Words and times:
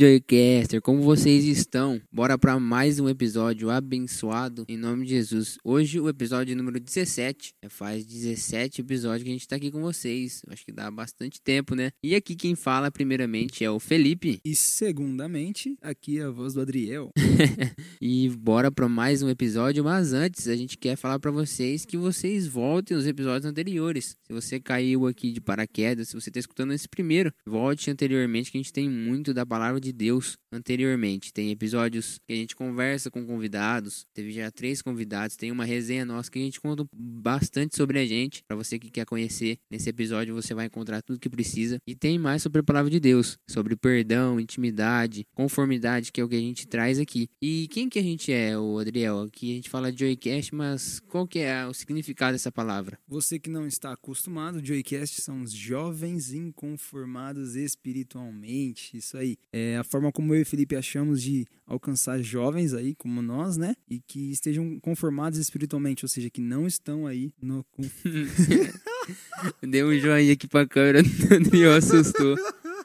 જોઈએ 0.00 0.20
કે 0.28 0.44
Joycaster, 0.60 0.82
como 0.82 1.02
vocês 1.02 1.44
estão? 1.44 2.00
Bora 2.12 2.36
para 2.36 2.58
mais 2.60 3.00
um 3.00 3.08
episódio 3.08 3.70
abençoado 3.70 4.64
em 4.68 4.76
nome 4.76 5.06
de 5.06 5.12
Jesus. 5.12 5.56
Hoje 5.64 5.98
o 5.98 6.08
episódio 6.08 6.54
número 6.54 6.78
17. 6.78 7.54
É, 7.62 7.68
faz 7.68 8.04
17 8.04 8.82
episódios 8.82 9.22
que 9.22 9.30
a 9.30 9.32
gente 9.32 9.48
tá 9.48 9.56
aqui 9.56 9.70
com 9.70 9.80
vocês. 9.80 10.42
Acho 10.48 10.64
que 10.64 10.72
dá 10.72 10.90
bastante 10.90 11.40
tempo, 11.40 11.74
né? 11.74 11.90
E 12.02 12.14
aqui 12.14 12.36
quem 12.36 12.54
fala 12.54 12.90
primeiramente 12.90 13.64
é 13.64 13.70
o 13.70 13.80
Felipe. 13.80 14.38
E 14.44 14.54
segundamente, 14.54 15.76
aqui 15.80 16.18
é 16.18 16.24
a 16.24 16.30
voz 16.30 16.54
do 16.54 16.60
Adriel. 16.60 17.10
e 18.00 18.28
bora 18.28 18.70
para 18.70 18.88
mais 18.88 19.22
um 19.22 19.30
episódio, 19.30 19.84
mas 19.84 20.12
antes 20.12 20.46
a 20.46 20.56
gente 20.56 20.76
quer 20.76 20.96
falar 20.96 21.18
para 21.18 21.30
vocês 21.30 21.86
que 21.86 21.96
vocês 21.96 22.46
voltem 22.46 22.96
os 22.96 23.06
episódios 23.06 23.46
anteriores. 23.46 24.16
Se 24.26 24.32
você 24.32 24.60
caiu 24.60 25.06
aqui 25.06 25.32
de 25.32 25.40
paraquedas, 25.40 26.08
se 26.08 26.14
você 26.14 26.30
tá 26.30 26.38
escutando 26.38 26.72
esse 26.72 26.88
primeiro, 26.88 27.32
volte 27.46 27.90
anteriormente 27.90 28.50
que 28.50 28.58
a 28.58 28.60
gente 28.60 28.72
tem 28.72 28.90
muito 28.90 29.32
da 29.32 29.46
palavra 29.46 29.80
de 29.80 29.92
Deus 29.92 30.36
anteriormente. 30.52 31.32
Tem 31.32 31.50
episódios 31.50 32.18
que 32.26 32.32
a 32.32 32.36
gente 32.36 32.56
conversa 32.56 33.10
com 33.10 33.24
convidados, 33.24 34.06
teve 34.12 34.32
já 34.32 34.50
três 34.50 34.82
convidados, 34.82 35.36
tem 35.36 35.50
uma 35.50 35.64
resenha 35.64 36.04
nossa 36.04 36.30
que 36.30 36.38
a 36.38 36.42
gente 36.42 36.60
conta 36.60 36.84
bastante 36.92 37.76
sobre 37.76 37.98
a 37.98 38.06
gente. 38.06 38.42
Para 38.46 38.56
você 38.56 38.78
que 38.78 38.90
quer 38.90 39.04
conhecer, 39.04 39.58
nesse 39.70 39.88
episódio 39.88 40.34
você 40.34 40.54
vai 40.54 40.66
encontrar 40.66 41.02
tudo 41.02 41.20
que 41.20 41.28
precisa. 41.28 41.78
E 41.86 41.94
tem 41.94 42.18
mais 42.18 42.42
sobre 42.42 42.60
a 42.60 42.64
palavra 42.64 42.90
de 42.90 43.00
Deus, 43.00 43.38
sobre 43.48 43.76
perdão, 43.76 44.40
intimidade, 44.40 45.26
conformidade, 45.34 46.12
que 46.12 46.20
é 46.20 46.24
o 46.24 46.28
que 46.28 46.36
a 46.36 46.40
gente 46.40 46.66
traz 46.66 46.98
aqui. 46.98 47.28
E 47.40 47.68
quem 47.68 47.88
que 47.88 47.98
a 47.98 48.02
gente 48.02 48.32
é, 48.32 48.58
o 48.58 48.78
Adriel? 48.78 49.22
Aqui 49.22 49.52
a 49.52 49.54
gente 49.54 49.70
fala 49.70 49.92
de 49.92 50.00
Joycast, 50.00 50.54
mas 50.54 51.00
qual 51.00 51.26
que 51.26 51.38
é 51.38 51.66
o 51.66 51.74
significado 51.74 52.32
dessa 52.32 52.52
palavra? 52.52 52.98
Você 53.06 53.38
que 53.38 53.50
não 53.50 53.66
está 53.66 53.92
acostumado, 53.92 54.64
Joycast 54.64 55.20
são 55.20 55.42
os 55.42 55.52
jovens 55.52 56.32
inconformados 56.32 57.54
espiritualmente. 57.54 58.96
Isso 58.96 59.16
aí. 59.16 59.36
É 59.52 59.76
a 59.76 59.84
forma 59.84 60.12
como 60.12 60.34
eu 60.34 60.39
e 60.40 60.44
Felipe 60.44 60.76
achamos 60.76 61.22
de 61.22 61.46
alcançar 61.66 62.20
jovens 62.20 62.74
aí, 62.74 62.94
como 62.94 63.22
nós, 63.22 63.56
né? 63.56 63.74
E 63.88 64.00
que 64.00 64.30
estejam 64.30 64.78
conformados 64.80 65.38
espiritualmente, 65.38 66.04
ou 66.04 66.08
seja, 66.08 66.30
que 66.30 66.40
não 66.40 66.66
estão 66.66 67.06
aí 67.06 67.32
no. 67.40 67.64
Deu 69.62 69.88
um 69.88 69.98
joinha 69.98 70.32
aqui 70.32 70.46
pra 70.46 70.66
câmera, 70.66 71.00
e 71.54 71.64
assustou. 71.64 72.36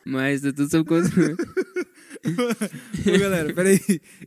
Mas 0.06 0.42
tá 0.42 0.54
tudo 0.54 0.70
sob 0.70 0.88
controle. 0.88 1.36
Ô, 3.16 3.20
galera, 3.20 3.54
peraí. 3.54 3.80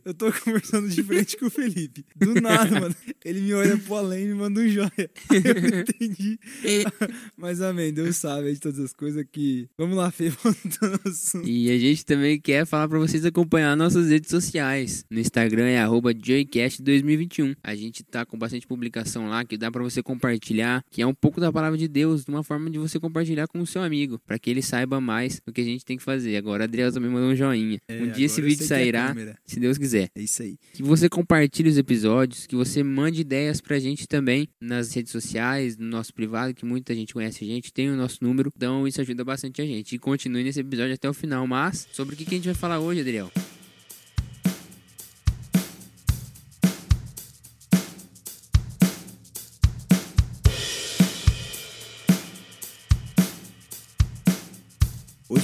Eu 0.05 0.13
tô 0.13 0.31
conversando 0.31 0.87
de 0.87 1.03
frente 1.03 1.37
com 1.37 1.47
o 1.47 1.49
Felipe. 1.49 2.05
Do 2.15 2.35
nada, 2.35 2.79
mano. 2.79 2.95
Ele 3.23 3.41
me 3.41 3.53
olha 3.53 3.77
pro 3.77 3.95
além 3.95 4.25
e 4.25 4.27
me 4.27 4.33
manda 4.35 4.59
um 4.59 4.67
joia. 4.67 4.89
Eu 5.29 5.71
não 5.71 5.79
entendi. 5.81 6.39
Mas 7.37 7.61
amém, 7.61 7.93
Deus 7.93 8.17
sabe 8.17 8.53
de 8.53 8.59
todas 8.59 8.79
as 8.79 8.93
coisas 8.93 9.25
que. 9.31 9.69
Vamos 9.77 9.97
lá, 9.97 10.11
Fê, 10.11 10.29
voltando 10.29 10.99
ao 11.03 11.11
assunto. 11.11 11.47
E 11.47 11.69
a 11.69 11.77
gente 11.77 12.05
também 12.05 12.39
quer 12.39 12.65
falar 12.65 12.87
pra 12.87 12.99
vocês 12.99 13.25
acompanhar 13.25 13.75
nossas 13.75 14.09
redes 14.09 14.29
sociais. 14.29 15.03
No 15.09 15.19
Instagram 15.19 15.67
é 15.67 15.85
JoyCast2021. 15.85 17.55
A 17.63 17.75
gente 17.75 18.03
tá 18.03 18.25
com 18.25 18.37
bastante 18.37 18.67
publicação 18.67 19.29
lá 19.29 19.43
que 19.43 19.57
dá 19.57 19.71
pra 19.71 19.83
você 19.83 20.01
compartilhar, 20.01 20.83
que 20.89 21.01
é 21.01 21.07
um 21.07 21.13
pouco 21.13 21.39
da 21.41 21.51
palavra 21.51 21.77
de 21.77 21.87
Deus, 21.87 22.25
de 22.25 22.31
uma 22.31 22.43
forma 22.43 22.69
de 22.69 22.77
você 22.77 22.99
compartilhar 22.99 23.47
com 23.47 23.59
o 23.59 23.67
seu 23.67 23.81
amigo, 23.81 24.19
para 24.25 24.37
que 24.39 24.49
ele 24.49 24.61
saiba 24.61 25.01
mais 25.01 25.41
do 25.45 25.51
que 25.51 25.61
a 25.61 25.63
gente 25.65 25.85
tem 25.85 25.97
que 25.97 26.03
fazer. 26.03 26.37
Agora, 26.37 26.63
Adriel 26.63 26.91
também 26.91 27.09
mandou 27.09 27.29
um 27.29 27.35
joinha. 27.35 27.79
É, 27.89 28.03
um 28.03 28.11
dia 28.11 28.27
esse 28.27 28.39
vídeo 28.39 28.63
é 28.63 28.67
sairá, 28.67 29.15
se 29.43 29.59
Deus 29.59 29.75
quiser. 29.75 30.11
É 30.13 30.21
isso 30.21 30.43
aí. 30.43 30.59
Que 30.73 30.83
você 30.83 31.09
compartilhe 31.09 31.67
os 31.67 31.77
episódios, 31.77 32.45
que 32.45 32.55
você 32.55 32.83
mande 32.83 33.21
ideias 33.21 33.59
pra 33.59 33.79
gente 33.79 34.07
também 34.07 34.47
nas 34.61 34.93
redes 34.93 35.11
sociais, 35.11 35.75
no 35.75 35.87
nosso 35.87 36.13
privado, 36.13 36.53
que 36.53 36.63
muita 36.63 36.93
gente 36.93 37.15
conhece 37.15 37.43
a 37.43 37.47
gente, 37.47 37.73
tem 37.73 37.89
o 37.89 37.95
nosso 37.95 38.19
número, 38.21 38.51
então 38.55 38.87
isso 38.87 39.01
ajuda 39.01 39.25
bastante 39.25 39.59
a 39.59 39.65
gente. 39.65 39.95
E 39.95 39.99
continue 39.99 40.43
nesse 40.43 40.59
episódio 40.59 40.93
até 40.93 41.09
o 41.09 41.13
final. 41.13 41.47
Mas, 41.47 41.87
sobre 41.91 42.13
o 42.13 42.17
que 42.17 42.25
a 42.25 42.37
gente 42.37 42.45
vai 42.45 42.53
falar 42.53 42.79
hoje, 42.79 43.01
Adriel? 43.01 43.31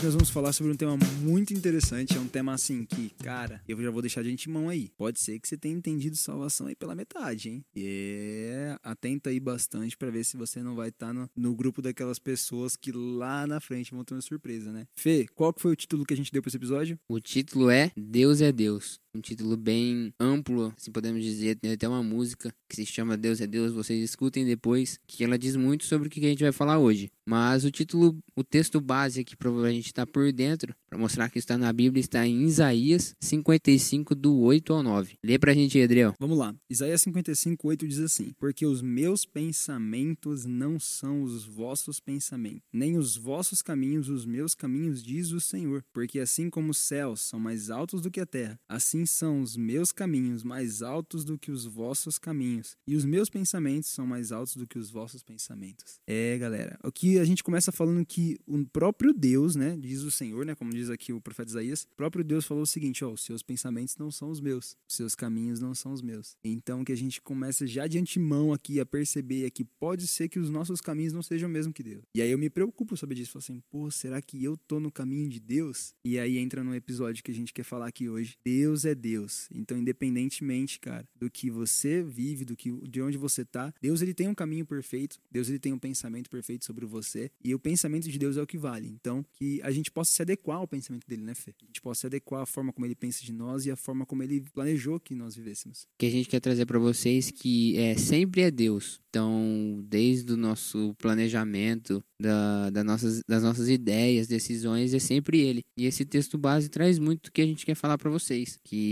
Nós 0.05 0.13
vamos 0.13 0.29
falar 0.29 0.53
sobre 0.53 0.71
um 0.71 0.75
tema 0.75 0.95
muito 1.21 1.51
interessante. 1.51 2.16
É 2.16 2.19
um 2.19 2.27
tema 2.27 2.53
assim 2.53 2.85
que, 2.85 3.09
cara, 3.23 3.59
eu 3.67 3.81
já 3.81 3.89
vou 3.89 4.03
deixar 4.03 4.21
de 4.21 4.31
antemão 4.31 4.69
aí. 4.69 4.91
Pode 4.95 5.19
ser 5.19 5.39
que 5.39 5.47
você 5.47 5.57
tenha 5.57 5.75
entendido 5.75 6.16
salvação 6.16 6.67
aí 6.67 6.75
pela 6.75 6.93
metade, 6.93 7.49
hein? 7.49 7.66
E 7.75 8.51
é, 8.51 8.77
atenta 8.83 9.31
aí 9.31 9.39
bastante 9.39 9.97
para 9.97 10.11
ver 10.11 10.23
se 10.23 10.38
você 10.38 10.61
não 10.61 10.75
vai 10.75 10.89
estar 10.89 11.07
tá 11.07 11.13
no, 11.13 11.27
no, 11.35 11.55
grupo 11.55 11.81
daquelas 11.81 12.19
pessoas 12.19 12.77
que 12.77 12.91
lá 12.91 13.47
na 13.47 13.59
frente 13.59 13.91
vão 13.91 14.03
ter 14.03 14.13
uma 14.13 14.21
surpresa, 14.21 14.71
né? 14.71 14.85
Fê, 14.95 15.25
qual 15.33 15.51
que 15.51 15.61
foi 15.61 15.71
o 15.71 15.75
título 15.75 16.05
que 16.05 16.13
a 16.13 16.17
gente 16.17 16.31
deu 16.31 16.39
para 16.39 16.49
esse 16.49 16.57
episódio? 16.57 16.99
O 17.09 17.19
título 17.19 17.72
é 17.72 17.91
Deus 17.97 18.41
é 18.41 18.51
Deus. 18.51 18.99
Um 19.15 19.21
título 19.21 19.55
bem 19.55 20.13
amplo, 20.19 20.73
assim 20.75 20.91
podemos 20.91 21.23
dizer. 21.23 21.55
Tem 21.55 21.71
até 21.71 21.87
uma 21.87 22.03
música 22.03 22.53
que 22.67 22.75
se 22.75 22.85
chama 22.85 23.15
Deus 23.15 23.39
é 23.39 23.47
Deus. 23.47 23.71
Vocês 23.71 24.03
escutem 24.03 24.45
depois, 24.45 24.99
que 25.07 25.23
ela 25.23 25.39
diz 25.39 25.55
muito 25.55 25.85
sobre 25.85 26.09
o 26.09 26.11
que 26.11 26.19
a 26.19 26.29
gente 26.29 26.43
vai 26.43 26.51
falar 26.51 26.79
hoje. 26.79 27.09
Mas 27.25 27.63
o 27.63 27.71
título, 27.71 28.17
o 28.35 28.43
texto 28.43 28.81
base 28.81 29.21
aqui 29.21 29.35
provavelmente 29.35 29.75
gente 29.75 29.87
está 29.87 30.05
por 30.05 30.31
dentro, 30.31 30.75
para 30.87 30.99
mostrar 30.99 31.29
que 31.29 31.39
está 31.39 31.57
na 31.57 31.71
Bíblia, 31.73 31.99
está 31.99 32.25
em 32.27 32.43
Isaías 32.43 33.15
55, 33.19 34.13
do 34.13 34.37
8 34.39 34.73
ao 34.73 34.83
9. 34.83 35.17
Lê 35.23 35.39
pra 35.39 35.53
gente 35.53 35.77
aí, 35.77 35.83
Adriel. 35.83 36.13
Vamos 36.19 36.37
lá. 36.37 36.53
Isaías 36.69 37.01
55, 37.01 37.67
8 37.67 37.87
diz 37.87 37.99
assim: 37.99 38.33
Porque 38.37 38.65
os 38.65 38.81
meus 38.81 39.25
pensamentos 39.25 40.45
não 40.45 40.79
são 40.79 41.23
os 41.23 41.45
vossos 41.45 41.99
pensamentos, 41.99 42.61
nem 42.71 42.97
os 42.97 43.15
vossos 43.15 43.61
caminhos 43.61 44.09
os 44.09 44.25
meus 44.25 44.53
caminhos, 44.53 45.01
diz 45.01 45.31
o 45.31 45.39
Senhor. 45.39 45.83
Porque 45.93 46.19
assim 46.19 46.49
como 46.49 46.71
os 46.71 46.77
céus 46.77 47.21
são 47.21 47.39
mais 47.39 47.69
altos 47.69 48.01
do 48.01 48.11
que 48.11 48.19
a 48.19 48.25
terra, 48.25 48.59
assim 48.67 49.04
são 49.05 49.41
os 49.41 49.55
meus 49.55 49.91
caminhos 49.91 50.43
mais 50.43 50.81
altos 50.81 51.23
do 51.23 51.38
que 51.38 51.51
os 51.51 51.66
vossos 51.66 52.17
caminhos, 52.17 52.77
e 52.88 52.95
os 52.95 53.05
meus 53.05 53.29
pensamentos 53.29 53.89
são 53.89 54.05
mais 54.05 54.31
altos 54.31 54.55
do 54.55 54.67
que 54.67 54.79
os 54.79 54.89
vossos 54.89 55.23
pensamentos. 55.23 55.99
É, 56.07 56.38
galera. 56.38 56.79
O 56.83 56.91
que 56.91 57.19
a 57.19 57.25
gente 57.25 57.43
começa 57.43 57.71
falando 57.71 58.05
que 58.05 58.39
o 58.47 58.66
próprio 58.66 59.13
Deus, 59.13 59.55
né? 59.55 59.77
Diz 59.77 60.01
o 60.01 60.11
Senhor, 60.11 60.45
né? 60.45 60.55
Como 60.55 60.71
diz 60.71 60.89
aqui 60.89 61.13
o 61.13 61.21
profeta 61.21 61.49
Isaías, 61.49 61.83
o 61.83 61.95
próprio 61.95 62.23
Deus 62.23 62.45
falou 62.45 62.63
o 62.63 62.67
seguinte: 62.67 63.03
ó, 63.03 63.11
os 63.11 63.21
seus 63.21 63.41
pensamentos 63.43 63.97
não 63.97 64.11
são 64.11 64.29
os 64.29 64.39
meus, 64.39 64.77
os 64.88 64.95
seus 64.95 65.16
caminhos 65.16 65.59
não 65.59 65.75
são 65.75 65.91
os 65.91 66.01
meus. 66.01 66.35
Então 66.43 66.83
que 66.83 66.91
a 66.91 66.97
gente 66.97 67.22
começa 67.22 67.67
já 67.67 67.87
de 67.87 67.97
antemão 67.97 68.53
aqui 68.53 68.79
a 68.79 68.85
perceber 68.85 69.45
é 69.45 69.49
que 69.49 69.63
pode 69.63 70.07
ser 70.07 70.29
que 70.29 70.39
os 70.39 70.49
nossos 70.49 70.81
caminhos 70.81 71.13
não 71.13 71.22
sejam 71.22 71.49
o 71.49 71.51
mesmo 71.51 71.73
que 71.73 71.83
Deus. 71.83 72.03
E 72.16 72.22
aí 72.22 72.31
eu 72.31 72.37
me 72.37 72.49
preocupo 72.49 72.95
sobre 72.95 73.19
isso, 73.19 73.31
falo 73.31 73.43
assim, 73.43 73.61
pô, 73.69 73.91
será 73.91 74.22
que 74.22 74.43
eu 74.43 74.57
tô 74.57 74.79
no 74.79 74.91
caminho 74.91 75.29
de 75.29 75.39
Deus? 75.39 75.93
E 76.03 76.17
aí 76.17 76.37
entra 76.37 76.63
no 76.63 76.73
episódio 76.73 77.23
que 77.23 77.31
a 77.31 77.35
gente 77.35 77.53
quer 77.53 77.63
falar 77.63 77.87
aqui 77.87 78.09
hoje. 78.09 78.37
Deus 78.43 78.85
é 78.85 78.94
Deus. 78.95 79.47
Então, 79.53 79.78
independentemente, 79.78 80.79
cara, 80.79 81.07
do 81.19 81.29
que 81.29 81.50
você 81.50 82.01
vive, 82.01 82.45
do 82.45 82.56
que 82.56 82.72
de 82.88 83.01
onde 83.01 83.17
você 83.17 83.45
tá, 83.45 83.73
Deus 83.81 84.01
ele 84.01 84.13
tem 84.13 84.28
um 84.28 84.35
caminho 84.35 84.66
perfeito. 84.66 85.17
Deus 85.31 85.50
ele 85.50 85.59
tem 85.59 85.73
um 85.73 85.79
pensamento 85.79 86.29
perfeito 86.29 86.66
sobre 86.66 86.85
você, 86.85 87.29
e 87.44 87.53
o 87.53 87.59
pensamento 87.59 88.09
de 88.09 88.17
Deus 88.17 88.38
é 88.38 88.41
o 88.41 88.47
que 88.47 88.57
vale. 88.57 88.88
Então, 88.88 89.25
que 89.34 89.61
a 89.61 89.72
gente 89.72 89.91
possa 89.91 90.11
se 90.11 90.22
adequar 90.22 90.57
ao 90.57 90.67
pensamento 90.67 91.07
dele, 91.07 91.22
né, 91.22 91.35
Fê? 91.35 91.53
A 91.61 91.66
gente 91.66 91.81
possa 91.81 92.01
se 92.01 92.07
adequar 92.07 92.41
à 92.41 92.45
forma 92.45 92.72
como 92.72 92.85
ele 92.85 92.95
pensa 92.95 93.23
de 93.23 93.34
nós 93.34 93.66
e 93.66 93.72
à 93.72 93.75
forma 93.75 94.05
como 94.05 94.23
ele 94.23 94.41
planejou 94.53 94.99
que 94.99 95.14
nós 95.14 95.35
vivêssemos. 95.35 95.84
O 95.84 95.87
que 95.99 96.05
a 96.05 96.11
gente 96.11 96.29
quer 96.29 96.40
trazer 96.40 96.66
para 96.66 96.79
vocês 96.79 97.31
que 97.31 97.78
é 97.78 97.97
sempre 97.97 98.41
é 98.41 98.52
Deus. 98.52 98.99
Então, 99.09 99.84
desde 99.87 100.34
o 100.34 100.37
nosso 100.37 100.93
planejamento, 100.97 102.03
da, 102.19 102.69
da 102.69 102.84
nossas, 102.84 103.22
das 103.28 103.43
nossas 103.43 103.69
ideias, 103.69 104.28
decisões, 104.28 104.93
é 104.93 104.99
sempre 104.99 105.40
ele. 105.40 105.61
E 105.78 105.85
esse 105.85 106.05
texto 106.05 106.37
base 106.37 106.69
traz 106.69 106.99
muito 106.99 107.23
do 107.23 107.31
que 107.31 107.41
a 107.41 107.46
gente 107.46 107.66
quer 107.66 107.75
falar 107.75 107.97
para 107.97 108.09
vocês, 108.09 108.58
que 108.64 108.84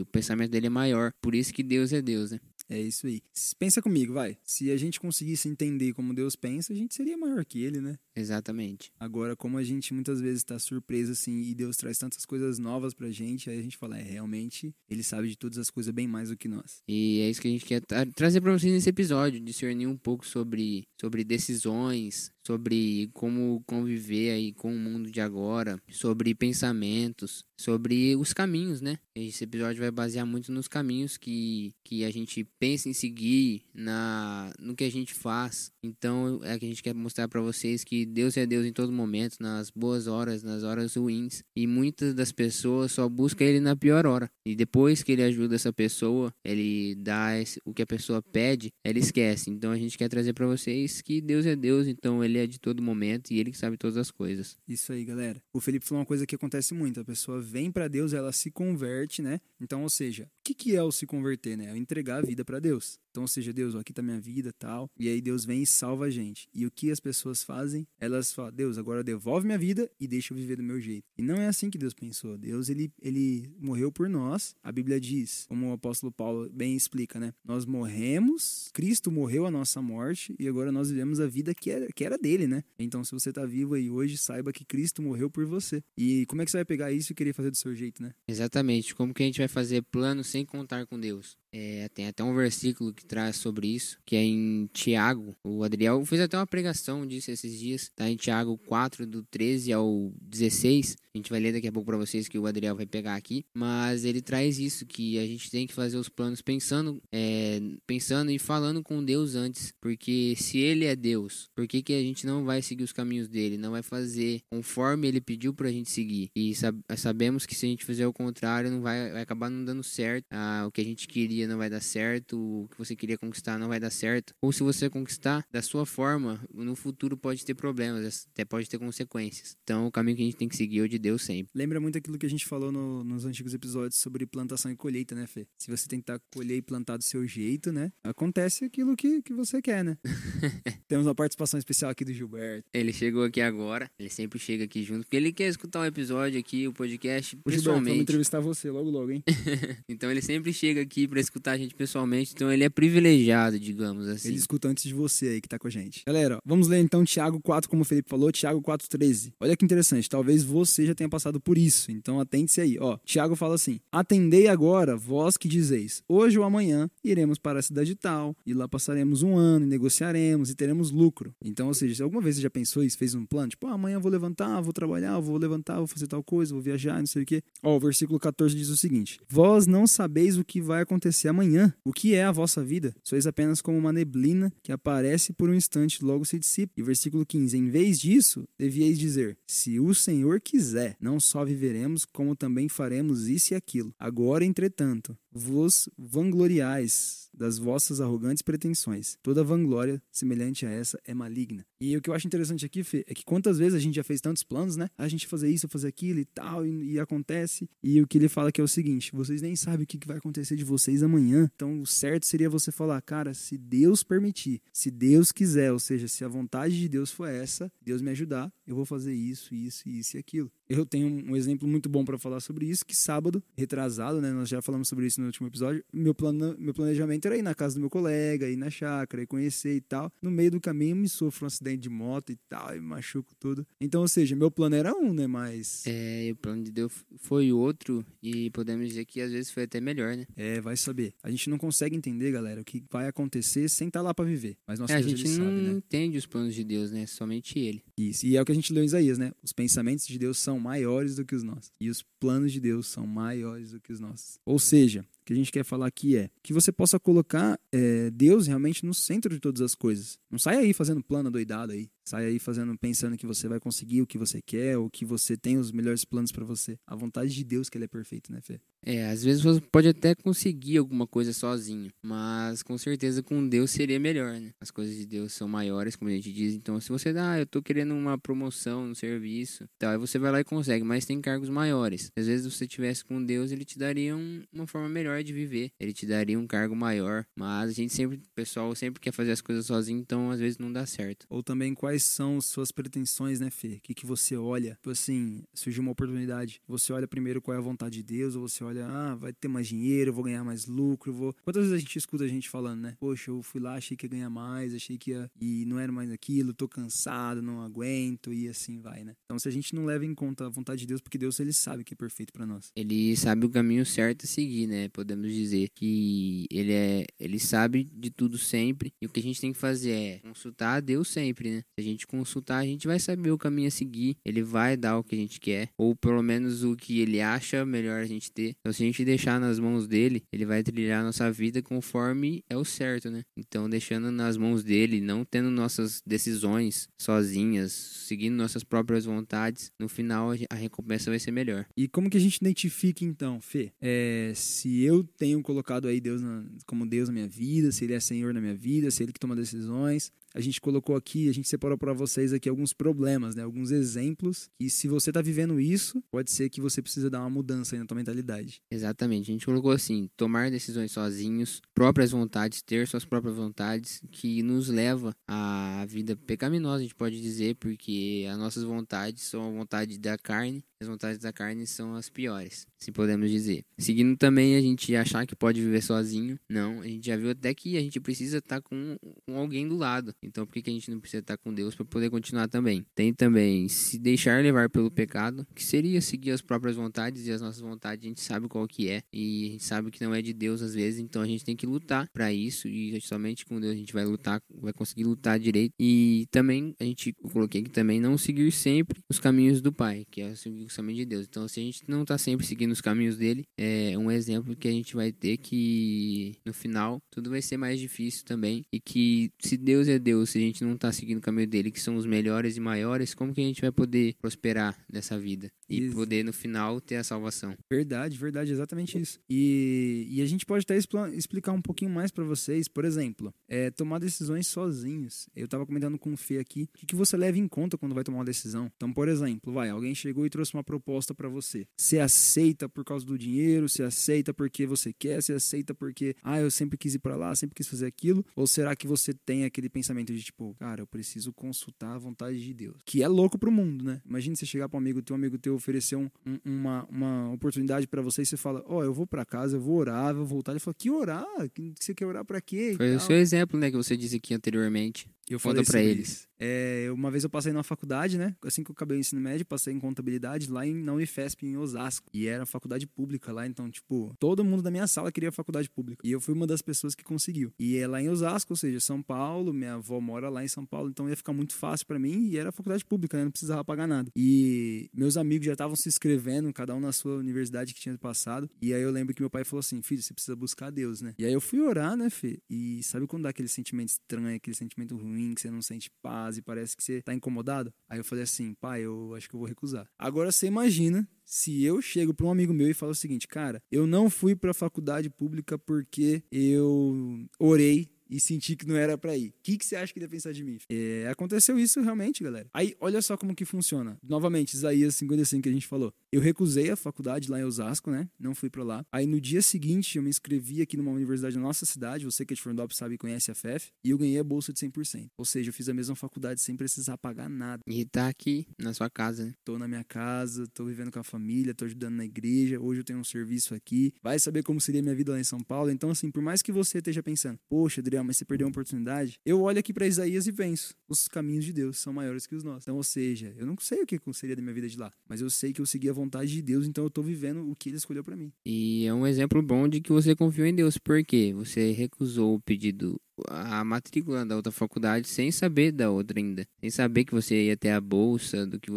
o 0.00 0.06
pensamento 0.06 0.50
dele 0.50 0.66
é 0.66 0.70
maior, 0.70 1.12
por 1.20 1.34
isso 1.34 1.52
que 1.52 1.62
Deus 1.62 1.92
é 1.92 2.00
Deus, 2.02 2.30
né? 2.30 2.40
É 2.70 2.78
isso 2.78 3.06
aí. 3.06 3.22
Pensa 3.58 3.80
comigo, 3.80 4.12
vai. 4.12 4.36
Se 4.44 4.70
a 4.70 4.76
gente 4.76 5.00
conseguisse 5.00 5.48
entender 5.48 5.94
como 5.94 6.12
Deus 6.12 6.36
pensa, 6.36 6.72
a 6.72 6.76
gente 6.76 6.94
seria 6.94 7.16
maior 7.16 7.42
que 7.44 7.62
ele, 7.62 7.80
né? 7.80 7.98
Exatamente. 8.14 8.92
Agora, 9.00 9.34
como 9.34 9.56
a 9.56 9.64
gente 9.64 9.94
muitas 9.94 10.20
vezes 10.20 10.38
está 10.38 10.58
surpreso 10.58 11.12
assim 11.12 11.40
e 11.44 11.54
Deus 11.54 11.78
traz 11.78 11.96
tantas 11.96 12.26
coisas 12.26 12.58
novas 12.58 12.92
pra 12.92 13.10
gente, 13.10 13.48
aí 13.48 13.58
a 13.58 13.62
gente 13.62 13.78
fala, 13.78 13.98
é, 13.98 14.02
realmente, 14.02 14.74
ele 14.88 15.02
sabe 15.02 15.28
de 15.28 15.36
todas 15.36 15.56
as 15.56 15.70
coisas 15.70 15.94
bem 15.94 16.06
mais 16.06 16.28
do 16.28 16.36
que 16.36 16.46
nós. 16.46 16.82
E 16.86 17.20
é 17.20 17.30
isso 17.30 17.40
que 17.40 17.48
a 17.48 17.50
gente 17.50 17.64
quer 17.64 17.80
tra 17.80 18.04
trazer 18.04 18.42
para 18.42 18.52
vocês 18.52 18.72
nesse 18.72 18.90
episódio, 18.90 19.40
discernir 19.40 19.86
um 19.86 19.96
pouco 19.96 20.26
sobre, 20.26 20.86
sobre 21.00 21.24
decisões, 21.24 22.30
sobre 22.46 23.08
como 23.14 23.62
conviver 23.66 24.32
aí 24.32 24.52
com 24.52 24.74
o 24.74 24.78
mundo 24.78 25.10
de 25.10 25.20
agora, 25.20 25.80
sobre 25.90 26.34
pensamentos, 26.34 27.44
sobre 27.58 28.14
os 28.16 28.32
caminhos, 28.32 28.80
né? 28.80 28.98
Esse 29.14 29.44
episódio 29.44 29.80
vai 29.80 29.90
basear 29.90 30.24
muito 30.24 30.52
nos 30.52 30.68
caminhos 30.68 31.16
que, 31.16 31.74
que 31.82 32.04
a 32.04 32.10
gente 32.10 32.44
pensa 32.58 32.88
em 32.88 32.92
seguir, 32.92 33.62
na 33.74 34.52
no 34.60 34.76
que 34.76 34.84
a 34.84 34.90
gente 34.90 35.12
faz. 35.12 35.72
Então, 35.82 36.40
é 36.44 36.58
que 36.58 36.64
a 36.64 36.68
gente 36.68 36.82
quer 36.82 36.94
mostrar 36.94 37.26
para 37.26 37.40
vocês 37.40 37.82
que 37.82 38.06
Deus 38.06 38.36
é 38.36 38.46
Deus 38.46 38.64
em 38.64 38.72
todo 38.72 38.92
momento, 38.92 39.36
nas 39.40 39.70
boas 39.70 40.06
horas, 40.06 40.42
nas 40.42 40.62
horas 40.62 40.94
ruins. 40.94 41.42
E 41.56 41.66
muitas 41.66 42.14
das 42.14 42.30
pessoas 42.30 42.92
só 42.92 43.08
buscam 43.08 43.44
ele 43.44 43.60
na 43.60 43.74
pior 43.74 44.06
hora. 44.06 44.30
E 44.46 44.54
depois 44.54 45.02
que 45.02 45.12
ele 45.12 45.22
ajuda 45.22 45.56
essa 45.56 45.72
pessoa, 45.72 46.32
ele 46.44 46.94
dá 46.94 47.38
esse, 47.40 47.60
o 47.64 47.74
que 47.74 47.82
a 47.82 47.86
pessoa 47.86 48.22
pede, 48.22 48.72
ela 48.84 48.98
esquece. 48.98 49.50
Então, 49.50 49.72
a 49.72 49.78
gente 49.78 49.98
quer 49.98 50.08
trazer 50.08 50.32
para 50.32 50.46
vocês 50.46 51.02
que 51.02 51.20
Deus 51.20 51.44
é 51.44 51.56
Deus, 51.56 51.88
então 51.88 52.22
ele 52.22 52.38
é 52.38 52.46
de 52.46 52.60
todo 52.60 52.82
momento 52.82 53.32
e 53.32 53.40
ele 53.40 53.50
que 53.50 53.58
sabe 53.58 53.76
todas 53.76 53.96
as 53.96 54.10
coisas. 54.10 54.56
Isso 54.68 54.92
aí, 54.92 55.04
galera. 55.04 55.42
O 55.52 55.60
Felipe 55.60 55.84
falou 55.84 56.00
uma 56.00 56.06
coisa 56.06 56.26
que 56.26 56.36
acontece 56.36 56.72
muito, 56.72 57.00
a 57.00 57.04
pessoa 57.04 57.40
vem 57.48 57.72
para 57.72 57.88
Deus, 57.88 58.12
ela 58.12 58.32
se 58.32 58.50
converte, 58.50 59.22
né? 59.22 59.40
Então, 59.60 59.82
ou 59.82 59.90
seja, 59.90 60.24
o 60.24 60.28
que, 60.44 60.54
que 60.54 60.76
é 60.76 60.82
o 60.82 60.92
se 60.92 61.06
converter, 61.06 61.56
né? 61.56 61.72
É 61.72 61.76
entregar 61.76 62.18
a 62.18 62.26
vida 62.26 62.44
para 62.44 62.60
Deus. 62.60 62.98
Então, 63.18 63.26
seja, 63.26 63.52
Deus, 63.52 63.74
aqui 63.74 63.92
tá 63.92 64.00
minha 64.00 64.20
vida 64.20 64.52
tal. 64.52 64.88
E 64.96 65.08
aí 65.08 65.20
Deus 65.20 65.44
vem 65.44 65.62
e 65.62 65.66
salva 65.66 66.04
a 66.04 66.10
gente. 66.10 66.48
E 66.54 66.64
o 66.64 66.70
que 66.70 66.88
as 66.88 67.00
pessoas 67.00 67.42
fazem? 67.42 67.84
Elas 67.98 68.32
falam, 68.32 68.52
Deus, 68.52 68.78
agora 68.78 69.02
devolve 69.02 69.44
minha 69.44 69.58
vida 69.58 69.90
e 69.98 70.06
deixa 70.06 70.32
eu 70.32 70.38
viver 70.38 70.54
do 70.54 70.62
meu 70.62 70.80
jeito. 70.80 71.02
E 71.18 71.22
não 71.22 71.34
é 71.34 71.48
assim 71.48 71.68
que 71.68 71.76
Deus 71.76 71.92
pensou. 71.92 72.38
Deus, 72.38 72.68
ele, 72.68 72.92
ele 73.02 73.50
morreu 73.58 73.90
por 73.90 74.08
nós. 74.08 74.54
A 74.62 74.70
Bíblia 74.70 75.00
diz, 75.00 75.46
como 75.48 75.70
o 75.70 75.72
apóstolo 75.72 76.12
Paulo 76.12 76.48
bem 76.48 76.76
explica, 76.76 77.18
né? 77.18 77.34
Nós 77.44 77.66
morremos, 77.66 78.70
Cristo 78.72 79.10
morreu 79.10 79.46
a 79.46 79.50
nossa 79.50 79.82
morte 79.82 80.36
e 80.38 80.46
agora 80.46 80.70
nós 80.70 80.88
vivemos 80.88 81.18
a 81.18 81.26
vida 81.26 81.52
que 81.52 81.72
era, 81.72 81.88
que 81.88 82.04
era 82.04 82.16
dele, 82.16 82.46
né? 82.46 82.62
Então, 82.78 83.02
se 83.02 83.10
você 83.10 83.32
tá 83.32 83.44
vivo 83.44 83.74
aí 83.74 83.90
hoje, 83.90 84.16
saiba 84.16 84.52
que 84.52 84.64
Cristo 84.64 85.02
morreu 85.02 85.28
por 85.28 85.44
você. 85.44 85.82
E 85.96 86.24
como 86.26 86.40
é 86.40 86.44
que 86.44 86.52
você 86.52 86.58
vai 86.58 86.64
pegar 86.64 86.92
isso 86.92 87.10
e 87.10 87.16
querer 87.16 87.32
fazer 87.32 87.50
do 87.50 87.56
seu 87.56 87.74
jeito, 87.74 88.00
né? 88.00 88.14
Exatamente. 88.28 88.94
Como 88.94 89.12
que 89.12 89.24
a 89.24 89.26
gente 89.26 89.40
vai 89.40 89.48
fazer 89.48 89.82
plano 89.82 90.22
sem 90.22 90.46
contar 90.46 90.86
com 90.86 91.00
Deus? 91.00 91.36
É, 91.52 91.88
tem 91.94 92.06
até 92.06 92.22
um 92.22 92.34
versículo 92.34 92.92
que 92.92 93.04
traz 93.04 93.36
sobre 93.36 93.68
isso, 93.68 93.98
que 94.04 94.16
é 94.16 94.22
em 94.22 94.68
Tiago. 94.72 95.34
O 95.42 95.64
Adriel 95.64 96.04
fez 96.04 96.20
até 96.20 96.36
uma 96.36 96.46
pregação 96.46 97.06
disso 97.06 97.30
esses 97.30 97.58
dias. 97.58 97.90
Tá 97.94 98.08
em 98.08 98.16
Tiago 98.16 98.58
4, 98.66 99.06
do 99.06 99.22
13 99.22 99.72
ao 99.72 100.12
16. 100.20 100.96
A 101.14 101.18
gente 101.18 101.30
vai 101.30 101.40
ler 101.40 101.52
daqui 101.52 101.66
a 101.66 101.72
pouco 101.72 101.86
para 101.86 101.96
vocês 101.96 102.28
que 102.28 102.38
o 102.38 102.46
Adriel 102.46 102.76
vai 102.76 102.86
pegar 102.86 103.14
aqui. 103.14 103.44
Mas 103.54 104.04
ele 104.04 104.20
traz 104.20 104.58
isso, 104.58 104.86
que 104.86 105.18
a 105.18 105.26
gente 105.26 105.50
tem 105.50 105.66
que 105.66 105.72
fazer 105.74 105.96
os 105.96 106.08
planos 106.08 106.42
pensando, 106.42 107.02
é, 107.12 107.60
pensando 107.86 108.30
e 108.30 108.38
falando 108.38 108.82
com 108.82 109.04
Deus 109.04 109.34
antes. 109.34 109.72
Porque 109.80 110.34
se 110.36 110.58
ele 110.58 110.84
é 110.84 110.94
Deus, 110.94 111.48
por 111.54 111.66
que, 111.66 111.82
que 111.82 111.92
a 111.92 112.02
gente 112.02 112.26
não 112.26 112.44
vai 112.44 112.62
seguir 112.62 112.84
os 112.84 112.92
caminhos 112.92 113.28
dele? 113.28 113.56
Não 113.56 113.70
vai 113.70 113.82
fazer 113.82 114.42
conforme 114.50 115.08
ele 115.08 115.20
pediu 115.20 115.54
pra 115.54 115.70
gente 115.70 115.90
seguir. 115.90 116.30
E 116.36 116.54
sab 116.54 116.78
sabemos 116.96 117.46
que 117.46 117.54
se 117.54 117.66
a 117.66 117.68
gente 117.68 117.84
fizer 117.84 118.06
o 118.06 118.12
contrário, 118.12 118.70
não 118.70 118.80
vai, 118.80 119.10
vai 119.12 119.22
acabar 119.22 119.50
não 119.50 119.64
dando 119.64 119.82
certo. 119.82 120.24
Ah, 120.30 120.64
o 120.66 120.72
que 120.72 120.80
a 120.80 120.84
gente 120.84 121.06
queria 121.08 121.37
não 121.46 121.58
vai 121.58 121.70
dar 121.70 121.80
certo, 121.80 122.38
o 122.38 122.68
que 122.68 122.78
você 122.78 122.96
queria 122.96 123.18
conquistar 123.18 123.58
não 123.58 123.68
vai 123.68 123.80
dar 123.80 123.90
certo. 123.90 124.34
Ou 124.40 124.52
se 124.52 124.62
você 124.62 124.88
conquistar 124.88 125.44
da 125.50 125.62
sua 125.62 125.86
forma, 125.86 126.40
no 126.52 126.74
futuro 126.74 127.16
pode 127.16 127.44
ter 127.44 127.54
problemas, 127.54 128.26
até 128.32 128.44
pode 128.44 128.68
ter 128.68 128.78
consequências. 128.78 129.56
Então 129.62 129.86
o 129.86 129.92
caminho 129.92 130.16
que 130.16 130.22
a 130.22 130.26
gente 130.26 130.36
tem 130.36 130.48
que 130.48 130.56
seguir 130.56 130.80
é 130.80 130.82
o 130.82 130.88
de 130.88 130.98
Deus 130.98 131.22
sempre. 131.22 131.50
Lembra 131.54 131.80
muito 131.80 131.98
aquilo 131.98 132.18
que 132.18 132.26
a 132.26 132.30
gente 132.30 132.46
falou 132.46 132.72
no, 132.72 133.04
nos 133.04 133.24
antigos 133.24 133.54
episódios 133.54 134.00
sobre 134.00 134.26
plantação 134.26 134.70
e 134.70 134.76
colheita, 134.76 135.14
né, 135.14 135.26
Fê? 135.26 135.46
Se 135.58 135.70
você 135.70 135.88
tentar 135.88 136.20
colher 136.32 136.56
e 136.56 136.62
plantar 136.62 136.96
do 136.96 137.04
seu 137.04 137.26
jeito, 137.26 137.72
né, 137.72 137.92
acontece 138.02 138.64
aquilo 138.64 138.96
que, 138.96 139.22
que 139.22 139.32
você 139.32 139.60
quer, 139.60 139.84
né? 139.84 139.96
Temos 140.88 141.06
uma 141.06 141.14
participação 141.14 141.58
especial 141.58 141.90
aqui 141.90 142.04
do 142.04 142.12
Gilberto. 142.12 142.68
Ele 142.72 142.92
chegou 142.92 143.24
aqui 143.24 143.40
agora, 143.40 143.90
ele 143.98 144.08
sempre 144.08 144.38
chega 144.38 144.64
aqui 144.64 144.82
junto, 144.82 145.02
porque 145.02 145.16
ele 145.16 145.32
quer 145.32 145.48
escutar 145.48 145.80
um 145.80 145.84
episódio 145.84 146.38
aqui, 146.38 146.66
o 146.66 146.72
podcast, 146.72 147.36
Ô, 147.36 147.38
Gilberto, 147.38 147.58
pessoalmente. 147.58 147.88
vamos 147.90 148.02
entrevistar 148.02 148.40
você 148.40 148.70
logo, 148.70 148.90
logo, 148.90 149.10
hein? 149.10 149.22
então 149.88 150.10
ele 150.10 150.22
sempre 150.22 150.52
chega 150.52 150.80
aqui 150.80 151.06
pra 151.06 151.20
escutar 151.28 151.52
a 151.52 151.58
gente 151.58 151.74
pessoalmente, 151.74 152.32
então 152.34 152.50
ele 152.50 152.64
é 152.64 152.68
privilegiado, 152.68 153.58
digamos 153.58 154.08
assim. 154.08 154.28
Ele 154.28 154.38
escuta 154.38 154.68
antes 154.68 154.84
de 154.84 154.94
você 154.94 155.28
aí 155.28 155.40
que 155.40 155.48
tá 155.48 155.58
com 155.58 155.68
a 155.68 155.70
gente. 155.70 156.02
Galera, 156.06 156.38
vamos 156.44 156.68
ler 156.68 156.80
então 156.80 157.04
Tiago 157.04 157.40
4, 157.40 157.68
como 157.68 157.82
o 157.82 157.84
Felipe 157.84 158.08
falou, 158.08 158.32
Tiago 158.32 158.60
4,13. 158.60 159.32
Olha 159.38 159.56
que 159.56 159.64
interessante, 159.64 160.08
talvez 160.08 160.42
você 160.42 160.86
já 160.86 160.94
tenha 160.94 161.08
passado 161.08 161.40
por 161.40 161.56
isso, 161.56 161.92
então 161.92 162.18
atente-se 162.20 162.60
aí. 162.60 162.78
Ó, 162.80 162.98
Tiago 163.04 163.36
fala 163.36 163.54
assim: 163.54 163.78
Atendei 163.92 164.48
agora, 164.48 164.96
vós 164.96 165.36
que 165.36 165.48
dizeis, 165.48 166.02
hoje 166.08 166.38
ou 166.38 166.44
amanhã 166.44 166.90
iremos 167.04 167.38
para 167.38 167.58
a 167.58 167.62
cidade 167.62 167.94
tal, 167.94 168.34
e 168.46 168.54
lá 168.54 168.66
passaremos 168.66 169.22
um 169.22 169.36
ano, 169.36 169.66
e 169.66 169.68
negociaremos, 169.68 170.50
e 170.50 170.54
teremos 170.54 170.90
lucro. 170.90 171.34
Então, 171.44 171.68
ou 171.68 171.74
seja, 171.74 171.96
se 171.96 172.02
alguma 172.02 172.22
vez 172.22 172.36
você 172.36 172.42
já 172.42 172.50
pensou 172.50 172.82
isso, 172.82 172.96
fez 172.96 173.14
um 173.14 173.26
plano, 173.26 173.48
tipo, 173.48 173.66
ah, 173.66 173.74
amanhã 173.74 173.96
eu 173.96 174.00
vou 174.00 174.10
levantar, 174.10 174.60
vou 174.60 174.72
trabalhar, 174.72 175.18
vou 175.20 175.36
levantar, 175.36 175.76
vou 175.76 175.86
fazer 175.86 176.06
tal 176.06 176.22
coisa, 176.22 176.52
vou 176.52 176.62
viajar, 176.62 176.98
não 176.98 177.06
sei 177.06 177.22
o 177.22 177.26
quê. 177.26 177.42
Ó, 177.62 177.76
o 177.76 177.80
versículo 177.80 178.18
14 178.18 178.56
diz 178.56 178.68
o 178.68 178.76
seguinte: 178.76 179.20
Vós 179.28 179.66
não 179.66 179.86
sabeis 179.86 180.38
o 180.38 180.44
que 180.44 180.60
vai 180.60 180.82
acontecer 180.82 181.17
amanhã, 181.26 181.74
o 181.84 181.92
que 181.92 182.14
é 182.14 182.24
a 182.24 182.30
vossa 182.30 182.62
vida? 182.62 182.94
Sois 183.02 183.26
apenas 183.26 183.60
como 183.60 183.78
uma 183.78 183.92
neblina 183.92 184.52
que 184.62 184.70
aparece 184.70 185.32
por 185.32 185.48
um 185.48 185.54
instante 185.54 186.04
logo 186.04 186.24
se 186.24 186.38
dissipa. 186.38 186.74
E 186.76 186.82
versículo 186.82 187.24
15: 187.24 187.56
Em 187.56 187.68
vez 187.70 187.98
disso, 187.98 188.46
devieis 188.58 188.98
dizer: 188.98 189.38
Se 189.46 189.80
o 189.80 189.94
Senhor 189.94 190.40
quiser, 190.40 190.96
não 191.00 191.18
só 191.18 191.44
viveremos, 191.44 192.04
como 192.04 192.36
também 192.36 192.68
faremos 192.68 193.26
isso 193.26 193.54
e 193.54 193.56
aquilo. 193.56 193.94
Agora, 193.98 194.44
entretanto, 194.44 195.16
vos 195.30 195.88
vangloriais 195.96 197.28
das 197.38 197.56
vossas 197.56 198.00
arrogantes 198.00 198.42
pretensões. 198.42 199.16
Toda 199.22 199.44
vanglória 199.44 200.02
semelhante 200.10 200.66
a 200.66 200.70
essa 200.70 201.00
é 201.04 201.14
maligna. 201.14 201.64
E 201.80 201.96
o 201.96 202.02
que 202.02 202.10
eu 202.10 202.14
acho 202.14 202.26
interessante 202.26 202.66
aqui, 202.66 202.82
Fê, 202.82 203.04
é 203.06 203.14
que 203.14 203.24
quantas 203.24 203.58
vezes 203.58 203.74
a 203.74 203.78
gente 203.78 203.94
já 203.94 204.02
fez 204.02 204.20
tantos 204.20 204.42
planos, 204.42 204.76
né? 204.76 204.90
A 204.98 205.06
gente 205.06 205.26
fazer 205.26 205.48
isso, 205.48 205.68
fazer 205.68 205.88
aquilo 205.88 206.18
e 206.18 206.24
tal, 206.24 206.66
e, 206.66 206.92
e 206.94 207.00
acontece. 207.00 207.70
E 207.82 208.02
o 208.02 208.06
que 208.06 208.18
ele 208.18 208.28
fala 208.28 208.50
que 208.50 208.60
é 208.60 208.64
o 208.64 208.68
seguinte: 208.68 209.12
vocês 209.12 209.40
nem 209.40 209.54
sabem 209.54 209.84
o 209.84 209.86
que 209.86 209.98
vai 210.06 210.18
acontecer 210.18 210.56
de 210.56 210.64
vocês 210.64 211.02
amanhã. 211.02 211.48
Então, 211.54 211.80
o 211.80 211.86
certo 211.86 212.26
seria 212.26 212.50
você 212.50 212.72
falar, 212.72 213.00
cara, 213.02 213.32
se 213.32 213.56
Deus 213.56 214.02
permitir, 214.02 214.60
se 214.72 214.90
Deus 214.90 215.30
quiser, 215.30 215.72
ou 215.72 215.78
seja, 215.78 216.08
se 216.08 216.24
a 216.24 216.28
vontade 216.28 216.78
de 216.78 216.88
Deus 216.88 217.12
for 217.12 217.28
essa, 217.28 217.70
Deus 217.80 218.02
me 218.02 218.10
ajudar, 218.10 218.52
eu 218.66 218.74
vou 218.74 218.84
fazer 218.84 219.14
isso, 219.14 219.54
isso, 219.54 219.88
isso 219.88 220.16
e 220.16 220.20
aquilo. 220.20 220.50
Eu 220.68 220.84
tenho 220.84 221.06
um 221.06 221.34
exemplo 221.34 221.66
muito 221.66 221.88
bom 221.88 222.04
para 222.04 222.18
falar 222.18 222.40
sobre 222.40 222.66
isso, 222.66 222.84
que 222.84 222.94
sábado, 222.96 223.42
retrasado, 223.56 224.20
né? 224.20 224.32
Nós 224.32 224.48
já 224.48 224.60
falamos 224.60 224.88
sobre 224.88 225.06
isso 225.06 225.17
no 225.20 225.26
último 225.26 225.48
episódio. 225.48 225.84
Meu, 225.92 226.14
plano, 226.14 226.56
meu 226.58 226.72
planejamento 226.72 227.26
era 227.26 227.36
ir 227.36 227.42
na 227.42 227.54
casa 227.54 227.74
do 227.74 227.80
meu 227.80 227.90
colega, 227.90 228.48
ir 228.48 228.56
na 228.56 228.70
chácara, 228.70 229.22
ir 229.22 229.26
conhecer 229.26 229.76
e 229.76 229.80
tal. 229.80 230.12
No 230.22 230.30
meio 230.30 230.50
do 230.50 230.60
caminho, 230.60 230.96
me 230.96 231.08
sofro 231.08 231.44
um 231.44 231.48
acidente 231.48 231.82
de 231.82 231.88
moto 231.88 232.30
e 232.30 232.36
tal, 232.48 232.76
e 232.76 232.80
me 232.80 232.86
machuco 232.86 233.34
tudo. 233.38 233.66
Então, 233.80 234.00
ou 234.00 234.08
seja, 234.08 234.34
meu 234.36 234.50
plano 234.50 234.76
era 234.76 234.94
um, 234.94 235.12
né? 235.12 235.26
Mas. 235.26 235.82
É, 235.86 236.30
o 236.32 236.36
plano 236.36 236.62
de 236.62 236.70
Deus 236.70 236.92
foi 237.18 237.52
outro, 237.52 238.04
e 238.22 238.50
podemos 238.50 238.88
dizer 238.88 239.04
que 239.04 239.20
às 239.20 239.30
vezes 239.32 239.50
foi 239.50 239.64
até 239.64 239.80
melhor, 239.80 240.16
né? 240.16 240.26
É, 240.36 240.60
vai 240.60 240.76
saber. 240.76 241.14
A 241.22 241.30
gente 241.30 241.50
não 241.50 241.58
consegue 241.58 241.96
entender, 241.96 242.30
galera, 242.32 242.60
o 242.60 242.64
que 242.64 242.82
vai 242.90 243.08
acontecer 243.08 243.68
sem 243.68 243.88
estar 243.88 244.02
lá 244.02 244.14
para 244.14 244.24
viver. 244.24 244.56
Mas 244.66 244.78
nosso 244.78 244.92
É, 244.92 244.96
a 244.96 245.02
gente 245.02 245.26
não 245.28 245.46
sabe, 245.46 245.60
né? 245.60 245.70
entende 245.72 246.18
os 246.18 246.26
planos 246.26 246.54
de 246.54 246.64
Deus, 246.64 246.90
né? 246.90 247.06
Somente 247.06 247.58
ele. 247.58 247.82
Isso. 247.96 248.26
E 248.26 248.36
é 248.36 248.42
o 248.42 248.44
que 248.44 248.52
a 248.52 248.54
gente 248.54 248.72
leu 248.72 248.82
em 248.82 248.86
Isaías, 248.86 249.18
né? 249.18 249.32
Os 249.42 249.52
pensamentos 249.52 250.06
de 250.06 250.18
Deus 250.18 250.38
são 250.38 250.58
maiores 250.58 251.16
do 251.16 251.24
que 251.24 251.34
os 251.34 251.42
nossos. 251.42 251.72
E 251.80 251.88
os 251.90 252.02
planos 252.20 252.52
de 252.52 252.60
Deus 252.60 252.86
são 252.86 253.06
maiores 253.06 253.72
do 253.72 253.80
que 253.80 253.92
os 253.92 254.00
nossos. 254.00 254.38
Ou 254.44 254.58
seja, 254.58 255.04
que 255.28 255.34
a 255.34 255.36
gente 255.36 255.52
quer 255.52 255.62
falar 255.62 255.86
aqui 255.86 256.16
é 256.16 256.30
que 256.42 256.54
você 256.54 256.72
possa 256.72 256.98
colocar 256.98 257.60
é, 257.70 258.08
Deus 258.10 258.46
realmente 258.46 258.86
no 258.86 258.94
centro 258.94 259.28
de 259.34 259.38
todas 259.38 259.60
as 259.60 259.74
coisas. 259.74 260.18
Não 260.30 260.38
sai 260.38 260.56
aí 260.56 260.72
fazendo 260.72 261.02
plano 261.02 261.30
doidado 261.30 261.72
aí. 261.72 261.90
Sai 262.08 262.24
aí 262.24 262.38
fazendo, 262.38 262.74
pensando 262.78 263.18
que 263.18 263.26
você 263.26 263.46
vai 263.48 263.60
conseguir 263.60 264.00
o 264.00 264.06
que 264.06 264.16
você 264.16 264.40
quer, 264.40 264.78
ou 264.78 264.88
que 264.88 265.04
você 265.04 265.36
tem 265.36 265.58
os 265.58 265.70
melhores 265.70 266.06
planos 266.06 266.32
para 266.32 266.42
você. 266.42 266.78
A 266.86 266.96
vontade 266.96 267.34
de 267.34 267.44
Deus 267.44 267.68
que 267.68 267.76
ele 267.76 267.84
é 267.84 267.88
perfeito, 267.88 268.32
né, 268.32 268.40
Fê? 268.40 268.58
É, 268.82 269.10
às 269.10 269.22
vezes 269.22 269.42
você 269.42 269.60
pode 269.60 269.88
até 269.88 270.14
conseguir 270.14 270.78
alguma 270.78 271.06
coisa 271.06 271.32
sozinho, 271.34 271.90
mas 272.02 272.62
com 272.62 272.78
certeza 272.78 273.22
com 273.22 273.46
Deus 273.46 273.72
seria 273.72 273.98
melhor, 274.00 274.40
né? 274.40 274.52
As 274.60 274.70
coisas 274.70 274.96
de 274.96 275.04
Deus 275.04 275.32
são 275.34 275.46
maiores, 275.48 275.96
como 275.96 276.10
a 276.10 276.14
gente 276.14 276.32
diz. 276.32 276.54
Então, 276.54 276.80
se 276.80 276.88
você 276.88 277.12
dá, 277.12 277.32
ah, 277.32 277.38
eu 277.40 277.46
tô 277.46 277.60
querendo 277.60 277.92
uma 277.92 278.16
promoção 278.16 278.86
no 278.86 278.94
serviço, 278.94 279.66
tal, 279.78 279.90
aí 279.92 279.98
você 279.98 280.18
vai 280.18 280.30
lá 280.32 280.40
e 280.40 280.44
consegue, 280.44 280.84
mas 280.84 281.04
tem 281.04 281.20
cargos 281.20 281.50
maiores. 281.50 282.10
Às 282.16 282.26
vezes, 282.26 282.50
se 282.50 282.58
você 282.58 282.66
tivesse 282.66 283.04
com 283.04 283.22
Deus, 283.22 283.50
ele 283.50 283.64
te 283.64 283.78
daria 283.78 284.16
um- 284.16 284.42
uma 284.52 284.66
forma 284.66 284.88
melhor 284.88 285.22
de 285.22 285.32
viver, 285.32 285.70
ele 285.78 285.92
te 285.92 286.06
daria 286.06 286.38
um 286.38 286.46
cargo 286.46 286.74
maior. 286.74 287.26
Mas 287.36 287.70
a 287.70 287.72
gente 287.72 287.92
sempre, 287.92 288.16
o 288.18 288.34
pessoal 288.34 288.74
sempre 288.74 289.00
quer 289.00 289.12
fazer 289.12 289.32
as 289.32 289.40
coisas 289.40 289.66
sozinho, 289.66 289.98
então 290.00 290.30
às 290.30 290.38
vezes 290.40 290.56
não 290.56 290.72
dá 290.72 290.86
certo. 290.86 291.26
Ou 291.28 291.42
também 291.42 291.74
quais 291.74 291.97
são 291.98 292.40
suas 292.40 292.70
pretensões, 292.70 293.40
né, 293.40 293.50
Fê? 293.50 293.74
O 293.74 293.80
que, 293.80 293.94
que 293.94 294.06
você 294.06 294.36
olha? 294.36 294.74
Tipo 294.74 294.90
assim, 294.90 295.42
surgiu 295.54 295.82
uma 295.82 295.92
oportunidade. 295.92 296.60
Você 296.66 296.92
olha 296.92 297.06
primeiro 297.06 297.40
qual 297.40 297.54
é 297.54 297.58
a 297.58 297.62
vontade 297.62 297.96
de 297.96 298.02
Deus, 298.02 298.36
ou 298.36 298.48
você 298.48 298.62
olha, 298.64 298.86
ah, 298.86 299.14
vai 299.14 299.32
ter 299.32 299.48
mais 299.48 299.66
dinheiro, 299.66 300.12
vou 300.12 300.24
ganhar 300.24 300.44
mais 300.44 300.66
lucro, 300.66 301.12
vou. 301.12 301.34
Quantas 301.42 301.64
vezes 301.64 301.76
a 301.76 301.78
gente 301.78 301.96
escuta 301.96 302.24
a 302.24 302.28
gente 302.28 302.48
falando, 302.48 302.80
né? 302.80 302.96
Poxa, 302.98 303.30
eu 303.30 303.42
fui 303.42 303.60
lá, 303.60 303.74
achei 303.74 303.96
que 303.96 304.06
ia 304.06 304.10
ganhar 304.10 304.30
mais, 304.30 304.74
achei 304.74 304.98
que 304.98 305.10
ia. 305.10 305.30
E 305.40 305.64
não 305.66 305.78
era 305.78 305.90
mais 305.92 306.10
aquilo, 306.10 306.52
tô 306.52 306.68
cansado, 306.68 307.42
não 307.42 307.62
aguento, 307.62 308.32
e 308.32 308.48
assim 308.48 308.80
vai, 308.80 309.04
né? 309.04 309.14
Então, 309.24 309.38
se 309.38 309.48
a 309.48 309.52
gente 309.52 309.74
não 309.74 309.84
leva 309.84 310.04
em 310.04 310.14
conta 310.14 310.46
a 310.46 310.48
vontade 310.48 310.80
de 310.80 310.86
Deus, 310.86 311.00
porque 311.00 311.18
Deus 311.18 311.38
ele 311.40 311.52
sabe 311.52 311.84
que 311.84 311.94
é 311.94 311.96
perfeito 311.96 312.32
pra 312.32 312.46
nós. 312.46 312.70
Ele 312.76 313.16
sabe 313.16 313.46
o 313.46 313.50
caminho 313.50 313.84
certo 313.84 314.24
a 314.24 314.28
seguir, 314.28 314.66
né? 314.66 314.88
Podemos 314.88 315.32
dizer 315.32 315.68
que 315.74 316.46
ele 316.50 316.72
é, 316.72 317.06
ele 317.18 317.38
sabe 317.38 317.84
de 317.84 318.10
tudo 318.10 318.38
sempre. 318.38 318.92
E 319.00 319.06
o 319.06 319.08
que 319.08 319.20
a 319.20 319.22
gente 319.22 319.40
tem 319.40 319.52
que 319.52 319.58
fazer 319.58 319.90
é 319.90 320.18
consultar 320.18 320.76
a 320.76 320.80
Deus 320.80 321.08
sempre, 321.08 321.50
né? 321.50 321.58
Se 321.60 321.80
a 321.80 321.82
gente 321.82 321.87
consultar, 322.06 322.58
a 322.58 322.64
gente 322.64 322.86
vai 322.86 322.98
saber 322.98 323.30
o 323.30 323.38
caminho 323.38 323.68
a 323.68 323.70
seguir. 323.70 324.16
Ele 324.24 324.42
vai 324.42 324.76
dar 324.76 324.98
o 324.98 325.04
que 325.04 325.14
a 325.14 325.18
gente 325.18 325.40
quer, 325.40 325.70
ou 325.76 325.94
pelo 325.94 326.22
menos 326.22 326.62
o 326.62 326.76
que 326.76 327.00
ele 327.00 327.20
acha 327.20 327.64
melhor 327.64 328.00
a 328.00 328.06
gente 328.06 328.30
ter. 328.30 328.54
Então, 328.60 328.72
se 328.72 328.82
a 328.82 328.86
gente 328.86 329.04
deixar 329.04 329.40
nas 329.40 329.58
mãos 329.58 329.86
dele, 329.86 330.22
ele 330.32 330.44
vai 330.44 330.62
trilhar 330.62 331.00
a 331.00 331.04
nossa 331.04 331.30
vida 331.30 331.62
conforme 331.62 332.42
é 332.48 332.56
o 332.56 332.64
certo, 332.64 333.10
né? 333.10 333.22
Então, 333.36 333.68
deixando 333.68 334.10
nas 334.10 334.36
mãos 334.36 334.62
dele, 334.62 335.00
não 335.00 335.24
tendo 335.24 335.50
nossas 335.50 336.02
decisões 336.06 336.88
sozinhas, 337.00 337.72
seguindo 337.72 338.34
nossas 338.36 338.62
próprias 338.64 339.04
vontades, 339.04 339.70
no 339.78 339.88
final 339.88 340.30
a 340.50 340.54
recompensa 340.54 341.10
vai 341.10 341.18
ser 341.18 341.30
melhor. 341.30 341.66
E 341.76 341.88
como 341.88 342.08
que 342.10 342.16
a 342.16 342.20
gente 342.20 342.36
identifica 342.36 343.04
então, 343.04 343.40
Fê? 343.40 343.72
É, 343.80 344.32
se 344.34 344.82
eu 344.82 345.02
tenho 345.04 345.42
colocado 345.42 345.88
aí 345.88 346.00
Deus 346.00 346.20
na- 346.22 346.44
como 346.66 346.86
Deus 346.86 347.08
na 347.08 347.14
minha 347.14 347.28
vida, 347.28 347.72
se 347.72 347.84
Ele 347.84 347.94
é 347.94 348.00
Senhor 348.00 348.32
na 348.34 348.40
minha 348.40 348.54
vida, 348.54 348.90
se 348.90 349.02
Ele 349.02 349.12
que 349.12 349.20
toma 349.20 349.34
decisões. 349.36 350.12
A 350.38 350.40
gente 350.40 350.60
colocou 350.60 350.94
aqui, 350.94 351.28
a 351.28 351.34
gente 351.34 351.48
separou 351.48 351.76
para 351.76 351.92
vocês 351.92 352.32
aqui 352.32 352.48
alguns 352.48 352.72
problemas, 352.72 353.34
né? 353.34 353.42
Alguns 353.42 353.72
exemplos. 353.72 354.48
E 354.60 354.70
se 354.70 354.86
você 354.86 355.10
tá 355.10 355.20
vivendo 355.20 355.58
isso, 355.58 356.00
pode 356.12 356.30
ser 356.30 356.48
que 356.48 356.60
você 356.60 356.80
precisa 356.80 357.10
dar 357.10 357.18
uma 357.18 357.28
mudança 357.28 357.74
aí 357.74 357.80
na 357.80 357.86
tua 357.86 357.96
mentalidade. 357.96 358.62
Exatamente. 358.70 359.32
A 359.32 359.34
gente 359.34 359.44
colocou 359.44 359.72
assim: 359.72 360.08
tomar 360.16 360.48
decisões 360.48 360.92
sozinhos, 360.92 361.60
próprias 361.74 362.12
vontades, 362.12 362.62
ter 362.62 362.86
suas 362.86 363.04
próprias 363.04 363.34
vontades, 363.34 364.00
que 364.12 364.40
nos 364.44 364.68
leva 364.68 365.12
à 365.26 365.84
vida 365.88 366.14
pecaminosa, 366.14 366.76
a 366.76 366.82
gente 366.82 366.94
pode 366.94 367.20
dizer, 367.20 367.56
porque 367.56 368.24
as 368.30 368.38
nossas 368.38 368.62
vontades 368.62 369.24
são 369.24 369.44
a 369.44 369.50
vontade 369.50 369.98
da 369.98 370.16
carne 370.16 370.62
as 370.80 370.86
vontades 370.86 371.18
da 371.18 371.32
carne 371.32 371.66
são 371.66 371.96
as 371.96 372.08
piores, 372.08 372.64
se 372.78 372.92
podemos 372.92 373.28
dizer. 373.28 373.64
Seguindo 373.76 374.16
também 374.16 374.54
a 374.54 374.60
gente 374.60 374.94
achar 374.94 375.26
que 375.26 375.34
pode 375.34 375.60
viver 375.60 375.82
sozinho. 375.82 376.38
Não, 376.48 376.80
a 376.80 376.86
gente 376.86 377.04
já 377.04 377.16
viu 377.16 377.30
até 377.30 377.52
que 377.52 377.76
a 377.76 377.80
gente 377.80 377.98
precisa 377.98 378.38
estar 378.38 378.60
com, 378.60 378.96
com 379.26 379.36
alguém 379.36 379.66
do 379.66 379.76
lado. 379.76 380.14
Então 380.28 380.46
por 380.46 380.52
que, 380.52 380.62
que 380.62 380.70
a 380.70 380.72
gente 380.72 380.90
não 380.90 381.00
precisa 381.00 381.20
estar 381.20 381.36
com 381.36 381.52
Deus 381.52 381.74
para 381.74 381.84
poder 381.84 382.10
continuar 382.10 382.48
também? 382.48 382.84
Tem 382.94 383.12
também 383.12 383.68
se 383.68 383.98
deixar 383.98 384.42
levar 384.42 384.70
pelo 384.70 384.90
pecado, 384.90 385.46
que 385.54 385.64
seria 385.64 386.00
seguir 386.00 386.30
as 386.30 386.40
próprias 386.40 386.76
vontades 386.76 387.26
e 387.26 387.32
as 387.32 387.40
nossas 387.40 387.60
vontades 387.60 388.04
a 388.04 388.08
gente 388.08 388.20
sabe 388.20 388.48
qual 388.48 388.66
que 388.66 388.88
é 388.88 389.02
e 389.12 389.48
a 389.48 389.50
gente 389.52 389.64
sabe 389.64 389.90
que 389.90 390.02
não 390.04 390.14
é 390.14 390.22
de 390.22 390.32
Deus 390.32 390.62
às 390.62 390.74
vezes, 390.74 391.00
então 391.00 391.22
a 391.22 391.26
gente 391.26 391.44
tem 391.44 391.56
que 391.56 391.66
lutar 391.66 392.08
para 392.12 392.32
isso 392.32 392.68
e 392.68 393.00
somente 393.00 393.44
com 393.44 393.60
Deus 393.60 393.72
a 393.72 393.76
gente 393.76 393.92
vai 393.92 394.04
lutar, 394.04 394.40
vai 394.50 394.72
conseguir 394.72 395.04
lutar 395.04 395.38
direito. 395.38 395.72
E 395.78 396.26
também 396.30 396.74
a 396.78 396.84
gente 396.84 397.14
eu 397.22 397.30
coloquei 397.30 397.62
que 397.62 397.70
também 397.70 398.00
não 398.00 398.18
seguir 398.18 398.50
sempre 398.52 399.00
os 399.08 399.18
caminhos 399.18 399.60
do 399.60 399.72
Pai, 399.72 400.04
que 400.10 400.20
é 400.20 400.34
seguir 400.34 400.64
os 400.64 400.74
caminhos 400.74 400.98
de 400.98 401.04
Deus. 401.04 401.26
Então, 401.28 401.46
se 401.48 401.60
a 401.60 401.62
gente 401.62 401.82
não 401.88 402.02
está 402.02 402.18
sempre 402.18 402.46
seguindo 402.46 402.72
os 402.72 402.80
caminhos 402.80 403.16
dele, 403.16 403.44
é 403.56 403.96
um 403.96 404.10
exemplo 404.10 404.56
que 404.56 404.68
a 404.68 404.70
gente 404.70 404.94
vai 404.94 405.12
ter 405.12 405.36
que 405.36 406.36
no 406.44 406.52
final 406.52 407.00
tudo 407.10 407.30
vai 407.30 407.42
ser 407.42 407.56
mais 407.56 407.80
difícil 407.80 408.24
também. 408.24 408.64
E 408.72 408.80
que 408.80 409.30
se 409.38 409.56
Deus 409.56 409.88
é 409.88 409.98
Deus, 409.98 410.07
se 410.26 410.38
a 410.38 410.40
gente 410.40 410.64
não 410.64 410.74
está 410.74 410.92
seguindo 410.92 411.18
o 411.18 411.22
caminho 411.22 411.46
dele, 411.46 411.70
que 411.70 411.80
são 411.80 411.96
os 411.96 412.06
melhores 412.06 412.56
e 412.56 412.60
maiores, 412.60 413.14
como 413.14 413.32
que 413.32 413.40
a 413.40 413.44
gente 413.44 413.60
vai 413.60 413.72
poder 413.72 414.14
prosperar 414.20 414.76
nessa 414.92 415.18
vida? 415.18 415.50
E 415.68 415.84
isso. 415.84 415.94
poder 415.94 416.24
no 416.24 416.32
final 416.32 416.80
ter 416.80 416.96
a 416.96 417.04
salvação. 417.04 417.56
Verdade, 417.70 418.16
verdade, 418.16 418.52
exatamente 418.52 418.98
isso. 418.98 419.20
E, 419.28 420.06
e 420.10 420.22
a 420.22 420.26
gente 420.26 420.46
pode 420.46 420.62
até 420.62 420.76
explicar 421.14 421.52
um 421.52 421.60
pouquinho 421.60 421.90
mais 421.90 422.10
para 422.10 422.24
vocês, 422.24 422.68
por 422.68 422.84
exemplo, 422.84 423.32
é, 423.46 423.70
tomar 423.70 423.98
decisões 423.98 424.46
sozinhos. 424.46 425.28
Eu 425.36 425.44
estava 425.44 425.66
comentando 425.66 425.98
com 425.98 426.12
o 426.12 426.16
Fê 426.16 426.38
aqui, 426.38 426.68
o 426.74 426.78
que, 426.78 426.86
que 426.86 426.96
você 426.96 427.16
leva 427.16 427.38
em 427.38 427.46
conta 427.46 427.76
quando 427.76 427.94
vai 427.94 428.02
tomar 428.02 428.18
uma 428.18 428.24
decisão? 428.24 428.70
Então, 428.76 428.92
por 428.92 429.08
exemplo, 429.08 429.52
vai, 429.52 429.68
alguém 429.68 429.94
chegou 429.94 430.24
e 430.24 430.30
trouxe 430.30 430.54
uma 430.54 430.64
proposta 430.64 431.14
para 431.14 431.28
você. 431.28 431.66
Você 431.76 431.98
aceita 431.98 432.68
por 432.68 432.84
causa 432.84 433.04
do 433.04 433.18
dinheiro, 433.18 433.68
você 433.68 433.82
aceita 433.82 434.32
porque 434.32 434.66
você 434.66 434.92
quer, 434.92 435.22
você 435.22 435.34
aceita 435.34 435.74
porque, 435.74 436.16
ah, 436.22 436.40
eu 436.40 436.50
sempre 436.50 436.78
quis 436.78 436.94
ir 436.94 436.98
para 436.98 437.16
lá, 437.16 437.34
sempre 437.34 437.54
quis 437.54 437.68
fazer 437.68 437.86
aquilo? 437.86 438.24
Ou 438.34 438.46
será 438.46 438.74
que 438.74 438.86
você 438.86 439.12
tem 439.12 439.44
aquele 439.44 439.68
pensamento 439.68 439.97
de 440.04 440.22
tipo, 440.22 440.54
cara, 440.58 440.82
eu 440.82 440.86
preciso 440.86 441.32
consultar 441.32 441.94
a 441.94 441.98
vontade 441.98 442.42
de 442.42 442.54
Deus? 442.54 442.76
Que 442.84 443.02
é 443.02 443.08
louco 443.08 443.38
pro 443.38 443.50
mundo, 443.50 443.84
né? 443.84 444.00
Imagina 444.04 444.36
você 444.36 444.46
chegar 444.46 444.68
para 444.68 444.76
um 444.76 444.80
amigo 444.80 445.02
teu, 445.02 445.14
um 445.14 445.18
amigo 445.18 445.38
teu 445.38 445.54
oferecer 445.54 445.96
um, 445.96 446.10
um, 446.26 446.38
uma, 446.44 446.84
uma 446.90 447.32
oportunidade 447.32 447.86
para 447.86 448.02
você 448.02 448.22
e 448.22 448.26
você 448.26 448.36
fala, 448.36 448.62
ó, 448.66 448.78
oh, 448.78 448.84
eu 448.84 448.92
vou 448.92 449.06
para 449.06 449.24
casa, 449.24 449.56
eu 449.56 449.60
vou 449.60 449.76
orar, 449.76 450.10
eu 450.10 450.16
vou 450.16 450.26
voltar. 450.26 450.52
Ele 450.52 450.60
fala, 450.60 450.74
que 450.74 450.90
orar? 450.90 451.26
Que 451.54 451.74
você 451.78 451.94
quer 451.94 452.06
orar 452.06 452.24
para 452.24 452.40
quê? 452.40 452.74
Foi 452.76 452.94
o 452.94 453.00
seu 453.00 453.16
exemplo, 453.16 453.58
né, 453.58 453.70
que 453.70 453.76
você 453.76 453.96
disse 453.96 454.16
aqui 454.16 454.34
anteriormente. 454.34 455.08
Eu 455.30 455.38
Conta 455.38 455.62
para 455.62 455.82
eles. 455.82 456.28
É, 456.38 456.88
uma 456.92 457.10
vez 457.10 457.24
eu 457.24 457.30
passei 457.30 457.52
numa 457.52 457.64
faculdade, 457.64 458.16
né? 458.16 458.34
Assim 458.42 458.62
que 458.62 458.70
eu 458.70 458.72
acabei 458.72 458.96
o 458.96 459.00
ensino 459.00 459.20
médio, 459.20 459.44
passei 459.44 459.74
em 459.74 459.80
contabilidade 459.80 460.50
lá 460.50 460.66
em, 460.66 460.74
na 460.74 460.92
Unifesp, 460.92 461.44
em 461.44 461.56
Osasco. 461.56 462.08
E 462.14 462.26
era 462.26 462.46
faculdade 462.46 462.86
pública 462.86 463.32
lá, 463.32 463.46
então, 463.46 463.68
tipo, 463.70 464.14
todo 464.18 464.44
mundo 464.44 464.62
da 464.62 464.70
minha 464.70 464.86
sala 464.86 465.10
queria 465.10 465.32
faculdade 465.32 465.68
pública. 465.68 466.06
E 466.06 466.12
eu 466.12 466.20
fui 466.20 466.34
uma 466.34 466.46
das 466.46 466.62
pessoas 466.62 466.94
que 466.94 467.02
conseguiu. 467.02 467.52
E 467.58 467.76
é 467.76 467.86
lá 467.86 468.00
em 468.00 468.08
Osasco, 468.08 468.52
ou 468.52 468.56
seja, 468.56 468.78
São 468.80 469.02
Paulo, 469.02 469.52
minha 469.52 469.74
avó 469.74 470.00
mora 470.00 470.28
lá 470.28 470.44
em 470.44 470.48
São 470.48 470.64
Paulo, 470.64 470.90
então 470.90 471.08
ia 471.08 471.16
ficar 471.16 471.32
muito 471.32 471.54
fácil 471.54 471.86
para 471.86 471.98
mim. 471.98 472.28
E 472.28 472.38
era 472.38 472.52
faculdade 472.52 472.84
pública, 472.84 473.16
né? 473.16 473.24
Não 473.24 473.30
precisava 473.30 473.64
pagar 473.64 473.86
nada. 473.86 474.10
E 474.14 474.88
meus 474.94 475.16
amigos 475.16 475.46
já 475.46 475.52
estavam 475.52 475.74
se 475.74 475.88
inscrevendo, 475.88 476.52
cada 476.52 476.74
um 476.74 476.80
na 476.80 476.92
sua 476.92 477.16
universidade 477.16 477.74
que 477.74 477.80
tinha 477.80 477.98
passado. 477.98 478.48
E 478.62 478.72
aí 478.72 478.82
eu 478.82 478.90
lembro 478.90 479.14
que 479.14 479.20
meu 479.20 479.30
pai 479.30 479.44
falou 479.44 479.60
assim: 479.60 479.82
filho, 479.82 480.02
você 480.02 480.14
precisa 480.14 480.36
buscar 480.36 480.70
Deus, 480.70 481.00
né? 481.00 481.14
E 481.18 481.24
aí 481.24 481.32
eu 481.32 481.40
fui 481.40 481.60
orar, 481.60 481.96
né, 481.96 482.08
Fê? 482.10 482.38
E 482.48 482.80
sabe 482.82 483.06
quando 483.06 483.24
dá 483.24 483.30
aquele 483.30 483.48
sentimento 483.48 483.88
estranho, 483.88 484.36
aquele 484.36 484.54
sentimento 484.54 484.96
ruim, 484.96 485.17
que 485.34 485.40
você 485.40 485.50
não 485.50 485.62
sente 485.62 485.90
paz 486.02 486.38
e 486.38 486.42
parece 486.42 486.76
que 486.76 486.82
você 486.82 487.02
tá 487.02 487.14
incomodado? 487.14 487.72
Aí 487.88 487.98
eu 487.98 488.04
falei 488.04 488.24
assim, 488.24 488.54
pai, 488.54 488.82
eu 488.82 489.14
acho 489.14 489.28
que 489.28 489.34
eu 489.34 489.38
vou 489.38 489.48
recusar. 489.48 489.88
Agora 489.98 490.32
você 490.32 490.46
imagina 490.46 491.08
se 491.24 491.62
eu 491.62 491.82
chego 491.82 492.14
para 492.14 492.26
um 492.26 492.30
amigo 492.30 492.54
meu 492.54 492.70
e 492.70 492.74
falo 492.74 492.92
o 492.92 492.94
seguinte, 492.94 493.28
cara, 493.28 493.62
eu 493.70 493.86
não 493.86 494.08
fui 494.08 494.34
para 494.34 494.52
a 494.52 494.54
faculdade 494.54 495.10
pública 495.10 495.58
porque 495.58 496.22
eu 496.30 497.26
orei 497.38 497.90
e 498.10 498.18
senti 498.18 498.56
que 498.56 498.66
não 498.66 498.76
era 498.76 498.96
para 498.96 499.16
ir. 499.16 499.28
O 499.28 499.34
que, 499.42 499.58
que 499.58 499.64
você 499.64 499.76
acha 499.76 499.92
que 499.92 499.98
ele 499.98 500.06
ia 500.06 500.10
pensar 500.10 500.32
de 500.32 500.42
mim? 500.42 500.58
É, 500.68 501.06
aconteceu 501.10 501.58
isso 501.58 501.80
realmente, 501.80 502.22
galera. 502.22 502.48
Aí, 502.52 502.74
olha 502.80 503.02
só 503.02 503.16
como 503.16 503.34
que 503.34 503.44
funciona. 503.44 503.98
Novamente, 504.02 504.54
Isaías 504.54 504.96
55 504.96 505.42
que 505.42 505.48
a 505.48 505.52
gente 505.52 505.66
falou. 505.66 505.92
Eu 506.10 506.22
recusei 506.22 506.70
a 506.70 506.76
faculdade 506.76 507.30
lá 507.30 507.38
em 507.38 507.44
Osasco, 507.44 507.90
né? 507.90 508.08
Não 508.18 508.34
fui 508.34 508.48
para 508.48 508.64
lá. 508.64 508.82
Aí, 508.90 509.06
no 509.06 509.20
dia 509.20 509.42
seguinte, 509.42 509.98
eu 509.98 510.02
me 510.02 510.08
inscrevi 510.08 510.62
aqui 510.62 510.74
numa 510.74 510.90
universidade 510.90 511.34
da 511.34 511.40
nossa 511.40 511.66
cidade. 511.66 512.06
Você 512.06 512.24
que 512.24 512.32
é 512.32 512.34
de 512.34 512.40
Fernandópolis 512.40 512.78
sabe 512.78 512.94
e 512.94 512.98
conhece 512.98 513.30
a 513.30 513.34
FEF. 513.34 513.70
E 513.84 513.90
eu 513.90 513.98
ganhei 513.98 514.18
a 514.18 514.24
bolsa 514.24 514.50
de 514.50 514.58
100%. 514.58 515.10
Ou 515.18 515.24
seja, 515.26 515.50
eu 515.50 515.52
fiz 515.52 515.68
a 515.68 515.74
mesma 515.74 515.94
faculdade 515.94 516.40
sem 516.40 516.56
precisar 516.56 516.96
pagar 516.96 517.28
nada. 517.28 517.62
E 517.66 517.84
tá 517.84 518.08
aqui 518.08 518.46
na 518.58 518.72
sua 518.72 518.88
casa, 518.88 519.26
né? 519.26 519.34
Tô 519.44 519.58
na 519.58 519.68
minha 519.68 519.84
casa, 519.84 520.46
tô 520.54 520.64
vivendo 520.64 520.90
com 520.90 520.98
a 520.98 521.04
família, 521.04 521.54
tô 521.54 521.66
ajudando 521.66 521.96
na 521.96 522.06
igreja. 522.06 522.58
Hoje 522.58 522.80
eu 522.80 522.84
tenho 522.84 522.98
um 522.98 523.04
serviço 523.04 523.54
aqui. 523.54 523.92
Vai 524.02 524.18
saber 524.18 524.42
como 524.42 524.62
seria 524.62 524.80
minha 524.80 524.94
vida 524.94 525.12
lá 525.12 525.20
em 525.20 525.24
São 525.24 525.40
Paulo. 525.40 525.70
Então, 525.70 525.90
assim, 525.90 526.10
por 526.10 526.22
mais 526.22 526.40
que 526.40 526.50
você 526.50 526.78
esteja 526.78 527.02
pensando, 527.02 527.38
poxa, 527.50 527.82
Adriano, 527.82 528.06
mas 528.06 528.16
você 528.16 528.24
perdeu 528.24 528.46
uma 528.46 528.50
oportunidade, 528.50 529.20
eu 529.26 529.42
olho 529.42 529.58
aqui 529.58 529.74
para 529.74 529.86
Isaías 529.86 530.26
e 530.26 530.32
venço. 530.32 530.74
Os 530.88 531.06
caminhos 531.06 531.44
de 531.44 531.52
Deus 531.52 531.76
são 531.76 531.92
maiores 531.92 532.26
que 532.26 532.34
os 532.34 532.42
nossos. 532.42 532.62
Então, 532.62 532.76
ou 532.76 532.82
seja, 532.82 533.34
eu 533.36 533.44
não 533.44 533.56
sei 533.60 533.82
o 533.82 533.86
que 533.86 534.00
seria 534.14 534.34
da 534.34 534.40
minha 534.40 534.54
vida 534.54 534.66
de 534.66 534.78
lá, 534.78 534.90
mas 535.06 535.20
eu 535.20 535.28
sei 535.28 535.52
que 535.52 535.60
eu 535.60 535.66
segui 535.66 535.90
a 535.90 535.97
vontade 535.98 536.32
de 536.32 536.42
Deus, 536.42 536.66
então 536.66 536.84
eu 536.84 536.90
tô 536.90 537.02
vivendo 537.02 537.50
o 537.50 537.56
que 537.56 537.68
ele 537.68 537.76
escolheu 537.76 538.04
para 538.04 538.16
mim. 538.16 538.32
E 538.46 538.86
é 538.86 538.94
um 538.94 539.06
exemplo 539.06 539.42
bom 539.42 539.68
de 539.68 539.80
que 539.80 539.92
você 539.92 540.14
confiou 540.14 540.46
em 540.46 540.54
Deus, 540.54 540.78
porque 540.78 541.32
você 541.34 541.72
recusou 541.72 542.34
o 542.34 542.40
pedido 542.40 543.00
a 543.26 543.64
matrícula 543.64 544.24
da 544.24 544.36
outra 544.36 544.52
faculdade 544.52 545.08
sem 545.08 545.32
saber 545.32 545.72
da 545.72 545.90
outra 545.90 546.18
ainda, 546.18 546.46
sem 546.60 546.70
saber 546.70 547.04
que 547.04 547.12
você 547.12 547.46
ia 547.46 547.56
ter 547.56 547.70
a 547.70 547.80
bolsa, 547.80 548.46
do 548.46 548.60
que 548.60 548.70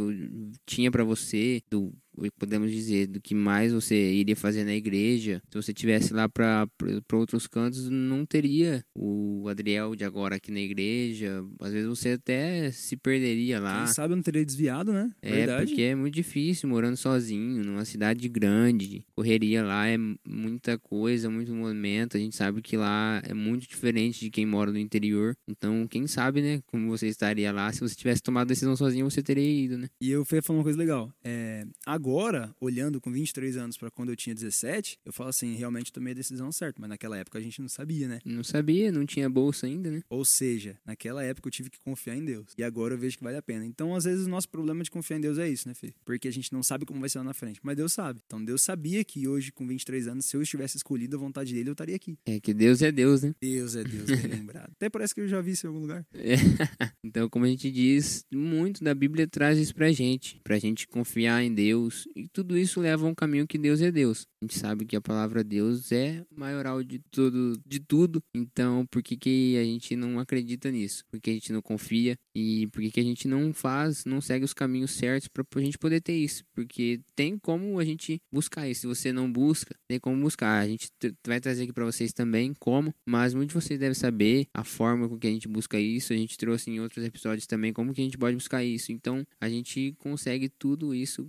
tinha 0.65 0.91
para 0.91 1.03
você, 1.03 1.61
do 1.69 1.93
podemos 2.29 2.71
dizer, 2.71 3.07
do 3.07 3.21
que 3.21 3.33
mais 3.33 3.73
você 3.73 3.95
iria 4.13 4.35
fazer 4.35 4.63
na 4.63 4.73
igreja. 4.73 5.41
Se 5.49 5.55
você 5.55 5.73
tivesse 5.73 6.13
lá 6.13 6.27
para 6.29 6.67
outros 7.13 7.47
cantos, 7.47 7.89
não 7.89 8.25
teria 8.25 8.83
o 8.95 9.47
Adriel 9.49 9.95
de 9.95 10.03
agora 10.03 10.35
aqui 10.35 10.51
na 10.51 10.59
igreja. 10.59 11.43
Às 11.59 11.71
vezes 11.71 11.87
você 11.87 12.11
até 12.11 12.71
se 12.71 12.95
perderia 12.95 13.59
lá. 13.59 13.85
Quem 13.85 13.93
sabe 13.93 14.13
eu 14.13 14.17
não 14.17 14.23
teria 14.23 14.45
desviado, 14.45 14.91
né? 14.93 15.11
É, 15.21 15.31
Verdade. 15.31 15.67
porque 15.67 15.81
é 15.81 15.95
muito 15.95 16.13
difícil 16.13 16.69
morando 16.69 16.97
sozinho, 16.97 17.63
numa 17.63 17.85
cidade 17.85 18.27
grande. 18.27 19.05
Correria 19.15 19.63
lá 19.63 19.87
é 19.87 19.97
muita 20.27 20.77
coisa, 20.77 21.29
muito 21.29 21.53
movimento. 21.53 22.17
A 22.17 22.19
gente 22.19 22.35
sabe 22.35 22.61
que 22.61 22.75
lá 22.77 23.21
é 23.25 23.33
muito 23.33 23.67
diferente 23.67 24.19
de 24.19 24.29
quem 24.29 24.45
mora 24.45 24.71
no 24.71 24.77
interior. 24.77 25.35
Então, 25.47 25.87
quem 25.87 26.07
sabe, 26.07 26.41
né, 26.41 26.61
como 26.67 26.89
você 26.89 27.07
estaria 27.07 27.51
lá. 27.51 27.71
Se 27.71 27.79
você 27.79 27.95
tivesse 27.95 28.21
tomado 28.21 28.47
a 28.47 28.49
decisão 28.49 28.75
sozinho, 28.75 29.09
você 29.09 29.21
teria 29.21 29.65
ido, 29.65 29.77
né? 29.77 29.87
E 30.01 30.09
eu 30.11 30.25
fui 30.25 30.41
falar 30.41 30.59
uma 30.59 30.63
coisa 30.63 30.77
legal. 30.77 31.11
É, 31.23 31.65
agora, 31.85 32.10
olhando 32.59 32.99
com 32.99 33.11
23 33.11 33.57
anos 33.57 33.77
para 33.77 33.91
quando 33.91 34.09
eu 34.09 34.15
tinha 34.15 34.33
17, 34.35 34.99
eu 35.05 35.13
falo 35.13 35.29
assim, 35.29 35.55
realmente 35.55 35.91
tomei 35.91 36.11
a 36.11 36.15
decisão 36.15 36.51
certa, 36.51 36.79
mas 36.79 36.89
naquela 36.89 37.17
época 37.17 37.37
a 37.39 37.41
gente 37.41 37.61
não 37.61 37.69
sabia, 37.69 38.07
né? 38.07 38.19
Não 38.25 38.43
sabia, 38.43 38.91
não 38.91 39.05
tinha 39.05 39.29
bolsa 39.29 39.67
ainda, 39.67 39.89
né? 39.89 40.01
Ou 40.09 40.23
seja, 40.25 40.77
naquela 40.85 41.23
época 41.23 41.47
eu 41.47 41.51
tive 41.51 41.69
que 41.69 41.79
confiar 41.79 42.15
em 42.15 42.23
Deus. 42.23 42.53
E 42.57 42.63
agora 42.63 42.93
eu 42.93 42.97
vejo 42.97 43.17
que 43.17 43.23
vale 43.23 43.37
a 43.37 43.41
pena. 43.41 43.65
Então, 43.65 43.95
às 43.95 44.03
vezes, 44.03 44.25
o 44.25 44.29
nosso 44.29 44.49
problema 44.49 44.83
de 44.83 44.91
confiar 44.91 45.17
em 45.17 45.21
Deus 45.21 45.37
é 45.37 45.49
isso, 45.49 45.67
né, 45.67 45.73
Fê? 45.73 45.93
Porque 46.05 46.27
a 46.27 46.31
gente 46.31 46.51
não 46.53 46.63
sabe 46.63 46.85
como 46.85 46.99
vai 46.99 47.09
ser 47.09 47.19
lá 47.19 47.23
na 47.23 47.33
frente. 47.33 47.59
Mas 47.63 47.75
Deus 47.75 47.93
sabe. 47.93 48.21
Então, 48.25 48.43
Deus 48.43 48.61
sabia 48.61 49.03
que 49.03 49.27
hoje, 49.27 49.51
com 49.51 49.67
23 49.67 50.07
anos, 50.07 50.25
se 50.25 50.35
eu 50.35 50.41
estivesse 50.41 50.77
escolhido 50.77 51.15
a 51.15 51.19
vontade 51.19 51.53
dele, 51.53 51.69
eu 51.69 51.73
estaria 51.73 51.95
aqui. 51.95 52.17
É 52.25 52.39
que 52.39 52.53
Deus 52.53 52.81
é 52.81 52.91
Deus, 52.91 53.23
né? 53.23 53.33
Deus 53.39 53.75
é 53.75 53.83
Deus, 53.83 54.05
bem 54.05 54.31
lembrado. 54.31 54.71
Até 54.71 54.89
parece 54.89 55.13
que 55.13 55.21
eu 55.21 55.27
já 55.27 55.41
vi 55.41 55.51
isso 55.51 55.65
em 55.65 55.69
algum 55.69 55.81
lugar. 55.81 56.05
É. 56.13 56.35
Então, 57.03 57.27
como 57.27 57.45
a 57.45 57.47
gente 57.47 57.69
diz, 57.71 58.25
muito 58.31 58.83
da 58.83 58.93
Bíblia 58.93 59.27
traz 59.27 59.57
isso 59.57 59.73
pra 59.73 59.91
gente. 59.91 60.39
Pra 60.43 60.59
gente 60.59 60.87
confiar 60.87 61.43
em 61.43 61.53
Deus. 61.53 62.00
E 62.15 62.27
tudo 62.27 62.57
isso 62.57 62.79
leva 62.79 63.05
a 63.05 63.09
um 63.09 63.15
caminho 63.15 63.47
que 63.47 63.57
Deus 63.57 63.81
é 63.81 63.91
Deus. 63.91 64.27
A 64.41 64.45
gente 64.45 64.57
sabe 64.57 64.85
que 64.85 64.95
a 64.95 65.01
palavra 65.01 65.43
Deus 65.43 65.91
é 65.91 66.23
maioral 66.35 66.83
de 66.83 66.99
tudo, 67.11 67.59
de 67.65 67.79
tudo. 67.79 68.23
Então, 68.33 68.85
por 68.87 69.03
que, 69.03 69.15
que 69.15 69.57
a 69.57 69.63
gente 69.63 69.95
não 69.95 70.19
acredita 70.19 70.71
nisso? 70.71 71.03
Por 71.09 71.19
que 71.19 71.29
a 71.29 71.33
gente 71.33 71.53
não 71.53 71.61
confia? 71.61 72.17
E 72.35 72.67
por 72.67 72.81
que, 72.81 72.91
que 72.91 72.99
a 72.99 73.03
gente 73.03 73.27
não 73.27 73.53
faz, 73.53 74.05
não 74.05 74.21
segue 74.21 74.45
os 74.45 74.53
caminhos 74.53 74.91
certos 74.91 75.27
para 75.27 75.45
a 75.55 75.59
gente 75.59 75.77
poder 75.77 76.01
ter 76.01 76.15
isso? 76.15 76.43
Porque 76.53 77.01
tem 77.15 77.37
como 77.37 77.79
a 77.79 77.85
gente 77.85 78.19
buscar 78.31 78.67
isso. 78.67 78.81
Se 78.81 78.87
você 78.87 79.13
não 79.13 79.31
busca, 79.31 79.75
tem 79.87 79.99
como 79.99 80.19
buscar. 80.21 80.59
A 80.59 80.67
gente 80.67 80.89
vai 81.25 81.39
trazer 81.39 81.63
aqui 81.63 81.73
para 81.73 81.85
vocês 81.85 82.13
também 82.13 82.53
como, 82.59 82.93
mas 83.05 83.33
muitos 83.33 83.53
de 83.53 83.61
vocês 83.61 83.79
devem 83.79 83.93
saber 83.93 84.47
a 84.53 84.63
forma 84.63 85.07
com 85.07 85.19
que 85.19 85.27
a 85.27 85.31
gente 85.31 85.47
busca 85.47 85.79
isso. 85.79 86.13
A 86.13 86.15
gente 86.15 86.37
trouxe 86.37 86.71
em 86.71 86.79
outros 86.79 87.05
episódios 87.05 87.45
também 87.45 87.73
como 87.73 87.93
que 87.93 88.01
a 88.01 88.03
gente 88.03 88.17
pode 88.17 88.35
buscar 88.35 88.63
isso. 88.63 88.91
Então, 88.91 89.25
a 89.39 89.49
gente 89.49 89.93
consegue 89.99 90.49
tudo 90.49 90.95
isso 90.95 91.27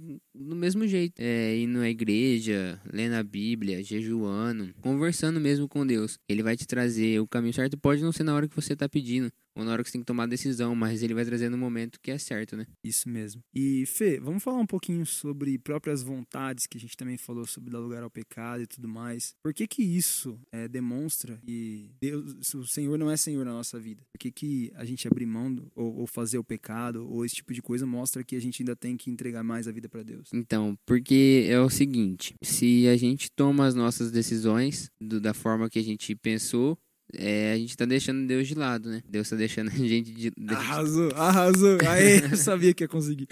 do 0.52 0.56
mesmo 0.56 0.86
jeito. 0.86 1.14
É, 1.18 1.56
indo 1.56 1.80
à 1.80 1.88
igreja, 1.88 2.80
lendo 2.92 3.14
a 3.14 3.22
Bíblia, 3.22 3.82
jejuando, 3.82 4.72
conversando 4.80 5.40
mesmo 5.40 5.66
com 5.66 5.86
Deus. 5.86 6.18
Ele 6.28 6.42
vai 6.42 6.56
te 6.56 6.66
trazer 6.66 7.20
o 7.20 7.26
caminho 7.26 7.54
certo. 7.54 7.78
Pode 7.78 8.02
não 8.02 8.12
ser 8.12 8.22
na 8.22 8.34
hora 8.34 8.46
que 8.46 8.54
você 8.54 8.74
está 8.74 8.88
pedindo, 8.88 9.32
ou 9.54 9.64
na 9.64 9.72
hora 9.72 9.82
que 9.82 9.88
você 9.88 9.92
tem 9.92 10.00
que 10.00 10.06
tomar 10.06 10.24
a 10.24 10.26
decisão, 10.26 10.74
mas 10.74 11.02
ele 11.02 11.14
vai 11.14 11.24
trazer 11.24 11.48
no 11.48 11.58
momento 11.58 12.00
que 12.00 12.10
é 12.10 12.18
certo, 12.18 12.56
né? 12.56 12.66
Isso 12.82 13.08
mesmo. 13.08 13.42
E 13.54 13.84
Fê, 13.86 14.18
vamos 14.20 14.42
falar 14.42 14.58
um 14.58 14.66
pouquinho 14.66 15.04
sobre 15.04 15.58
próprias 15.58 16.02
vontades, 16.02 16.66
que 16.66 16.78
a 16.78 16.80
gente 16.80 16.96
também 16.96 17.16
falou 17.16 17.46
sobre 17.46 17.70
dar 17.70 17.78
lugar 17.78 18.02
ao 18.02 18.10
pecado 18.10 18.62
e 18.62 18.66
tudo 18.66 18.88
mais. 18.88 19.34
Por 19.42 19.52
que 19.52 19.66
que 19.66 19.82
isso 19.82 20.38
é, 20.50 20.68
demonstra 20.68 21.38
que 21.44 21.90
Deus, 22.00 22.54
o 22.54 22.66
Senhor 22.66 22.98
não 22.98 23.10
é 23.10 23.16
Senhor 23.16 23.44
na 23.44 23.52
nossa 23.52 23.78
vida? 23.78 24.02
Por 24.12 24.18
que 24.18 24.30
que 24.30 24.72
a 24.74 24.84
gente 24.84 25.06
abrir 25.06 25.26
mão 25.26 25.52
do, 25.52 25.70
ou, 25.74 26.00
ou 26.00 26.06
fazer 26.06 26.38
o 26.38 26.44
pecado 26.44 27.06
ou 27.08 27.24
esse 27.24 27.36
tipo 27.36 27.52
de 27.52 27.62
coisa 27.62 27.86
mostra 27.86 28.24
que 28.24 28.36
a 28.36 28.40
gente 28.40 28.62
ainda 28.62 28.76
tem 28.76 28.96
que 28.96 29.10
entregar 29.10 29.42
mais 29.42 29.68
a 29.68 29.72
vida 29.72 29.88
para 29.88 30.02
Deus? 30.02 30.28
Então, 30.32 30.76
porque 30.86 31.46
é 31.48 31.60
o 31.60 31.70
seguinte, 31.70 32.34
se 32.42 32.88
a 32.88 32.96
gente 32.96 33.30
toma 33.30 33.66
as 33.66 33.74
nossas 33.74 34.10
decisões 34.10 34.90
do, 35.00 35.20
da 35.20 35.34
forma 35.34 35.68
que 35.68 35.78
a 35.78 35.82
gente 35.82 36.14
pensou, 36.14 36.78
é, 37.14 37.52
a 37.52 37.56
gente 37.58 37.76
tá 37.76 37.84
deixando 37.84 38.26
Deus 38.26 38.48
de 38.48 38.54
lado, 38.54 38.88
né? 38.90 39.02
Deus 39.08 39.28
tá 39.28 39.36
deixando 39.36 39.68
a 39.70 39.74
gente 39.76 40.12
de. 40.12 40.30
de- 40.30 40.54
Arrasou, 40.54 41.10
arrasou. 41.14 41.78
Aê, 41.88 42.20
eu 42.32 42.36
sabia 42.36 42.72
que 42.74 42.84
ia 42.84 42.88
conseguir. 42.88 43.26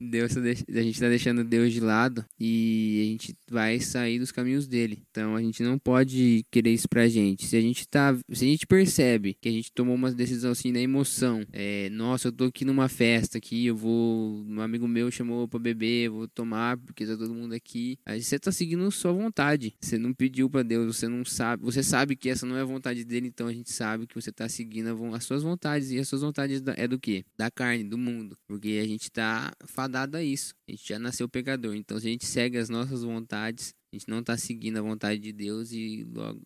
Deus 0.00 0.34
tá 0.34 0.40
deix- 0.40 0.64
a 0.68 0.82
gente 0.82 1.00
tá 1.00 1.08
deixando 1.08 1.44
Deus 1.44 1.72
de 1.72 1.80
lado 1.80 2.24
e 2.38 3.00
a 3.02 3.04
gente 3.12 3.34
vai 3.50 3.80
sair 3.80 4.18
dos 4.18 4.30
caminhos 4.32 4.66
dele. 4.66 5.02
Então 5.10 5.34
a 5.36 5.42
gente 5.42 5.62
não 5.62 5.78
pode 5.78 6.44
querer 6.50 6.70
isso 6.72 6.88
pra 6.88 7.08
gente. 7.08 7.46
Se 7.46 7.56
a 7.56 7.60
gente 7.60 7.86
tá. 7.88 8.16
Se 8.32 8.44
a 8.44 8.48
gente 8.48 8.66
percebe 8.66 9.36
que 9.40 9.48
a 9.48 9.52
gente 9.52 9.72
tomou 9.72 9.94
uma 9.94 10.10
decisão 10.12 10.50
assim 10.52 10.70
na 10.72 10.80
emoção, 10.80 11.44
é, 11.52 11.88
nossa, 11.90 12.28
eu 12.28 12.32
tô 12.32 12.44
aqui 12.44 12.64
numa 12.64 12.88
festa 12.88 13.38
aqui, 13.38 13.66
eu 13.66 13.76
vou. 13.76 14.44
Um 14.46 14.60
amigo 14.60 14.86
meu 14.86 15.10
chamou 15.10 15.48
pra 15.48 15.58
beber, 15.58 16.06
eu 16.06 16.12
vou 16.12 16.28
tomar 16.28 16.76
porque 16.78 17.06
tá 17.06 17.16
todo 17.16 17.34
mundo 17.34 17.54
aqui. 17.54 17.98
Aí 18.06 18.22
você 18.22 18.38
tá 18.38 18.52
seguindo 18.52 18.90
sua 18.90 19.12
vontade. 19.12 19.74
Você 19.80 19.98
não 19.98 20.12
pediu 20.12 20.48
pra 20.50 20.62
Deus, 20.62 20.96
você 20.96 21.08
não 21.08 21.24
sabe. 21.24 21.62
Você 21.64 21.82
sabe 21.82 22.16
que 22.16 22.28
essa 22.28 22.44
não 22.46 22.56
é 22.56 22.60
a 22.60 22.64
vontade 22.64 23.04
dele, 23.04 23.23
então 23.26 23.46
a 23.46 23.52
gente 23.52 23.72
sabe 23.72 24.06
que 24.06 24.14
você 24.14 24.32
tá 24.32 24.48
seguindo 24.48 24.88
as 25.14 25.24
suas 25.24 25.42
vontades. 25.42 25.90
E 25.90 25.98
as 25.98 26.08
suas 26.08 26.22
vontades 26.22 26.62
é 26.76 26.88
do 26.88 26.98
quê? 26.98 27.24
Da 27.36 27.50
carne, 27.50 27.84
do 27.84 27.98
mundo. 27.98 28.36
Porque 28.46 28.80
a 28.82 28.86
gente 28.86 29.10
tá 29.10 29.52
fadado 29.66 30.16
a 30.16 30.22
isso. 30.22 30.54
A 30.68 30.72
gente 30.72 30.88
já 30.88 30.98
nasceu 30.98 31.28
pecador. 31.28 31.74
Então 31.74 31.98
se 31.98 32.06
a 32.06 32.10
gente 32.10 32.26
segue 32.26 32.58
as 32.58 32.68
nossas 32.68 33.02
vontades, 33.02 33.74
a 33.92 33.96
gente 33.96 34.08
não 34.08 34.22
tá 34.22 34.36
seguindo 34.36 34.78
a 34.78 34.82
vontade 34.82 35.20
de 35.20 35.32
Deus 35.32 35.72
e 35.72 36.04
logo 36.12 36.40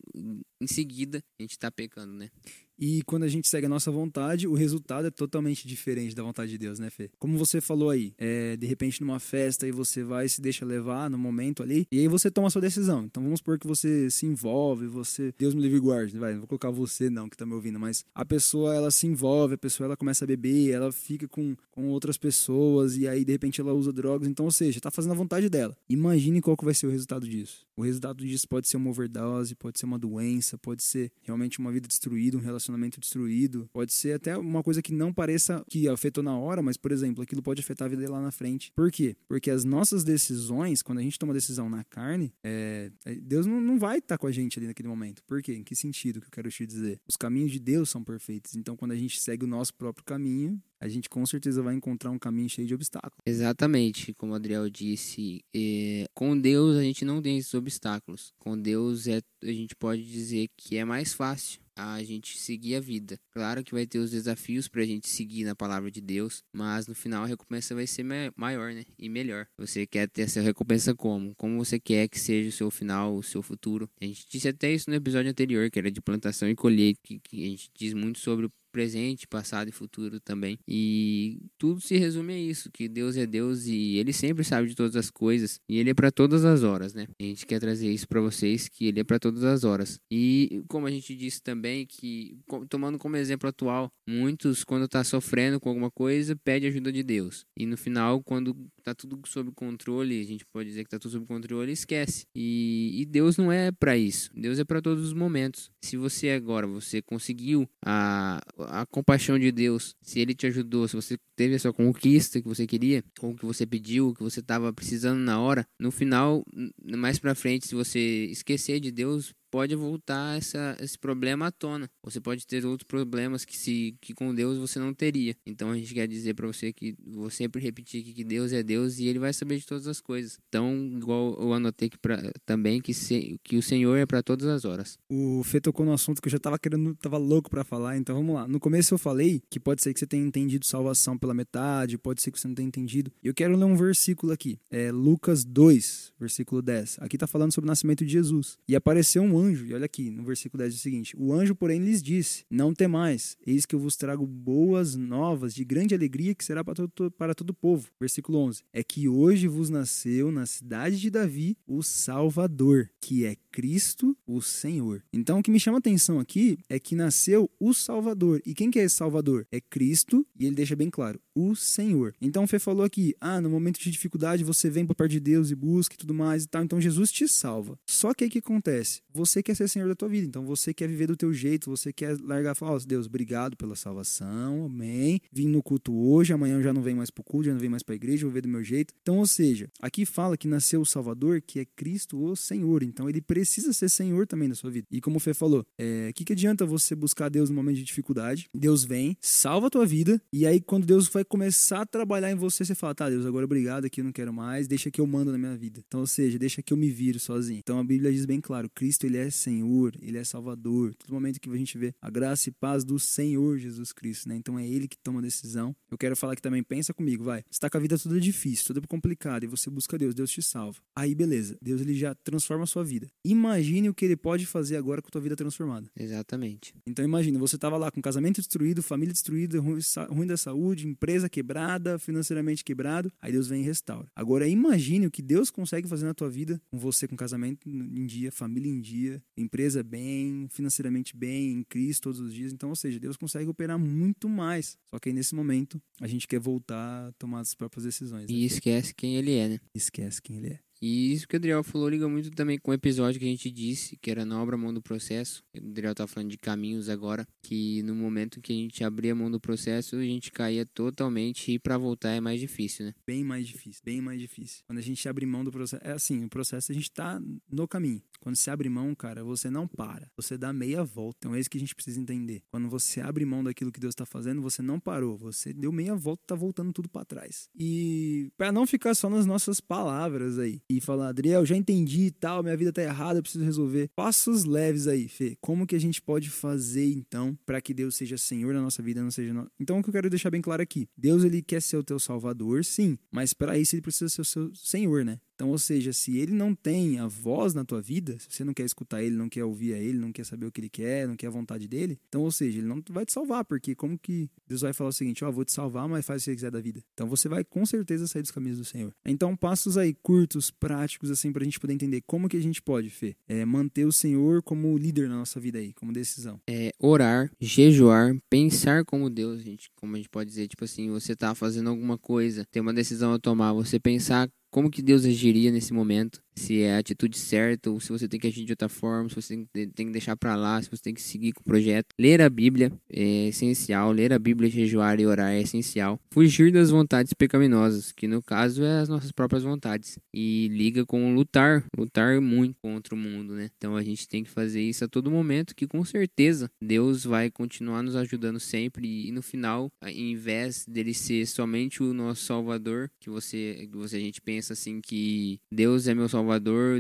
em 0.60 0.66
seguida 0.66 1.22
a 1.38 1.42
gente 1.42 1.58
tá 1.58 1.70
pecando, 1.70 2.12
né? 2.12 2.30
E 2.78 3.02
quando 3.02 3.24
a 3.24 3.28
gente 3.28 3.48
segue 3.48 3.66
a 3.66 3.68
nossa 3.68 3.90
vontade, 3.90 4.46
o 4.46 4.54
resultado 4.54 5.08
é 5.08 5.10
totalmente 5.10 5.66
diferente 5.66 6.14
da 6.14 6.22
vontade 6.22 6.52
de 6.52 6.58
Deus, 6.58 6.78
né, 6.78 6.88
Fê? 6.90 7.10
Como 7.18 7.36
você 7.36 7.60
falou 7.60 7.90
aí, 7.90 8.14
é, 8.16 8.56
de 8.56 8.66
repente 8.68 9.00
numa 9.00 9.18
festa 9.18 9.66
e 9.66 9.72
você 9.72 10.04
vai 10.04 10.28
se 10.28 10.40
deixa 10.40 10.64
levar 10.64 11.10
no 11.10 11.18
momento 11.18 11.60
ali, 11.60 11.86
e 11.90 11.98
aí 11.98 12.06
você 12.06 12.30
toma 12.30 12.46
a 12.46 12.50
sua 12.50 12.62
decisão. 12.62 13.04
Então 13.04 13.20
vamos 13.20 13.40
supor 13.40 13.58
que 13.58 13.66
você 13.66 14.08
se 14.10 14.26
envolve, 14.26 14.86
você. 14.86 15.34
Deus 15.36 15.54
me 15.54 15.62
livre 15.62 15.78
e 15.78 15.80
guarde, 15.80 16.16
vai, 16.16 16.32
não 16.32 16.40
vou 16.40 16.46
colocar 16.46 16.70
você 16.70 17.10
não, 17.10 17.28
que 17.28 17.36
tá 17.36 17.44
me 17.44 17.52
ouvindo, 17.52 17.80
mas 17.80 18.04
a 18.14 18.24
pessoa 18.24 18.72
ela 18.72 18.92
se 18.92 19.08
envolve, 19.08 19.54
a 19.54 19.58
pessoa 19.58 19.86
ela 19.86 19.96
começa 19.96 20.24
a 20.24 20.28
beber, 20.28 20.70
ela 20.70 20.92
fica 20.92 21.26
com, 21.26 21.56
com 21.72 21.88
outras 21.88 22.16
pessoas, 22.16 22.96
e 22.96 23.08
aí 23.08 23.24
de 23.24 23.32
repente 23.32 23.60
ela 23.60 23.72
usa 23.72 23.92
drogas, 23.92 24.28
então, 24.28 24.44
ou 24.44 24.52
seja, 24.52 24.80
tá 24.80 24.90
fazendo 24.90 25.12
a 25.12 25.16
vontade 25.16 25.48
dela. 25.48 25.76
Imagine 25.88 26.40
qual 26.40 26.56
que 26.56 26.64
vai 26.64 26.74
ser 26.74 26.86
o 26.86 26.90
resultado 26.90 27.28
disso. 27.28 27.66
O 27.76 27.82
resultado 27.82 28.24
disso 28.24 28.46
pode 28.48 28.68
ser 28.68 28.76
uma 28.76 28.90
overdose, 28.90 29.56
pode 29.56 29.80
ser 29.80 29.86
uma 29.86 29.98
doença, 29.98 30.47
pode 30.56 30.82
ser 30.82 31.12
realmente 31.22 31.58
uma 31.58 31.72
vida 31.72 31.86
destruída, 31.86 32.36
um 32.36 32.40
relacionamento 32.40 33.00
destruído, 33.00 33.68
pode 33.72 33.92
ser 33.92 34.12
até 34.12 34.36
uma 34.36 34.62
coisa 34.62 34.80
que 34.80 34.92
não 34.92 35.12
pareça 35.12 35.64
que 35.68 35.88
afetou 35.88 36.22
na 36.22 36.38
hora, 36.38 36.62
mas, 36.62 36.76
por 36.76 36.92
exemplo, 36.92 37.22
aquilo 37.22 37.42
pode 37.42 37.60
afetar 37.60 37.86
a 37.86 37.88
vida 37.88 38.02
dele 38.02 38.12
lá 38.12 38.22
na 38.22 38.30
frente. 38.30 38.72
Por 38.74 38.90
quê? 38.90 39.16
Porque 39.26 39.50
as 39.50 39.64
nossas 39.64 40.04
decisões, 40.04 40.82
quando 40.82 40.98
a 40.98 41.02
gente 41.02 41.18
toma 41.18 41.34
decisão 41.34 41.68
na 41.68 41.84
carne, 41.84 42.32
é, 42.42 42.90
é, 43.04 43.14
Deus 43.16 43.46
não, 43.46 43.60
não 43.60 43.78
vai 43.78 43.98
estar 43.98 44.16
com 44.16 44.26
a 44.26 44.32
gente 44.32 44.58
ali 44.58 44.66
naquele 44.66 44.88
momento. 44.88 45.22
Por 45.24 45.42
quê? 45.42 45.54
Em 45.54 45.64
que 45.64 45.74
sentido 45.74 46.20
que 46.20 46.26
eu 46.26 46.30
quero 46.30 46.50
te 46.50 46.66
dizer? 46.66 47.00
Os 47.08 47.16
caminhos 47.16 47.50
de 47.50 47.58
Deus 47.58 47.90
são 47.90 48.02
perfeitos. 48.04 48.54
Então, 48.54 48.76
quando 48.76 48.92
a 48.92 48.96
gente 48.96 49.20
segue 49.20 49.44
o 49.44 49.48
nosso 49.48 49.74
próprio 49.74 50.04
caminho, 50.04 50.62
a 50.80 50.88
gente 50.88 51.08
com 51.08 51.24
certeza 51.26 51.62
vai 51.62 51.74
encontrar 51.74 52.10
um 52.10 52.18
caminho 52.18 52.48
cheio 52.48 52.66
de 52.66 52.74
obstáculos. 52.74 53.22
Exatamente, 53.26 54.12
como 54.14 54.32
o 54.32 54.34
Adriel 54.34 54.68
disse, 54.68 55.42
é, 55.54 56.06
com 56.14 56.38
Deus 56.38 56.76
a 56.76 56.82
gente 56.82 57.04
não 57.04 57.20
tem 57.22 57.38
esses 57.38 57.54
obstáculos. 57.54 58.32
Com 58.38 58.60
Deus 58.60 59.06
é, 59.06 59.20
a 59.42 59.52
gente 59.52 59.74
pode 59.74 60.04
dizer 60.04 60.48
que 60.56 60.76
é 60.76 60.84
mais 60.84 61.12
fácil 61.12 61.60
a 61.76 62.02
gente 62.02 62.36
seguir 62.36 62.74
a 62.74 62.80
vida. 62.80 63.20
Claro 63.30 63.62
que 63.62 63.72
vai 63.72 63.86
ter 63.86 64.00
os 64.00 64.10
desafios 64.10 64.66
para 64.66 64.82
a 64.82 64.84
gente 64.84 65.08
seguir 65.08 65.44
na 65.44 65.54
palavra 65.54 65.90
de 65.90 66.00
Deus, 66.00 66.42
mas 66.52 66.88
no 66.88 66.94
final 66.94 67.22
a 67.22 67.26
recompensa 67.26 67.72
vai 67.72 67.86
ser 67.86 68.02
ma- 68.02 68.32
maior, 68.36 68.72
né? 68.72 68.84
E 68.98 69.08
melhor. 69.08 69.46
Você 69.56 69.86
quer 69.86 70.08
ter 70.08 70.22
essa 70.22 70.40
recompensa 70.40 70.92
como? 70.92 71.34
Como 71.36 71.56
você 71.64 71.78
quer 71.78 72.08
que 72.08 72.18
seja 72.18 72.48
o 72.48 72.52
seu 72.52 72.68
final, 72.68 73.14
o 73.14 73.22
seu 73.22 73.42
futuro? 73.42 73.88
A 74.00 74.04
gente 74.04 74.26
disse 74.28 74.48
até 74.48 74.72
isso 74.72 74.90
no 74.90 74.96
episódio 74.96 75.30
anterior, 75.30 75.70
que 75.70 75.78
era 75.78 75.88
de 75.90 76.00
plantação 76.00 76.48
e 76.50 76.56
colheita, 76.56 76.98
que, 77.04 77.20
que 77.20 77.44
a 77.44 77.48
gente 77.48 77.70
diz 77.72 77.94
muito 77.94 78.18
sobre 78.18 78.46
presente, 78.78 79.26
passado 79.26 79.68
e 79.68 79.72
futuro 79.72 80.20
também. 80.20 80.56
E 80.68 81.40
tudo 81.58 81.80
se 81.80 81.96
resume 81.96 82.32
a 82.32 82.38
isso, 82.38 82.70
que 82.70 82.88
Deus 82.88 83.16
é 83.16 83.26
Deus 83.26 83.66
e 83.66 83.96
ele 83.96 84.12
sempre 84.12 84.44
sabe 84.44 84.68
de 84.68 84.76
todas 84.76 84.94
as 84.94 85.10
coisas 85.10 85.60
e 85.68 85.78
ele 85.78 85.90
é 85.90 85.94
para 85.94 86.12
todas 86.12 86.44
as 86.44 86.62
horas, 86.62 86.94
né? 86.94 87.08
A 87.18 87.24
gente 87.24 87.44
quer 87.44 87.58
trazer 87.58 87.90
isso 87.90 88.06
para 88.06 88.20
vocês 88.20 88.68
que 88.68 88.86
ele 88.86 89.00
é 89.00 89.04
para 89.04 89.18
todas 89.18 89.42
as 89.42 89.64
horas. 89.64 89.98
E 90.08 90.62
como 90.68 90.86
a 90.86 90.92
gente 90.92 91.16
disse 91.16 91.42
também 91.42 91.84
que 91.84 92.38
tomando 92.68 92.98
como 92.98 93.16
exemplo 93.16 93.48
atual, 93.48 93.90
muitos 94.08 94.62
quando 94.62 94.86
tá 94.86 95.02
sofrendo 95.02 95.58
com 95.58 95.70
alguma 95.70 95.90
coisa, 95.90 96.36
pede 96.36 96.68
ajuda 96.68 96.92
de 96.92 97.02
Deus. 97.02 97.44
E 97.58 97.66
no 97.66 97.76
final, 97.76 98.22
quando 98.22 98.56
tá 98.84 98.94
tudo 98.94 99.20
sob 99.26 99.50
controle, 99.56 100.20
a 100.20 100.24
gente 100.24 100.46
pode 100.46 100.68
dizer 100.68 100.84
que 100.84 100.90
tá 100.90 101.00
tudo 101.00 101.10
sob 101.10 101.26
controle, 101.26 101.72
esquece. 101.72 102.26
E, 102.32 102.92
e 102.94 103.04
Deus 103.04 103.36
não 103.36 103.50
é 103.50 103.72
para 103.72 103.96
isso. 103.96 104.30
Deus 104.34 104.60
é 104.60 104.64
para 104.64 104.80
todos 104.80 105.04
os 105.04 105.12
momentos. 105.12 105.68
Se 105.82 105.96
você 105.96 106.30
agora 106.30 106.66
você 106.66 107.02
conseguiu 107.02 107.68
a, 107.84 108.40
a 108.70 108.86
compaixão 108.86 109.38
de 109.38 109.50
Deus, 109.50 109.94
se 110.02 110.20
ele 110.20 110.34
te 110.34 110.46
ajudou, 110.46 110.86
se 110.86 110.96
você 110.96 111.18
teve 111.34 111.54
a 111.54 111.58
sua 111.58 111.72
conquista 111.72 112.40
que 112.40 112.48
você 112.48 112.66
queria, 112.66 113.02
ou 113.20 113.34
que 113.34 113.44
você 113.44 113.66
pediu, 113.66 114.14
que 114.14 114.22
você 114.22 114.40
estava 114.40 114.72
precisando 114.72 115.18
na 115.18 115.40
hora, 115.40 115.66
no 115.78 115.90
final, 115.90 116.44
mais 116.82 117.18
pra 117.18 117.34
frente, 117.34 117.66
se 117.66 117.74
você 117.74 118.26
esquecer 118.26 118.80
de 118.80 118.90
Deus, 118.90 119.34
pode 119.50 119.74
voltar 119.74 120.36
essa, 120.36 120.76
esse 120.80 120.98
problema 120.98 121.46
à 121.46 121.50
tona. 121.50 121.90
Você 122.02 122.20
pode 122.20 122.46
ter 122.46 122.64
outros 122.64 122.86
problemas 122.86 123.44
que 123.44 123.56
se 123.56 123.96
que 124.00 124.14
com 124.14 124.34
Deus 124.34 124.58
você 124.58 124.78
não 124.78 124.94
teria. 124.94 125.34
Então 125.46 125.70
a 125.70 125.76
gente 125.76 125.92
quer 125.94 126.06
dizer 126.06 126.34
para 126.34 126.46
você 126.46 126.72
que 126.72 126.94
vou 127.06 127.30
sempre 127.30 127.62
repetir 127.62 128.02
que 128.02 128.24
Deus 128.24 128.52
é 128.52 128.62
Deus 128.62 128.98
e 128.98 129.06
ele 129.06 129.18
vai 129.18 129.32
saber 129.32 129.58
de 129.58 129.66
todas 129.66 129.86
as 129.86 130.00
coisas. 130.00 130.38
Então, 130.48 130.74
igual 130.96 131.36
eu 131.40 131.52
anotei 131.52 131.88
aqui 131.88 131.98
pra, 131.98 132.18
também 132.44 132.80
que 132.80 132.92
se, 132.94 133.38
que 133.42 133.56
o 133.56 133.62
Senhor 133.62 133.96
é 133.96 134.06
para 134.06 134.22
todas 134.22 134.46
as 134.46 134.64
horas. 134.64 134.98
O 135.08 135.42
Fê 135.44 135.60
tocou 135.60 135.84
no 135.84 135.92
assunto 135.92 136.20
que 136.20 136.28
eu 136.28 136.32
já 136.32 136.38
tava 136.38 136.58
querendo, 136.58 136.94
tava 136.94 137.18
louco 137.18 137.50
pra 137.50 137.64
falar, 137.64 137.96
então 137.96 138.16
vamos 138.16 138.34
lá. 138.34 138.46
No 138.46 138.60
começo 138.60 138.94
eu 138.94 138.98
falei 138.98 139.42
que 139.50 139.60
pode 139.60 139.82
ser 139.82 139.92
que 139.92 140.00
você 140.00 140.06
tenha 140.06 140.24
entendido 140.24 140.66
salvação 140.66 141.18
pela 141.18 141.34
metade, 141.34 141.98
pode 141.98 142.22
ser 142.22 142.30
que 142.30 142.40
você 142.40 142.48
não 142.48 142.54
tenha 142.54 142.68
entendido. 142.68 143.10
Eu 143.22 143.34
quero 143.34 143.56
ler 143.56 143.64
um 143.64 143.76
versículo 143.76 144.32
aqui. 144.32 144.58
É 144.70 144.90
Lucas 144.90 145.44
2, 145.44 146.12
versículo 146.18 146.62
10. 146.62 146.98
Aqui 147.00 147.16
tá 147.16 147.26
falando 147.26 147.52
sobre 147.52 147.66
o 147.68 147.70
nascimento 147.70 148.04
de 148.04 148.12
Jesus. 148.12 148.56
E 148.68 148.76
apareceu 148.76 149.22
um 149.22 149.37
anjo, 149.38 149.66
e 149.66 149.74
olha 149.74 149.86
aqui, 149.86 150.10
no 150.10 150.22
versículo 150.22 150.58
10 150.62 150.74
é 150.74 150.76
o 150.76 150.80
seguinte: 150.80 151.16
O 151.16 151.32
anjo, 151.32 151.54
porém, 151.54 151.80
lhes 151.80 152.02
disse: 152.02 152.44
Não 152.50 152.74
temais, 152.74 153.36
eis 153.46 153.64
que 153.64 153.74
eu 153.74 153.80
vos 153.80 153.96
trago 153.96 154.26
boas 154.26 154.94
novas 154.94 155.54
de 155.54 155.64
grande 155.64 155.94
alegria 155.94 156.34
que 156.34 156.44
será 156.44 156.64
para 156.64 156.74
todo, 156.74 157.10
para 157.10 157.34
todo 157.34 157.50
o 157.50 157.54
povo. 157.54 157.88
Versículo 158.00 158.38
11: 158.38 158.62
É 158.72 158.82
que 158.82 159.08
hoje 159.08 159.48
vos 159.48 159.70
nasceu 159.70 160.30
na 160.30 160.46
cidade 160.46 160.98
de 160.98 161.10
Davi 161.10 161.56
o 161.66 161.82
Salvador, 161.82 162.90
que 163.00 163.24
é 163.24 163.36
Cristo, 163.50 164.16
o 164.26 164.40
Senhor. 164.40 165.02
Então, 165.12 165.38
o 165.38 165.42
que 165.42 165.50
me 165.50 165.60
chama 165.60 165.78
a 165.78 165.80
atenção 165.80 166.20
aqui 166.20 166.58
é 166.68 166.78
que 166.78 166.94
nasceu 166.94 167.50
o 167.58 167.74
Salvador. 167.74 168.40
E 168.46 168.54
quem 168.54 168.70
que 168.70 168.78
é 168.78 168.84
esse 168.84 168.96
Salvador? 168.96 169.46
É 169.50 169.60
Cristo, 169.60 170.26
e 170.38 170.46
ele 170.46 170.54
deixa 170.54 170.76
bem 170.76 170.90
claro, 170.90 171.20
o 171.34 171.54
Senhor. 171.54 172.14
Então, 172.20 172.44
o 172.44 172.46
Fê 172.46 172.58
falou 172.58 172.84
aqui: 172.84 173.14
ah, 173.20 173.40
no 173.40 173.50
momento 173.50 173.80
de 173.80 173.90
dificuldade 173.90 174.44
você 174.44 174.70
vem 174.70 174.86
para 174.86 174.94
perto 174.94 175.12
de 175.12 175.20
Deus 175.20 175.50
e 175.50 175.54
busca 175.54 175.94
e 175.94 175.98
tudo 175.98 176.14
mais 176.14 176.44
e 176.44 176.48
tal. 176.48 176.62
Então, 176.62 176.80
Jesus 176.80 177.10
te 177.10 177.26
salva. 177.26 177.78
Só 177.86 178.14
que 178.14 178.24
aí 178.24 178.30
que 178.30 178.38
acontece? 178.38 179.02
Você 179.12 179.27
quer 179.42 179.54
ser 179.54 179.68
Senhor 179.68 179.88
da 179.88 179.94
tua 179.94 180.08
vida, 180.08 180.26
então 180.26 180.44
você 180.44 180.72
quer 180.72 180.88
viver 180.88 181.06
do 181.06 181.16
teu 181.16 181.32
jeito, 181.32 181.70
você 181.70 181.92
quer 181.92 182.16
largar 182.20 182.52
e 182.52 182.54
falar: 182.54 182.72
ó, 182.72 182.78
Deus, 182.78 183.06
obrigado 183.06 183.56
pela 183.56 183.76
salvação, 183.76 184.64
amém. 184.64 185.20
Vim 185.32 185.48
no 185.48 185.62
culto 185.62 185.94
hoje, 185.94 186.32
amanhã 186.32 186.56
eu 186.56 186.62
já 186.62 186.72
não 186.72 186.82
venho 186.82 186.96
mais 186.96 187.10
pro 187.10 187.22
culto, 187.22 187.46
já 187.46 187.52
não 187.52 187.60
venho 187.60 187.70
mais 187.70 187.82
pra 187.82 187.94
igreja, 187.94 188.24
vou 188.24 188.32
ver 188.32 188.42
do 188.42 188.48
meu 188.48 188.62
jeito. 188.62 188.94
Então, 189.02 189.18
ou 189.18 189.26
seja, 189.26 189.68
aqui 189.80 190.06
fala 190.06 190.36
que 190.36 190.48
nasceu 190.48 190.80
o 190.80 190.86
Salvador, 190.86 191.42
que 191.42 191.60
é 191.60 191.64
Cristo 191.64 192.18
o 192.18 192.34
Senhor. 192.34 192.82
Então, 192.82 193.08
ele 193.08 193.20
precisa 193.20 193.72
ser 193.72 193.88
Senhor 193.88 194.26
também 194.26 194.48
da 194.48 194.54
sua 194.54 194.70
vida. 194.70 194.86
E 194.90 195.00
como 195.00 195.16
o 195.16 195.20
Fê 195.20 195.34
falou, 195.34 195.64
é, 195.78 196.08
o 196.10 196.14
que, 196.14 196.24
que 196.24 196.32
adianta 196.32 196.64
você 196.64 196.94
buscar 196.94 197.28
Deus 197.28 197.50
no 197.50 197.56
momento 197.56 197.76
de 197.76 197.84
dificuldade? 197.84 198.48
Deus 198.54 198.84
vem, 198.84 199.16
salva 199.20 199.66
a 199.66 199.70
tua 199.70 199.86
vida, 199.86 200.20
e 200.32 200.46
aí 200.46 200.60
quando 200.60 200.86
Deus 200.86 201.08
vai 201.08 201.24
começar 201.24 201.82
a 201.82 201.86
trabalhar 201.86 202.30
em 202.30 202.34
você, 202.34 202.64
você 202.64 202.74
fala: 202.74 202.94
tá, 202.94 203.10
Deus, 203.10 203.26
agora 203.26 203.44
obrigado 203.44 203.84
aqui, 203.84 204.00
eu 204.00 204.04
não 204.04 204.12
quero 204.12 204.32
mais, 204.32 204.66
deixa 204.66 204.90
que 204.90 205.00
eu 205.00 205.06
mando 205.06 205.32
na 205.32 205.38
minha 205.38 205.56
vida. 205.56 205.82
Então, 205.86 206.00
ou 206.00 206.06
seja, 206.06 206.38
deixa 206.38 206.62
que 206.62 206.72
eu 206.72 206.76
me 206.76 206.90
viro 206.90 207.18
sozinho. 207.18 207.58
Então, 207.58 207.78
a 207.78 207.84
Bíblia 207.84 208.12
diz 208.12 208.24
bem 208.24 208.40
claro: 208.40 208.70
Cristo, 208.74 209.04
ele 209.04 209.17
é 209.18 209.30
Senhor, 209.30 209.94
ele 210.00 210.18
é 210.18 210.24
Salvador. 210.24 210.94
Todo 210.94 211.12
momento 211.12 211.40
que 211.40 211.50
a 211.50 211.56
gente 211.56 211.76
vê 211.76 211.94
a 212.00 212.10
graça 212.10 212.48
e 212.48 212.52
paz 212.52 212.84
do 212.84 212.98
Senhor 212.98 213.58
Jesus 213.58 213.92
Cristo, 213.92 214.28
né? 214.28 214.36
Então, 214.36 214.58
é 214.58 214.66
ele 214.66 214.88
que 214.88 214.96
toma 214.98 215.20
a 215.20 215.22
decisão. 215.22 215.74
Eu 215.90 215.98
quero 215.98 216.16
falar 216.16 216.36
que 216.36 216.42
também 216.42 216.62
pensa 216.62 216.94
comigo, 216.94 217.24
vai. 217.24 217.44
Você 217.50 217.60
tá 217.60 217.70
com 217.70 217.76
a 217.76 217.80
vida 217.80 217.98
toda 217.98 218.20
difícil, 218.20 218.66
toda 218.66 218.86
complicada, 218.86 219.44
e 219.44 219.48
você 219.48 219.70
busca 219.70 219.98
Deus, 219.98 220.14
Deus 220.14 220.30
te 220.30 220.42
salva. 220.42 220.80
Aí, 220.94 221.14
beleza, 221.14 221.56
Deus 221.60 221.80
ele 221.80 221.94
já 221.94 222.14
transforma 222.14 222.64
a 222.64 222.66
sua 222.66 222.84
vida. 222.84 223.08
Imagine 223.24 223.88
o 223.88 223.94
que 223.94 224.04
ele 224.04 224.16
pode 224.16 224.46
fazer 224.46 224.76
agora 224.76 225.02
com 225.02 225.08
a 225.08 225.10
tua 225.10 225.20
vida 225.20 225.36
transformada. 225.36 225.90
Exatamente. 225.96 226.74
Então 226.86 227.04
imagine, 227.04 227.38
você 227.38 227.56
estava 227.56 227.76
lá 227.76 227.90
com 227.90 228.00
casamento 228.00 228.36
destruído, 228.36 228.82
família 228.82 229.12
destruída, 229.12 229.60
ruim, 229.60 229.78
ruim 230.10 230.26
da 230.26 230.36
saúde, 230.36 230.86
empresa 230.86 231.28
quebrada, 231.28 231.98
financeiramente 231.98 232.64
quebrado, 232.64 233.12
aí 233.20 233.32
Deus 233.32 233.48
vem 233.48 233.62
e 233.62 233.64
restaura. 233.64 234.08
Agora 234.14 234.46
imagine 234.48 235.06
o 235.06 235.10
que 235.10 235.22
Deus 235.22 235.50
consegue 235.50 235.88
fazer 235.88 236.06
na 236.06 236.14
tua 236.14 236.28
vida 236.28 236.60
com 236.70 236.78
você 236.78 237.06
com 237.06 237.16
casamento 237.16 237.68
em 237.68 238.06
dia, 238.06 238.32
família 238.32 238.70
em 238.70 238.80
dia, 238.80 239.07
empresa 239.36 239.82
bem, 239.82 240.48
financeiramente 240.50 241.16
bem, 241.16 241.52
em 241.52 241.62
Cristo 241.64 242.04
todos 242.04 242.20
os 242.20 242.32
dias. 242.32 242.52
Então, 242.52 242.68
ou 242.68 242.76
seja, 242.76 242.98
Deus 242.98 243.16
consegue 243.16 243.48
operar 243.48 243.78
muito 243.78 244.28
mais. 244.28 244.76
Só 244.90 244.98
que 244.98 245.08
aí 245.08 245.14
nesse 245.14 245.34
momento 245.34 245.80
a 246.00 246.06
gente 246.06 246.26
quer 246.26 246.40
voltar 246.40 247.08
a 247.08 247.12
tomar 247.12 247.40
as 247.40 247.54
próprias 247.54 247.84
decisões. 247.84 248.28
Né? 248.28 248.36
E 248.36 248.44
esquece 248.44 248.94
quem 248.94 249.16
ele 249.16 249.34
é, 249.34 249.48
né? 249.48 249.60
Esquece 249.74 250.20
quem 250.20 250.36
ele 250.36 250.48
é. 250.48 250.60
E 250.80 251.12
isso 251.12 251.26
que 251.26 251.34
o 251.34 251.38
Adriel 251.38 251.62
falou 251.62 251.88
liga 251.88 252.08
muito 252.08 252.30
também 252.30 252.58
com 252.58 252.70
o 252.70 252.74
episódio 252.74 253.18
que 253.18 253.26
a 253.26 253.30
gente 253.30 253.50
disse, 253.50 253.96
que 253.96 254.10
era 254.10 254.24
na 254.24 254.40
obra 254.40 254.56
mão 254.56 254.72
do 254.72 254.80
processo. 254.80 255.42
O 255.54 255.58
Adriel 255.58 255.94
tá 255.94 256.06
falando 256.06 256.30
de 256.30 256.38
caminhos 256.38 256.88
agora, 256.88 257.26
que 257.42 257.82
no 257.82 257.94
momento 257.94 258.40
que 258.40 258.52
a 258.52 258.56
gente 258.56 258.84
abria 258.84 259.14
mão 259.14 259.30
do 259.30 259.40
processo, 259.40 259.96
a 259.96 260.02
gente 260.02 260.30
caía 260.30 260.64
totalmente 260.64 261.52
e 261.52 261.58
para 261.58 261.76
voltar 261.76 262.10
é 262.10 262.20
mais 262.20 262.40
difícil, 262.40 262.86
né? 262.86 262.94
Bem 263.06 263.24
mais 263.24 263.46
difícil, 263.46 263.82
bem 263.84 264.00
mais 264.00 264.20
difícil. 264.20 264.62
Quando 264.66 264.78
a 264.78 264.82
gente 264.82 265.08
abre 265.08 265.26
mão 265.26 265.44
do 265.44 265.50
processo, 265.50 265.82
é 265.84 265.92
assim, 265.92 266.24
o 266.24 266.28
processo 266.28 266.70
a 266.72 266.74
gente 266.74 266.90
tá 266.90 267.20
no 267.50 267.66
caminho. 267.66 268.02
Quando 268.20 268.36
você 268.36 268.50
abre 268.50 268.68
mão, 268.68 268.94
cara, 268.94 269.22
você 269.22 269.48
não 269.48 269.66
para, 269.66 270.10
você 270.16 270.36
dá 270.36 270.52
meia 270.52 270.84
volta. 270.84 271.18
Então 271.20 271.34
é 271.34 271.40
isso 271.40 271.50
que 271.50 271.56
a 271.56 271.60
gente 271.60 271.74
precisa 271.74 272.00
entender. 272.00 272.42
Quando 272.50 272.68
você 272.68 273.00
abre 273.00 273.24
mão 273.24 273.42
daquilo 273.42 273.72
que 273.72 273.80
Deus 273.80 273.94
tá 273.94 274.04
fazendo, 274.04 274.42
você 274.42 274.60
não 274.60 274.80
parou, 274.80 275.16
você 275.16 275.52
deu 275.52 275.72
meia 275.72 275.94
volta, 275.94 276.22
tá 276.26 276.34
voltando 276.34 276.72
tudo 276.72 276.88
para 276.88 277.04
trás. 277.04 277.48
E 277.54 278.30
para 278.36 278.52
não 278.52 278.66
ficar 278.66 278.94
só 278.94 279.08
nas 279.08 279.26
nossas 279.26 279.60
palavras 279.60 280.38
aí 280.38 280.60
e 280.70 280.80
falar, 280.80 281.08
Adriel, 281.08 281.46
já 281.46 281.56
entendi 281.56 282.02
e 282.02 282.10
tal, 282.10 282.42
minha 282.42 282.56
vida 282.56 282.72
tá 282.72 282.82
errada, 282.82 283.18
eu 283.18 283.22
preciso 283.22 283.44
resolver. 283.44 283.88
Passos 283.96 284.44
leves 284.44 284.86
aí, 284.86 285.08
Fê. 285.08 285.36
Como 285.40 285.66
que 285.66 285.74
a 285.74 285.80
gente 285.80 286.00
pode 286.02 286.28
fazer 286.28 286.90
então 286.92 287.38
para 287.46 287.60
que 287.60 287.72
Deus 287.72 287.96
seja 287.96 288.18
Senhor 288.18 288.52
na 288.52 288.60
nossa 288.60 288.82
vida, 288.82 289.02
não 289.02 289.10
seja 289.10 289.32
no... 289.32 289.50
Então 289.58 289.78
o 289.78 289.82
que 289.82 289.88
eu 289.88 289.92
quero 289.92 290.10
deixar 290.10 290.30
bem 290.30 290.42
claro 290.42 290.62
aqui, 290.62 290.88
Deus 290.96 291.24
ele 291.24 291.42
quer 291.42 291.62
ser 291.62 291.76
o 291.76 291.84
teu 291.84 291.98
salvador, 291.98 292.64
sim, 292.64 292.98
mas 293.10 293.32
para 293.32 293.58
isso 293.58 293.74
ele 293.74 293.82
precisa 293.82 294.08
ser 294.08 294.20
o 294.20 294.24
seu 294.24 294.54
Senhor, 294.54 295.04
né? 295.04 295.18
Então, 295.38 295.50
ou 295.50 295.58
seja, 295.58 295.92
se 295.92 296.18
ele 296.18 296.32
não 296.32 296.52
tem 296.52 296.98
a 296.98 297.06
voz 297.06 297.54
na 297.54 297.64
tua 297.64 297.80
vida, 297.80 298.18
se 298.18 298.26
você 298.28 298.42
não 298.42 298.52
quer 298.52 298.64
escutar 298.64 299.04
ele, 299.04 299.14
não 299.14 299.28
quer 299.28 299.44
ouvir 299.44 299.72
a 299.72 299.78
ele, 299.78 299.96
não 299.96 300.10
quer 300.10 300.24
saber 300.24 300.46
o 300.46 300.50
que 300.50 300.60
ele 300.60 300.68
quer, 300.68 301.06
não 301.06 301.14
quer 301.14 301.28
a 301.28 301.30
vontade 301.30 301.68
dele, 301.68 301.96
então, 302.08 302.22
ou 302.22 302.32
seja, 302.32 302.58
ele 302.58 302.66
não 302.66 302.82
vai 302.90 303.06
te 303.06 303.12
salvar, 303.12 303.44
porque 303.44 303.72
como 303.72 303.96
que 303.96 304.28
Deus 304.48 304.62
vai 304.62 304.72
falar 304.72 304.90
o 304.90 304.92
seguinte, 304.92 305.24
ó, 305.24 305.28
oh, 305.28 305.32
vou 305.32 305.44
te 305.44 305.52
salvar, 305.52 305.88
mas 305.88 306.04
faz 306.04 306.22
o 306.22 306.24
que 306.24 306.30
você 306.30 306.34
quiser 306.34 306.50
da 306.50 306.60
vida. 306.60 306.82
Então, 306.92 307.06
você 307.06 307.28
vai 307.28 307.44
com 307.44 307.64
certeza 307.64 308.08
sair 308.08 308.22
dos 308.22 308.32
caminhos 308.32 308.58
do 308.58 308.64
Senhor. 308.64 308.92
Então, 309.06 309.36
passos 309.36 309.78
aí 309.78 309.94
curtos, 309.94 310.50
práticos, 310.50 311.08
assim, 311.08 311.30
pra 311.30 311.44
gente 311.44 311.60
poder 311.60 311.72
entender 311.72 312.02
como 312.04 312.28
que 312.28 312.36
a 312.36 312.42
gente 312.42 312.60
pode, 312.60 312.90
Fê, 312.90 313.14
é 313.28 313.44
manter 313.44 313.84
o 313.84 313.92
Senhor 313.92 314.42
como 314.42 314.76
líder 314.76 315.08
na 315.08 315.18
nossa 315.18 315.38
vida 315.38 315.60
aí, 315.60 315.72
como 315.72 315.92
decisão. 315.92 316.40
É 316.50 316.72
orar, 316.80 317.30
jejuar, 317.40 318.20
pensar 318.28 318.84
como 318.84 319.08
Deus, 319.08 319.40
gente, 319.40 319.70
como 319.76 319.94
a 319.94 319.98
gente 319.98 320.08
pode 320.08 320.30
dizer, 320.30 320.48
tipo 320.48 320.64
assim, 320.64 320.90
você 320.90 321.14
tá 321.14 321.32
fazendo 321.32 321.70
alguma 321.70 321.96
coisa, 321.96 322.44
tem 322.50 322.60
uma 322.60 322.74
decisão 322.74 323.12
a 323.12 323.20
tomar, 323.20 323.52
você 323.52 323.78
pensar 323.78 324.28
como 324.58 324.72
que 324.72 324.82
Deus 324.82 325.04
agiria 325.04 325.52
nesse 325.52 325.72
momento? 325.72 326.20
Se 326.38 326.62
é 326.62 326.76
a 326.76 326.78
atitude 326.78 327.18
certa 327.18 327.70
ou 327.70 327.80
se 327.80 327.90
você 327.90 328.08
tem 328.08 328.18
que 328.18 328.26
agir 328.26 328.44
de 328.44 328.52
outra 328.52 328.68
forma, 328.68 329.08
se 329.08 329.16
você 329.16 329.46
tem, 329.52 329.86
que 329.86 329.92
deixar 329.92 330.16
para 330.16 330.36
lá, 330.36 330.60
se 330.62 330.70
você 330.70 330.82
tem 330.82 330.94
que 330.94 331.02
seguir 331.02 331.32
com 331.32 331.40
o 331.40 331.44
projeto. 331.44 331.88
Ler 331.98 332.22
a 332.22 332.30
Bíblia 332.30 332.72
é 332.90 333.28
essencial, 333.28 333.92
ler 333.92 334.12
a 334.12 334.18
Bíblia, 334.18 334.48
jejuar 334.48 335.00
e 335.00 335.06
orar 335.06 335.32
é 335.32 335.40
essencial. 335.40 336.00
Fugir 336.10 336.52
das 336.52 336.70
vontades 336.70 337.12
pecaminosas, 337.12 337.92
que 337.92 338.06
no 338.06 338.22
caso 338.22 338.62
é 338.62 338.80
as 338.80 338.88
nossas 338.88 339.12
próprias 339.12 339.42
vontades. 339.42 339.98
E 340.14 340.48
liga 340.48 340.86
com 340.86 341.14
lutar, 341.14 341.64
lutar 341.76 342.20
muito 342.20 342.56
contra 342.62 342.94
o 342.94 342.98
mundo, 342.98 343.34
né? 343.34 343.50
Então 343.56 343.76
a 343.76 343.82
gente 343.82 344.08
tem 344.08 344.24
que 344.24 344.30
fazer 344.30 344.62
isso 344.62 344.84
a 344.84 344.88
todo 344.88 345.10
momento, 345.10 345.54
que 345.54 345.66
com 345.66 345.84
certeza 345.84 346.50
Deus 346.62 347.04
vai 347.04 347.30
continuar 347.30 347.82
nos 347.82 347.96
ajudando 347.96 348.40
sempre 348.40 349.08
e 349.08 349.12
no 349.12 349.22
final, 349.22 349.70
em 349.84 350.14
vez 350.14 350.64
dele 350.66 350.94
ser 350.94 351.26
somente 351.26 351.82
o 351.82 351.92
nosso 351.92 352.24
Salvador, 352.24 352.90
que 353.00 353.10
você, 353.10 353.68
que 353.70 353.76
você 353.76 353.96
a 353.96 354.00
gente 354.00 354.20
pensa 354.20 354.52
assim 354.52 354.80
que 354.80 355.40
Deus 355.52 355.86
é 355.86 355.94
meu 355.94 356.08
salvador, 356.08 356.27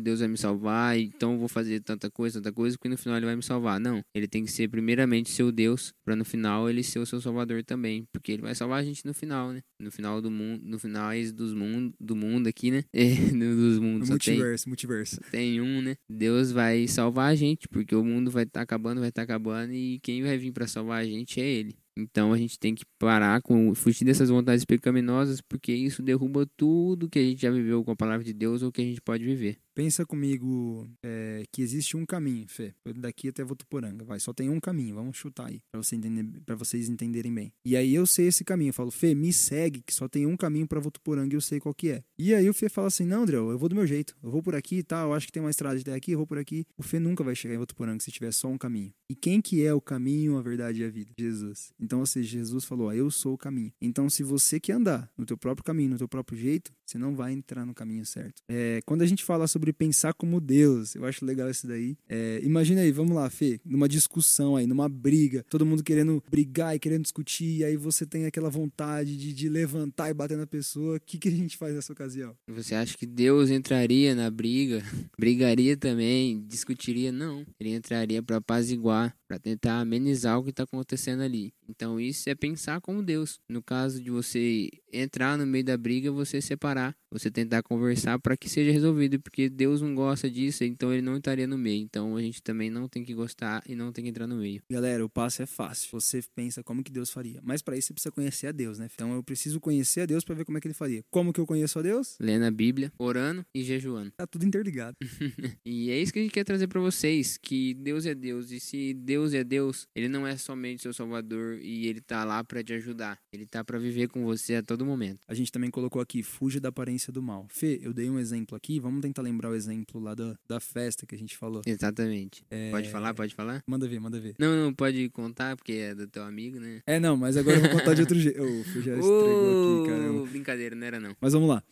Deus 0.02 0.20
vai 0.20 0.28
me 0.28 0.36
salvar, 0.36 0.98
então 0.98 1.32
eu 1.32 1.38
vou 1.38 1.48
fazer 1.48 1.80
tanta 1.80 2.10
coisa, 2.10 2.40
tanta 2.40 2.52
coisa, 2.52 2.76
que 2.78 2.88
no 2.88 2.96
final 2.96 3.16
ele 3.16 3.26
vai 3.26 3.36
me 3.36 3.42
salvar. 3.42 3.80
Não, 3.80 4.02
ele 4.14 4.28
tem 4.28 4.44
que 4.44 4.50
ser 4.50 4.68
primeiramente 4.68 5.30
seu 5.30 5.50
Deus, 5.50 5.92
para 6.04 6.16
no 6.16 6.24
final 6.24 6.68
ele 6.68 6.82
ser 6.82 6.98
o 6.98 7.06
seu 7.06 7.20
salvador 7.20 7.62
também, 7.64 8.04
porque 8.12 8.32
ele 8.32 8.42
vai 8.42 8.54
salvar 8.54 8.80
a 8.80 8.84
gente 8.84 9.04
no 9.06 9.14
final, 9.14 9.52
né? 9.52 9.60
No 9.80 9.90
final 9.90 10.20
do 10.20 10.30
mundo, 10.30 10.62
no 10.64 10.78
final 10.78 11.10
dos 11.34 11.54
mundo, 11.54 11.94
do 12.00 12.14
mundo 12.16 12.48
aqui, 12.48 12.70
né? 12.70 12.84
É, 12.98 13.14
dos 13.14 13.78
mundos. 13.78 14.10
multiverso, 14.10 14.64
tem, 14.64 14.70
multiverso. 14.70 15.20
Tem 15.30 15.60
um, 15.60 15.80
né? 15.80 15.94
Deus 16.10 16.50
vai 16.50 16.88
salvar 16.88 17.30
a 17.30 17.34
gente, 17.34 17.68
porque 17.68 17.94
o 17.94 18.04
mundo 18.04 18.30
vai 18.30 18.42
estar 18.42 18.60
tá 18.60 18.64
acabando, 18.64 19.00
vai 19.00 19.08
estar 19.08 19.24
tá 19.24 19.24
acabando 19.24 19.72
e 19.72 20.00
quem 20.00 20.22
vai 20.22 20.36
vir 20.36 20.52
para 20.52 20.66
salvar 20.66 21.00
a 21.00 21.04
gente 21.04 21.40
é 21.40 21.46
ele. 21.46 21.76
Então 21.98 22.32
a 22.32 22.38
gente 22.38 22.58
tem 22.58 22.74
que 22.74 22.84
parar 22.98 23.42
com 23.42 23.74
fugir 23.74 24.04
dessas 24.04 24.30
vontades 24.30 24.64
pecaminosas, 24.64 25.40
porque 25.40 25.72
isso 25.72 26.02
derruba 26.02 26.46
tudo 26.56 27.08
que 27.08 27.18
a 27.18 27.22
gente 27.22 27.42
já 27.42 27.50
viveu 27.50 27.84
com 27.84 27.90
a 27.90 27.96
palavra 27.96 28.24
de 28.24 28.32
Deus 28.32 28.62
ou 28.62 28.70
que 28.70 28.80
a 28.80 28.84
gente 28.84 29.00
pode 29.00 29.24
viver. 29.24 29.58
Pensa 29.78 30.04
comigo 30.04 30.90
é, 31.04 31.44
que 31.52 31.62
existe 31.62 31.96
um 31.96 32.04
caminho, 32.04 32.48
Fê. 32.48 32.74
Daqui 32.96 33.28
até 33.28 33.44
Votuporanga, 33.44 34.04
vai. 34.04 34.18
Só 34.18 34.32
tem 34.32 34.50
um 34.50 34.58
caminho, 34.58 34.96
vamos 34.96 35.16
chutar 35.16 35.46
aí, 35.46 35.60
para 35.70 35.80
você 35.80 35.94
entender, 35.94 36.40
para 36.44 36.56
vocês 36.56 36.88
entenderem 36.88 37.32
bem. 37.32 37.52
E 37.64 37.76
aí 37.76 37.94
eu 37.94 38.04
sei 38.04 38.26
esse 38.26 38.42
caminho, 38.42 38.70
eu 38.70 38.74
falo, 38.74 38.90
Fê, 38.90 39.14
me 39.14 39.32
segue, 39.32 39.80
que 39.80 39.94
só 39.94 40.08
tem 40.08 40.26
um 40.26 40.36
caminho 40.36 40.66
para 40.66 40.80
Votuporanga 40.80 41.32
e 41.32 41.36
eu 41.36 41.40
sei 41.40 41.60
qual 41.60 41.72
que 41.72 41.90
é. 41.90 42.02
E 42.18 42.34
aí 42.34 42.50
o 42.50 42.54
Fê 42.54 42.68
fala 42.68 42.88
assim, 42.88 43.04
não, 43.04 43.22
André, 43.22 43.36
eu 43.36 43.56
vou 43.56 43.68
do 43.68 43.76
meu 43.76 43.86
jeito, 43.86 44.16
eu 44.20 44.32
vou 44.32 44.42
por 44.42 44.56
aqui 44.56 44.82
tá, 44.82 44.96
tal, 44.96 45.10
eu 45.10 45.14
acho 45.14 45.26
que 45.26 45.32
tem 45.32 45.40
uma 45.40 45.48
estrada 45.48 45.78
até 45.78 45.94
aqui, 45.94 46.10
eu 46.10 46.18
vou 46.18 46.26
por 46.26 46.38
aqui. 46.38 46.66
O 46.76 46.82
Fê 46.82 46.98
nunca 46.98 47.22
vai 47.22 47.36
chegar 47.36 47.54
em 47.54 47.58
Votuporanga 47.58 48.00
se 48.00 48.10
tiver 48.10 48.32
só 48.32 48.48
um 48.48 48.58
caminho. 48.58 48.92
E 49.08 49.14
quem 49.14 49.40
que 49.40 49.64
é 49.64 49.72
o 49.72 49.80
caminho, 49.80 50.38
a 50.38 50.42
verdade 50.42 50.82
e 50.82 50.84
a 50.84 50.90
vida? 50.90 51.12
Jesus. 51.16 51.72
Então, 51.78 52.00
ou 52.00 52.06
seja, 52.06 52.28
Jesus 52.28 52.64
falou, 52.64 52.92
eu 52.92 53.12
sou 53.12 53.34
o 53.34 53.38
caminho. 53.38 53.72
Então, 53.80 54.10
se 54.10 54.24
você 54.24 54.58
quer 54.58 54.72
andar 54.72 55.08
no 55.16 55.24
teu 55.24 55.38
próprio 55.38 55.64
caminho, 55.64 55.90
no 55.90 55.98
teu 55.98 56.08
próprio 56.08 56.36
jeito, 56.36 56.72
você 56.88 56.96
não 56.96 57.14
vai 57.14 57.32
entrar 57.32 57.66
no 57.66 57.74
caminho 57.74 58.04
certo. 58.06 58.42
É, 58.48 58.80
quando 58.86 59.02
a 59.02 59.06
gente 59.06 59.22
fala 59.22 59.46
sobre 59.46 59.72
pensar 59.72 60.14
como 60.14 60.40
Deus. 60.40 60.94
Eu 60.94 61.04
acho 61.04 61.24
legal 61.24 61.50
isso 61.50 61.66
daí. 61.66 61.96
É, 62.08 62.40
imagina 62.42 62.80
aí, 62.80 62.90
vamos 62.90 63.14
lá, 63.14 63.28
Fê, 63.28 63.60
numa 63.64 63.88
discussão 63.88 64.56
aí, 64.56 64.66
numa 64.66 64.88
briga, 64.88 65.44
todo 65.50 65.66
mundo 65.66 65.84
querendo 65.84 66.22
brigar 66.30 66.74
e 66.74 66.78
querendo 66.78 67.02
discutir, 67.02 67.58
e 67.58 67.64
aí 67.64 67.76
você 67.76 68.06
tem 68.06 68.24
aquela 68.24 68.48
vontade 68.48 69.16
de, 69.16 69.34
de 69.34 69.48
levantar 69.48 70.08
e 70.08 70.14
bater 70.14 70.38
na 70.38 70.46
pessoa. 70.46 70.96
O 70.96 71.00
que, 71.00 71.18
que 71.18 71.28
a 71.28 71.32
gente 71.32 71.56
faz 71.56 71.74
nessa 71.74 71.92
ocasião? 71.92 72.34
Você 72.48 72.74
acha 72.74 72.96
que 72.96 73.06
Deus 73.06 73.50
entraria 73.50 74.14
na 74.14 74.30
briga? 74.30 74.82
Brigaria 75.18 75.76
também? 75.76 76.42
Discutiria? 76.46 77.12
Não. 77.12 77.44
Ele 77.60 77.74
entraria 77.74 78.22
para 78.22 78.36
apaziguar, 78.36 79.14
para 79.26 79.38
tentar 79.38 79.80
amenizar 79.80 80.38
o 80.38 80.44
que 80.44 80.50
está 80.50 80.62
acontecendo 80.62 81.22
ali. 81.22 81.52
Então 81.68 82.00
isso 82.00 82.28
é 82.28 82.34
pensar 82.34 82.80
como 82.80 83.02
Deus. 83.02 83.38
No 83.48 83.62
caso 83.62 84.02
de 84.02 84.10
você 84.10 84.70
entrar 84.92 85.36
no 85.36 85.46
meio 85.46 85.64
da 85.64 85.76
briga, 85.76 86.10
você 86.10 86.40
separar, 86.40 86.96
você 87.10 87.30
tentar 87.30 87.62
conversar 87.62 88.18
para 88.18 88.36
que 88.36 88.48
seja 88.48 88.72
resolvido, 88.72 89.20
porque 89.20 89.48
Deus 89.48 89.80
não 89.80 89.94
gosta 89.94 90.30
disso, 90.30 90.64
então 90.64 90.92
ele 90.92 91.02
não 91.02 91.16
estaria 91.16 91.46
no 91.46 91.58
meio. 91.58 91.82
Então 91.82 92.16
a 92.16 92.22
gente 92.22 92.42
também 92.42 92.70
não 92.70 92.88
tem 92.88 93.04
que 93.04 93.14
gostar 93.14 93.62
e 93.66 93.74
não 93.74 93.92
tem 93.92 94.04
que 94.04 94.10
entrar 94.10 94.26
no 94.26 94.36
meio. 94.36 94.62
Galera, 94.70 95.04
o 95.04 95.08
passo 95.08 95.42
é 95.42 95.46
fácil. 95.46 95.88
Você 95.92 96.22
pensa 96.34 96.62
como 96.62 96.82
que 96.82 96.90
Deus 96.90 97.10
faria, 97.10 97.40
mas 97.42 97.62
para 97.62 97.76
isso 97.76 97.88
você 97.88 97.94
precisa 97.94 98.12
conhecer 98.12 98.46
a 98.48 98.52
Deus, 98.52 98.78
né? 98.78 98.88
Então 98.92 99.12
eu 99.14 99.22
preciso 99.22 99.60
conhecer 99.60 100.02
a 100.02 100.06
Deus 100.06 100.24
para 100.24 100.34
ver 100.34 100.44
como 100.44 100.58
é 100.58 100.60
que 100.60 100.66
ele 100.66 100.74
faria. 100.74 101.02
Como 101.10 101.32
que 101.32 101.40
eu 101.40 101.46
conheço 101.46 101.78
a 101.78 101.82
Deus? 101.82 102.16
Lendo 102.20 102.44
a 102.44 102.50
Bíblia, 102.50 102.92
orando 102.98 103.44
e 103.54 103.62
jejuando. 103.62 104.12
Tá 104.16 104.26
tudo 104.26 104.44
interligado. 104.44 104.96
e 105.64 105.90
é 105.90 106.00
isso 106.00 106.12
que 106.12 106.18
a 106.18 106.22
gente 106.22 106.32
quer 106.32 106.44
trazer 106.44 106.66
para 106.66 106.80
vocês, 106.80 107.38
que 107.38 107.74
Deus 107.74 108.06
é 108.06 108.14
Deus 108.14 108.50
e 108.50 108.60
se 108.60 108.94
Deus 108.94 109.34
é 109.34 109.44
Deus, 109.44 109.86
ele 109.94 110.08
não 110.08 110.26
é 110.26 110.36
somente 110.36 110.82
seu 110.82 110.92
salvador 110.92 111.57
e 111.60 111.86
ele 111.86 112.00
tá 112.00 112.24
lá 112.24 112.42
para 112.42 112.62
te 112.62 112.72
ajudar. 112.74 113.18
Ele 113.32 113.46
tá 113.46 113.64
para 113.64 113.78
viver 113.78 114.08
com 114.08 114.24
você 114.24 114.56
a 114.56 114.62
todo 114.62 114.84
momento. 114.84 115.20
A 115.28 115.34
gente 115.34 115.50
também 115.52 115.70
colocou 115.70 116.00
aqui, 116.00 116.22
fuja 116.22 116.60
da 116.60 116.68
aparência 116.68 117.12
do 117.12 117.22
mal. 117.22 117.46
Fê, 117.50 117.78
eu 117.82 117.92
dei 117.92 118.08
um 118.08 118.18
exemplo 118.18 118.56
aqui, 118.56 118.78
vamos 118.80 119.00
tentar 119.00 119.22
lembrar 119.22 119.50
o 119.50 119.54
exemplo 119.54 120.00
lá 120.00 120.14
da, 120.14 120.34
da 120.48 120.60
festa 120.60 121.06
que 121.06 121.14
a 121.14 121.18
gente 121.18 121.36
falou. 121.36 121.62
Exatamente. 121.66 122.44
É... 122.50 122.70
Pode 122.70 122.90
falar, 122.90 123.14
pode 123.14 123.34
falar? 123.34 123.62
Manda 123.66 123.86
ver, 123.86 124.00
manda 124.00 124.18
ver. 124.20 124.34
Não, 124.38 124.64
não, 124.64 124.74
pode 124.74 125.08
contar, 125.10 125.56
porque 125.56 125.72
é 125.72 125.94
do 125.94 126.06
teu 126.06 126.22
amigo, 126.22 126.58
né? 126.58 126.80
É, 126.86 126.98
não, 126.98 127.16
mas 127.16 127.36
agora 127.36 127.56
eu 127.56 127.62
vou 127.62 127.70
contar 127.70 127.94
de 127.94 128.02
outro 128.02 128.18
jeito. 128.20 128.40
Oh, 128.42 128.80
já 128.80 128.94
estregou 128.94 129.82
aqui, 129.82 129.90
caramba. 129.90 130.26
Brincadeira, 130.26 130.76
não 130.76 130.86
era 130.86 131.00
não. 131.00 131.16
Mas 131.20 131.32
vamos 131.32 131.48
lá. 131.48 131.62